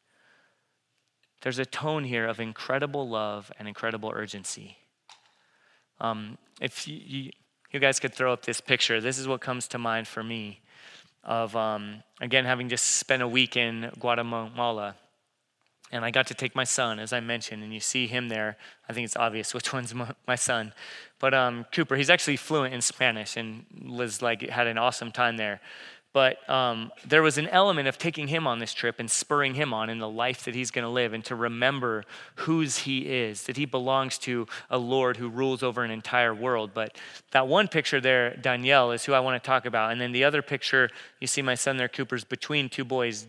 There's 1.42 1.58
a 1.58 1.66
tone 1.66 2.04
here 2.04 2.26
of 2.26 2.38
incredible 2.38 3.08
love 3.08 3.50
and 3.58 3.66
incredible 3.66 4.12
urgency. 4.14 4.76
Um, 5.98 6.38
if 6.60 6.86
you, 6.86 7.00
you, 7.04 7.30
you, 7.72 7.80
guys 7.80 7.98
could 7.98 8.14
throw 8.14 8.32
up 8.32 8.44
this 8.44 8.60
picture, 8.60 9.00
this 9.00 9.18
is 9.18 9.26
what 9.26 9.40
comes 9.40 9.66
to 9.68 9.78
mind 9.78 10.06
for 10.06 10.22
me 10.22 10.60
of, 11.24 11.56
um, 11.56 12.02
again, 12.20 12.44
having 12.44 12.68
just 12.68 12.84
spent 12.96 13.22
a 13.22 13.28
week 13.28 13.56
in 13.56 13.90
Guatemala 13.98 14.94
and 15.92 16.04
I 16.04 16.10
got 16.10 16.26
to 16.28 16.34
take 16.34 16.54
my 16.54 16.64
son, 16.64 16.98
as 16.98 17.12
I 17.12 17.20
mentioned, 17.20 17.62
and 17.62 17.72
you 17.74 17.80
see 17.80 18.06
him 18.06 18.28
there. 18.28 18.56
I 18.88 18.92
think 18.92 19.04
it's 19.04 19.16
obvious 19.16 19.54
which 19.54 19.72
one's 19.72 19.94
my 20.26 20.36
son. 20.36 20.72
But 21.18 21.34
um, 21.34 21.66
Cooper, 21.72 21.96
he's 21.96 22.10
actually 22.10 22.36
fluent 22.36 22.74
in 22.74 22.80
Spanish 22.80 23.36
and 23.36 23.64
was 23.88 24.22
like 24.22 24.48
had 24.48 24.66
an 24.66 24.78
awesome 24.78 25.12
time 25.12 25.36
there. 25.36 25.60
But 26.12 26.48
um, 26.50 26.90
there 27.06 27.22
was 27.22 27.38
an 27.38 27.46
element 27.48 27.86
of 27.86 27.96
taking 27.96 28.26
him 28.26 28.44
on 28.44 28.58
this 28.58 28.74
trip 28.74 28.96
and 28.98 29.08
spurring 29.08 29.54
him 29.54 29.72
on 29.72 29.88
in 29.88 30.00
the 30.00 30.08
life 30.08 30.44
that 30.44 30.56
he's 30.56 30.72
going 30.72 30.84
to 30.84 30.90
live 30.90 31.12
and 31.12 31.24
to 31.26 31.36
remember 31.36 32.02
whose 32.34 32.78
he 32.78 33.02
is, 33.02 33.44
that 33.44 33.56
he 33.56 33.64
belongs 33.64 34.18
to 34.18 34.48
a 34.70 34.78
Lord 34.78 35.18
who 35.18 35.28
rules 35.28 35.62
over 35.62 35.84
an 35.84 35.92
entire 35.92 36.34
world. 36.34 36.72
But 36.74 36.96
that 37.30 37.46
one 37.46 37.68
picture 37.68 38.00
there, 38.00 38.34
Danielle, 38.34 38.90
is 38.90 39.04
who 39.04 39.12
I 39.12 39.20
want 39.20 39.40
to 39.40 39.46
talk 39.46 39.66
about. 39.66 39.92
And 39.92 40.00
then 40.00 40.10
the 40.10 40.24
other 40.24 40.42
picture, 40.42 40.90
you 41.20 41.28
see 41.28 41.42
my 41.42 41.54
son 41.54 41.76
there, 41.76 41.88
Cooper's 41.88 42.24
between 42.24 42.68
two 42.68 42.84
boys, 42.84 43.28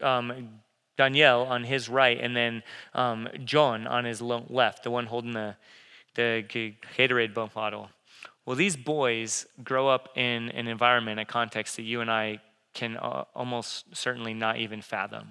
um, 0.00 0.48
Daniel 0.96 1.42
on 1.42 1.64
his 1.64 1.88
right, 1.88 2.18
and 2.20 2.36
then 2.36 2.62
um, 2.94 3.28
John 3.44 3.86
on 3.86 4.04
his 4.04 4.20
left, 4.20 4.84
the 4.84 4.90
one 4.90 5.06
holding 5.06 5.32
the, 5.32 5.56
the 6.14 6.44
Gatorade 6.96 7.34
bottle. 7.34 7.88
Well, 8.44 8.56
these 8.56 8.76
boys 8.76 9.46
grow 9.62 9.88
up 9.88 10.10
in 10.16 10.48
an 10.50 10.66
environment, 10.66 11.20
a 11.20 11.24
context 11.24 11.76
that 11.76 11.82
you 11.82 12.00
and 12.00 12.10
I 12.10 12.40
can 12.74 12.96
uh, 12.96 13.24
almost 13.34 13.94
certainly 13.94 14.34
not 14.34 14.58
even 14.58 14.82
fathom. 14.82 15.28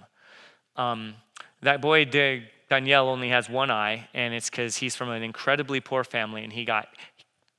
Um, 0.76 1.16
that 1.62 1.82
boy, 1.82 2.06
Daniel, 2.06 3.10
only 3.10 3.30
has 3.30 3.50
one 3.50 3.70
eye, 3.70 4.08
and 4.14 4.34
it's 4.34 4.50
because 4.50 4.78
he's 4.78 4.96
from 4.96 5.10
an 5.10 5.24
incredibly 5.24 5.80
poor 5.80 6.04
family, 6.04 6.44
and 6.44 6.54
he 6.54 6.66
got 6.66 6.88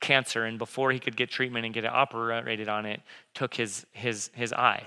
cancer, 0.00 0.44
and 0.44 0.58
before 0.58 0.90
he 0.90 0.98
could 0.98 1.16
get 1.16 1.30
treatment 1.30 1.64
and 1.64 1.74
get 1.74 1.84
it 1.84 1.92
operated 1.92 2.68
on 2.68 2.86
it, 2.86 3.00
took 3.34 3.54
his, 3.54 3.86
his, 3.92 4.30
his 4.34 4.52
eye. 4.52 4.82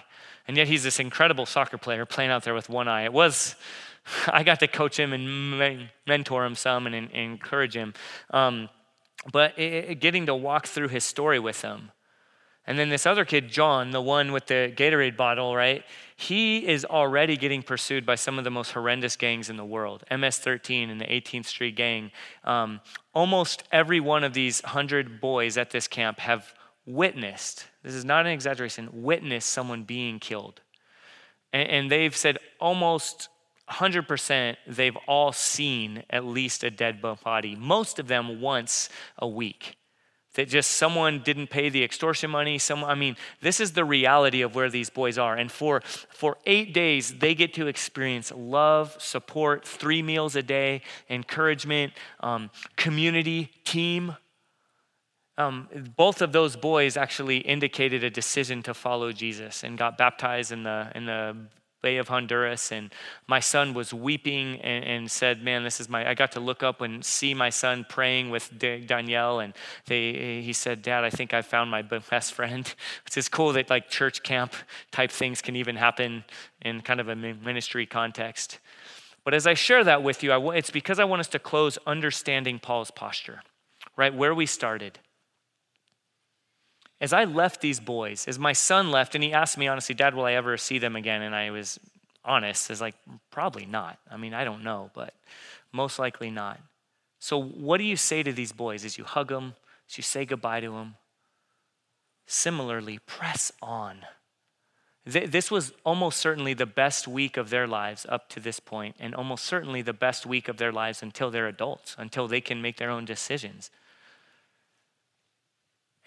And 0.48 0.58
yet 0.58 0.68
he's 0.68 0.84
this 0.84 1.00
incredible 1.00 1.46
soccer 1.46 1.78
player 1.78 2.06
playing 2.06 2.32
out 2.32 2.44
there 2.44 2.54
with 2.54 2.70
one 2.70 2.88
eye. 2.88 3.04
It 3.04 3.14
was, 3.14 3.56
I 4.28 4.44
got 4.44 4.60
to 4.60 4.68
coach 4.68 5.00
him 5.00 5.14
and 5.14 5.90
mentor 6.06 6.46
him 6.46 6.56
some 6.56 6.86
and, 6.86 6.96
and 6.96 7.12
encourage 7.12 7.76
him. 7.76 7.94
Um, 8.30 8.70
but 9.32 9.58
it, 9.58 10.00
getting 10.00 10.28
to 10.28 10.36
walk 10.36 10.68
through 10.68 10.90
his 10.90 11.04
story 11.04 11.40
with 11.40 11.62
him. 11.62 11.92
And 12.68 12.80
then 12.80 12.90
this 12.90 13.06
other 13.06 13.26
kid, 13.26 13.50
John, 13.50 13.92
the 13.92 14.02
one 14.02 14.32
with 14.32 14.48
the 14.48 14.74
Gatorade 14.76 15.16
bottle, 15.16 15.56
right? 15.56 15.84
He 16.16 16.66
is 16.66 16.84
already 16.84 17.38
getting 17.38 17.62
pursued 17.62 18.06
by 18.06 18.16
some 18.16 18.40
of 18.40 18.44
the 18.44 18.50
most 18.50 18.72
horrendous 18.72 19.16
gangs 19.16 19.52
in 19.52 19.58
the 19.58 19.66
world. 19.66 20.04
MS 20.10 20.40
13 20.40 20.90
and 20.90 21.00
the 21.00 21.06
18th 21.06 21.46
Street 21.46 21.76
Gang. 21.76 22.12
Um, 22.44 22.82
almost 23.14 23.64
every 23.72 24.00
one 24.00 24.24
of 24.24 24.34
these 24.34 24.64
100 24.64 25.22
boys 25.22 25.58
at 25.58 25.70
this 25.70 25.88
camp 25.88 26.20
have 26.20 26.54
witnessed, 26.86 27.66
this 27.84 27.94
is 27.94 28.06
not 28.06 28.26
an 28.26 28.32
exaggeration, 28.32 28.90
witnessed 28.92 29.50
someone 29.50 29.84
being 29.84 30.20
killed. 30.20 30.62
And, 31.52 31.70
and 31.70 31.92
they've 31.92 32.16
said 32.16 32.38
almost 32.60 33.30
100% 33.70 34.58
they've 34.68 34.98
all 35.08 35.32
seen 35.32 36.04
at 36.10 36.24
least 36.24 36.64
a 36.64 36.70
dead 36.70 37.02
body, 37.02 37.56
most 37.56 38.00
of 38.00 38.08
them 38.08 38.42
once 38.42 38.90
a 39.18 39.28
week. 39.28 39.78
That 40.36 40.50
just 40.50 40.72
someone 40.72 41.22
didn't 41.24 41.50
pay 41.50 41.70
the 41.70 41.82
extortion 41.82 42.30
money. 42.30 42.58
Some, 42.58 42.84
I 42.84 42.94
mean, 42.94 43.16
this 43.40 43.62
is 43.62 43.72
the 43.72 43.86
reality 43.86 44.42
of 44.42 44.54
where 44.54 44.70
these 44.70 44.90
boys 44.90 45.18
are. 45.18 45.34
And 45.34 45.50
for, 45.50 45.80
for 46.10 46.38
eight 46.46 46.74
days, 46.74 47.20
they 47.20 47.34
get 47.36 47.54
to 47.54 47.68
experience 47.68 48.34
love, 48.36 48.98
support, 49.00 49.66
three 49.66 50.02
meals 50.02 50.36
a 50.36 50.44
day, 50.44 50.82
encouragement, 51.10 51.94
um, 52.20 52.50
community, 52.76 53.50
team, 53.64 54.18
um, 55.38 55.68
both 55.98 56.22
of 56.22 56.32
those 56.32 56.56
boys 56.56 56.96
actually 56.96 57.38
indicated 57.38 58.04
a 58.04 58.10
decision 58.10 58.64
to 58.64 58.74
follow 58.74 59.12
Jesus 59.12 59.64
and 59.64 59.78
got 59.78 59.98
baptized 59.98 60.52
in 60.52 60.64
the, 60.64 60.92
in 60.96 61.06
the 61.06 61.36
Bay 61.82 61.98
of 61.98 62.08
Honduras. 62.08 62.72
And 62.72 62.92
my 63.28 63.40
son 63.40 63.74
was 63.74 63.94
weeping 63.94 64.60
and, 64.62 64.84
and, 64.84 65.12
said, 65.12 65.44
Man, 65.44 65.64
this 65.64 65.80
is 65.80 65.88
my, 65.88 66.10
I 66.10 66.14
got 66.14 66.32
to 66.32 66.40
look 66.40 66.64
up 66.64 66.82
and 66.82 67.04
see 67.04 67.34
my 67.34 67.50
son 67.50 67.86
praying 67.88 68.32
with 68.32 68.58
Danielle. 68.58 69.40
And 69.40 69.54
they, 69.86 70.42
he 70.42 70.54
said, 70.54 70.82
Dad, 70.82 71.04
I 71.04 71.10
think 71.10 71.34
I 71.34 71.42
found 71.42 71.70
my 71.70 71.82
best 71.82 72.34
friend. 72.34 72.74
It's 73.06 73.18
is 73.18 73.30
cool 73.30 73.54
that 73.54 73.70
like 73.70 73.90
church 73.90 74.24
camp 74.24 74.54
type 74.92 75.12
things 75.12 75.42
can 75.42 75.56
even 75.56 75.76
happen 75.76 76.24
in 76.62 76.82
kind 76.82 77.00
of 77.00 77.08
a 77.08 77.16
ministry 77.16 77.86
context. 77.86 78.60
But 79.24 79.34
as 79.34 79.46
I 79.46 79.54
share 79.54 79.84
that 79.84 80.02
with 80.02 80.24
you, 80.24 80.32
I, 80.32 80.56
it's 80.56 80.72
because 80.72 80.98
I 80.98 81.04
want 81.04 81.20
us 81.20 81.28
to 81.30 81.40
close 81.40 81.78
understanding 81.86 82.58
Paul's 82.58 82.90
posture, 82.90 83.42
right? 83.96 84.14
Where 84.14 84.34
we 84.34 84.46
started 84.48 85.00
as 87.02 87.14
I 87.14 87.26
left 87.26 87.62
these 87.62 87.80
boys, 87.80 88.28
as 88.28 88.40
my 88.40 88.54
son 88.54 88.92
left, 88.92 89.16
and 89.16 89.24
he 89.24 89.34
asked 89.34 89.58
me 89.58 89.68
honestly, 89.68 89.96
Dad, 89.96 90.16
will 90.16 90.26
I 90.26 90.34
ever 90.34 90.58
see 90.58 90.80
them 90.80 90.96
again? 90.96 91.22
And 91.22 91.36
I 91.36 91.52
was 91.52 91.80
honest, 92.24 92.72
as 92.72 92.82
like, 92.82 92.96
probably 93.32 93.66
not. 93.66 94.00
I 94.10 94.18
mean, 94.18 94.34
I 94.34 94.44
don't 94.44 94.64
know, 94.64 94.92
but 94.94 95.14
most 95.72 96.00
likely 96.00 96.32
not. 96.32 96.60
So, 97.20 97.42
what 97.42 97.78
do 97.78 97.84
you 97.84 97.96
say 97.98 98.24
to 98.24 98.32
these 98.32 98.52
boys 98.52 98.86
as 98.86 98.98
you 98.98 99.04
hug 99.04 99.30
them, 99.30 99.56
as 99.90 99.98
you 99.98 100.04
say 100.04 100.26
goodbye 100.26 100.62
to 100.62 100.72
them? 100.72 100.96
Similarly, 102.28 103.00
press 103.06 103.52
on. 103.62 104.06
This 105.06 105.52
was 105.52 105.72
almost 105.86 106.20
certainly 106.20 106.56
the 106.56 106.66
best 106.66 107.08
week 107.08 107.38
of 107.38 107.52
their 107.52 107.68
lives 107.68 108.08
up 108.10 108.28
to 108.30 108.40
this 108.40 108.60
point, 108.60 108.96
and 109.00 109.14
almost 109.14 109.46
certainly 109.46 109.84
the 109.84 109.94
best 109.94 110.26
week 110.26 110.48
of 110.48 110.58
their 110.58 110.72
lives 110.72 111.04
until 111.04 111.30
they're 111.30 111.48
adults, 111.48 111.96
until 112.00 112.28
they 112.28 112.42
can 112.42 112.62
make 112.62 112.78
their 112.78 112.90
own 112.90 113.06
decisions. 113.06 113.70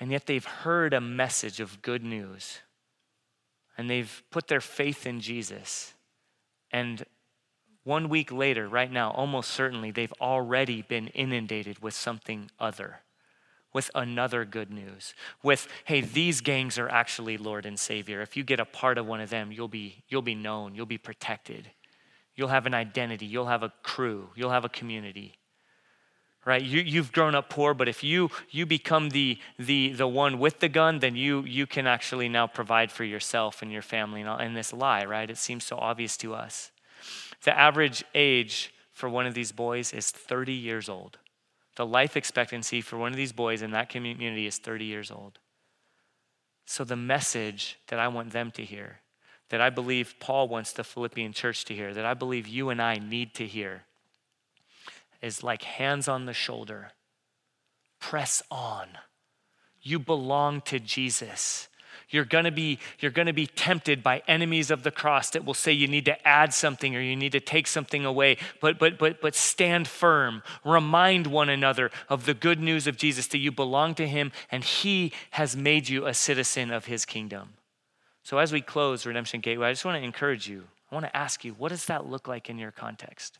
And 0.01 0.13
yet 0.13 0.27
they've 0.27 0.45
heard 0.45 0.95
a 0.95 1.01
message 1.01 1.61
of 1.61 1.83
good 1.83 2.05
news. 2.05 2.61
And 3.77 3.89
they've 3.89 4.23
put 4.31 4.49
their 4.49 4.61
faith 4.61 5.07
in 5.07 5.21
Jesus. 5.21 5.95
And 6.71 7.05
one 7.85 8.09
week 8.09 8.31
later, 8.31 8.69
right 8.69 8.91
now, 8.91 9.11
almost 9.11 9.51
certainly, 9.51 9.91
they've 9.91 10.13
already 10.21 10.83
been 10.83 11.09
inundated 11.09 11.83
with 11.83 11.95
something 11.95 12.51
other, 12.61 13.01
with 13.73 13.91
another 13.95 14.45
good 14.45 14.71
news. 14.71 15.15
With, 15.43 15.69
hey, 15.85 16.01
these 16.01 16.41
gangs 16.41 16.79
are 16.79 16.89
actually 16.89 17.39
Lord 17.39 17.67
and 17.67 17.79
Savior. 17.79 18.21
If 18.21 18.37
you 18.37 18.45
get 18.45 18.61
a 18.61 18.65
part 18.65 18.99
of 18.99 19.07
one 19.07 19.21
of 19.21 19.31
them, 19.31 19.51
you'll 19.53 19.69
be, 19.69 20.05
you'll 20.09 20.23
be 20.23 20.35
known, 20.35 20.75
you'll 20.75 20.87
be 20.87 20.99
protected. 20.99 21.71
You'll 22.35 22.49
have 22.49 22.67
an 22.67 22.75
identity, 22.75 23.27
you'll 23.27 23.47
have 23.47 23.63
a 23.65 23.73
crew, 23.83 24.31
you'll 24.37 24.51
have 24.51 24.65
a 24.65 24.69
community 24.69 25.35
right? 26.49 26.63
You, 26.63 26.81
you've 26.81 27.13
grown 27.13 27.35
up 27.35 27.51
poor 27.51 27.75
but 27.75 27.89
if 27.89 28.03
you 28.03 28.31
you 28.49 28.65
become 28.65 29.11
the 29.11 29.39
the 29.59 29.93
the 29.93 30.09
one 30.09 30.39
with 30.39 30.61
the 30.61 30.69
gun 30.71 30.99
then 31.01 31.15
you 31.15 31.43
you 31.43 31.67
can 31.67 31.87
actually 31.87 32.27
now 32.27 32.47
provide 32.47 32.91
for 32.91 33.05
yourself 33.05 33.61
and 33.61 33.71
your 33.71 33.83
family 33.83 34.21
and, 34.23 34.31
all, 34.31 34.39
and 34.39 34.57
this 34.57 34.73
lie 34.73 35.05
right? 35.05 35.29
It 35.29 35.37
seems 35.37 35.65
so 35.65 35.77
obvious 35.77 36.17
to 36.17 36.35
us. 36.35 36.71
The 37.45 37.57
average 37.57 38.03
age 38.15 38.73
for 38.93 39.11
one 39.11 39.27
of 39.27 39.35
these 39.35 39.53
boys 39.53 39.93
is 39.93 40.11
30 40.11 40.55
years 40.55 40.89
old. 40.89 41.19
The 41.77 41.85
life 41.85 42.17
expectancy 42.17 42.81
for 42.81 42.97
one 42.97 43.13
of 43.13 43.17
these 43.17 43.33
boys 43.33 43.61
in 43.61 43.71
that 43.73 43.91
community 43.91 44.47
is 44.47 44.57
30 44.57 44.87
years 44.87 45.11
old. 45.11 45.39
So 46.65 46.83
the 46.83 46.97
message 46.97 47.79
that 47.89 47.99
i 47.99 48.09
want 48.09 48.33
them 48.33 48.51
to 48.53 48.65
hear 48.65 49.01
that 49.51 49.61
i 49.61 49.69
believe 49.69 50.15
paul 50.19 50.49
wants 50.49 50.73
the 50.73 50.85
philippian 50.85 51.35
church 51.35 51.67
to 51.67 51.75
hear 51.75 51.93
that 51.93 52.07
i 52.07 52.15
believe 52.15 52.47
you 52.47 52.71
and 52.71 52.81
i 52.81 52.95
need 52.97 53.35
to 53.35 53.47
hear 53.47 53.83
is 55.21 55.43
like 55.43 55.63
hands 55.63 56.09
on 56.09 56.27
the 56.27 56.33
shoulder. 56.33 56.93
Press 58.01 58.43
on. 58.51 58.89
You 59.81 59.99
belong 59.99 60.61
to 60.63 60.79
Jesus. 60.79 61.69
You're 62.11 62.25
gonna 62.25 62.51
be 62.51 62.79
you're 63.01 63.11
gonna 63.11 63.35
be 63.35 63.47
tempted 63.47 64.03
by 64.03 64.23
enemies 64.27 64.71
of 64.71 64.83
the 64.83 64.91
cross 64.91 65.31
that 65.31 65.45
will 65.45 65.55
say 65.55 65.73
you 65.73 65.87
need 65.87 66.07
to 66.07 66.27
add 66.27 66.55
something 66.55 66.97
or 66.97 67.01
you 67.01 67.17
need 67.17 67.33
to 67.33 67.41
take 67.41 67.67
something 67.67 68.05
away. 68.05 68.39
But 68.61 68.79
but 68.79 68.99
but 68.99 69.21
but 69.21 69.35
stand 69.35 69.89
firm. 69.89 70.43
Remind 70.65 71.27
one 71.27 71.51
another 71.51 71.91
of 72.09 72.25
the 72.25 72.35
good 72.35 72.61
news 72.61 72.87
of 72.87 72.97
Jesus 72.97 73.27
that 73.29 73.39
you 73.39 73.53
belong 73.53 73.95
to 73.97 74.09
him 74.09 74.33
and 74.51 74.65
he 74.65 75.13
has 75.33 75.57
made 75.57 75.89
you 75.89 76.07
a 76.07 76.15
citizen 76.15 76.71
of 76.71 76.87
his 76.87 77.05
kingdom. 77.05 77.55
So 78.23 78.39
as 78.39 78.53
we 78.53 78.61
close 78.61 79.05
Redemption 79.07 79.41
Gateway, 79.41 79.69
I 79.69 79.73
just 79.73 79.85
want 79.85 79.99
to 79.99 80.05
encourage 80.05 80.49
you. 80.49 80.65
I 80.91 80.95
want 80.95 81.07
to 81.07 81.17
ask 81.17 81.45
you, 81.45 81.53
what 81.53 81.71
does 81.71 81.87
that 81.87 82.07
look 82.07 82.27
like 82.27 82.49
in 82.49 82.59
your 82.59 82.71
context? 82.71 83.39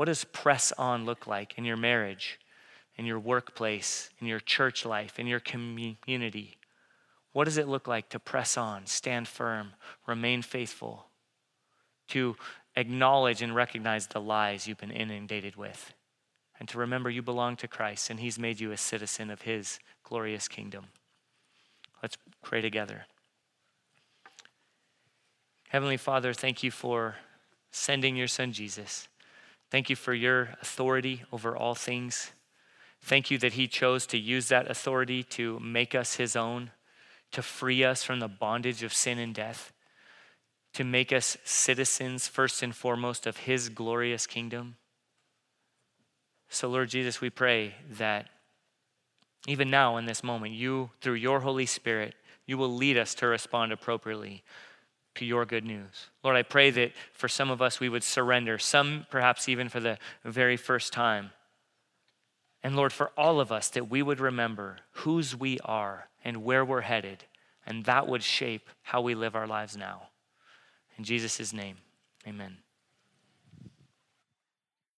What 0.00 0.06
does 0.06 0.24
press 0.24 0.72
on 0.78 1.04
look 1.04 1.26
like 1.26 1.58
in 1.58 1.66
your 1.66 1.76
marriage, 1.76 2.40
in 2.96 3.04
your 3.04 3.18
workplace, 3.18 4.08
in 4.18 4.26
your 4.26 4.40
church 4.40 4.86
life, 4.86 5.18
in 5.18 5.26
your 5.26 5.40
community? 5.40 6.56
What 7.32 7.44
does 7.44 7.58
it 7.58 7.68
look 7.68 7.86
like 7.86 8.08
to 8.08 8.18
press 8.18 8.56
on, 8.56 8.86
stand 8.86 9.28
firm, 9.28 9.74
remain 10.06 10.40
faithful, 10.40 11.04
to 12.08 12.34
acknowledge 12.76 13.42
and 13.42 13.54
recognize 13.54 14.06
the 14.06 14.22
lies 14.22 14.66
you've 14.66 14.78
been 14.78 14.90
inundated 14.90 15.56
with, 15.56 15.92
and 16.58 16.66
to 16.70 16.78
remember 16.78 17.10
you 17.10 17.20
belong 17.20 17.56
to 17.56 17.68
Christ 17.68 18.08
and 18.08 18.20
He's 18.20 18.38
made 18.38 18.58
you 18.58 18.72
a 18.72 18.78
citizen 18.78 19.30
of 19.30 19.42
His 19.42 19.80
glorious 20.02 20.48
kingdom? 20.48 20.86
Let's 22.02 22.16
pray 22.42 22.62
together. 22.62 23.04
Heavenly 25.68 25.98
Father, 25.98 26.32
thank 26.32 26.62
you 26.62 26.70
for 26.70 27.16
sending 27.70 28.16
your 28.16 28.28
Son 28.28 28.52
Jesus 28.52 29.09
Thank 29.70 29.88
you 29.88 29.96
for 29.96 30.14
your 30.14 30.50
authority 30.60 31.22
over 31.32 31.56
all 31.56 31.74
things. 31.74 32.32
Thank 33.00 33.30
you 33.30 33.38
that 33.38 33.54
He 33.54 33.68
chose 33.68 34.06
to 34.06 34.18
use 34.18 34.48
that 34.48 34.70
authority 34.70 35.22
to 35.24 35.60
make 35.60 35.94
us 35.94 36.16
His 36.16 36.34
own, 36.34 36.72
to 37.32 37.42
free 37.42 37.84
us 37.84 38.02
from 38.02 38.20
the 38.20 38.28
bondage 38.28 38.82
of 38.82 38.92
sin 38.92 39.18
and 39.18 39.34
death, 39.34 39.72
to 40.74 40.84
make 40.84 41.12
us 41.12 41.36
citizens, 41.44 42.28
first 42.28 42.62
and 42.62 42.74
foremost, 42.74 43.26
of 43.26 43.38
His 43.38 43.68
glorious 43.68 44.26
kingdom. 44.26 44.76
So, 46.48 46.68
Lord 46.68 46.88
Jesus, 46.88 47.20
we 47.20 47.30
pray 47.30 47.76
that 47.88 48.28
even 49.46 49.70
now 49.70 49.96
in 49.96 50.04
this 50.04 50.24
moment, 50.24 50.52
you, 50.52 50.90
through 51.00 51.14
your 51.14 51.40
Holy 51.40 51.66
Spirit, 51.66 52.14
you 52.44 52.58
will 52.58 52.74
lead 52.74 52.98
us 52.98 53.14
to 53.14 53.28
respond 53.28 53.72
appropriately 53.72 54.42
to 55.16 55.24
your 55.24 55.44
good 55.44 55.64
news. 55.64 56.08
Lord, 56.22 56.36
I 56.36 56.42
pray 56.42 56.70
that 56.70 56.92
for 57.12 57.28
some 57.28 57.50
of 57.50 57.60
us 57.60 57.80
we 57.80 57.88
would 57.88 58.02
surrender, 58.04 58.58
some 58.58 59.06
perhaps 59.10 59.48
even 59.48 59.68
for 59.68 59.80
the 59.80 59.98
very 60.24 60.56
first 60.56 60.92
time. 60.92 61.30
And 62.62 62.76
Lord, 62.76 62.92
for 62.92 63.10
all 63.16 63.40
of 63.40 63.50
us, 63.50 63.68
that 63.70 63.90
we 63.90 64.02
would 64.02 64.20
remember 64.20 64.78
whose 64.92 65.34
we 65.34 65.58
are 65.64 66.08
and 66.24 66.44
where 66.44 66.64
we're 66.64 66.82
headed, 66.82 67.24
and 67.66 67.84
that 67.84 68.06
would 68.06 68.22
shape 68.22 68.68
how 68.82 69.00
we 69.00 69.14
live 69.14 69.34
our 69.34 69.46
lives 69.46 69.76
now. 69.76 70.08
In 70.98 71.04
Jesus' 71.04 71.52
name, 71.52 71.78
amen. 72.26 72.58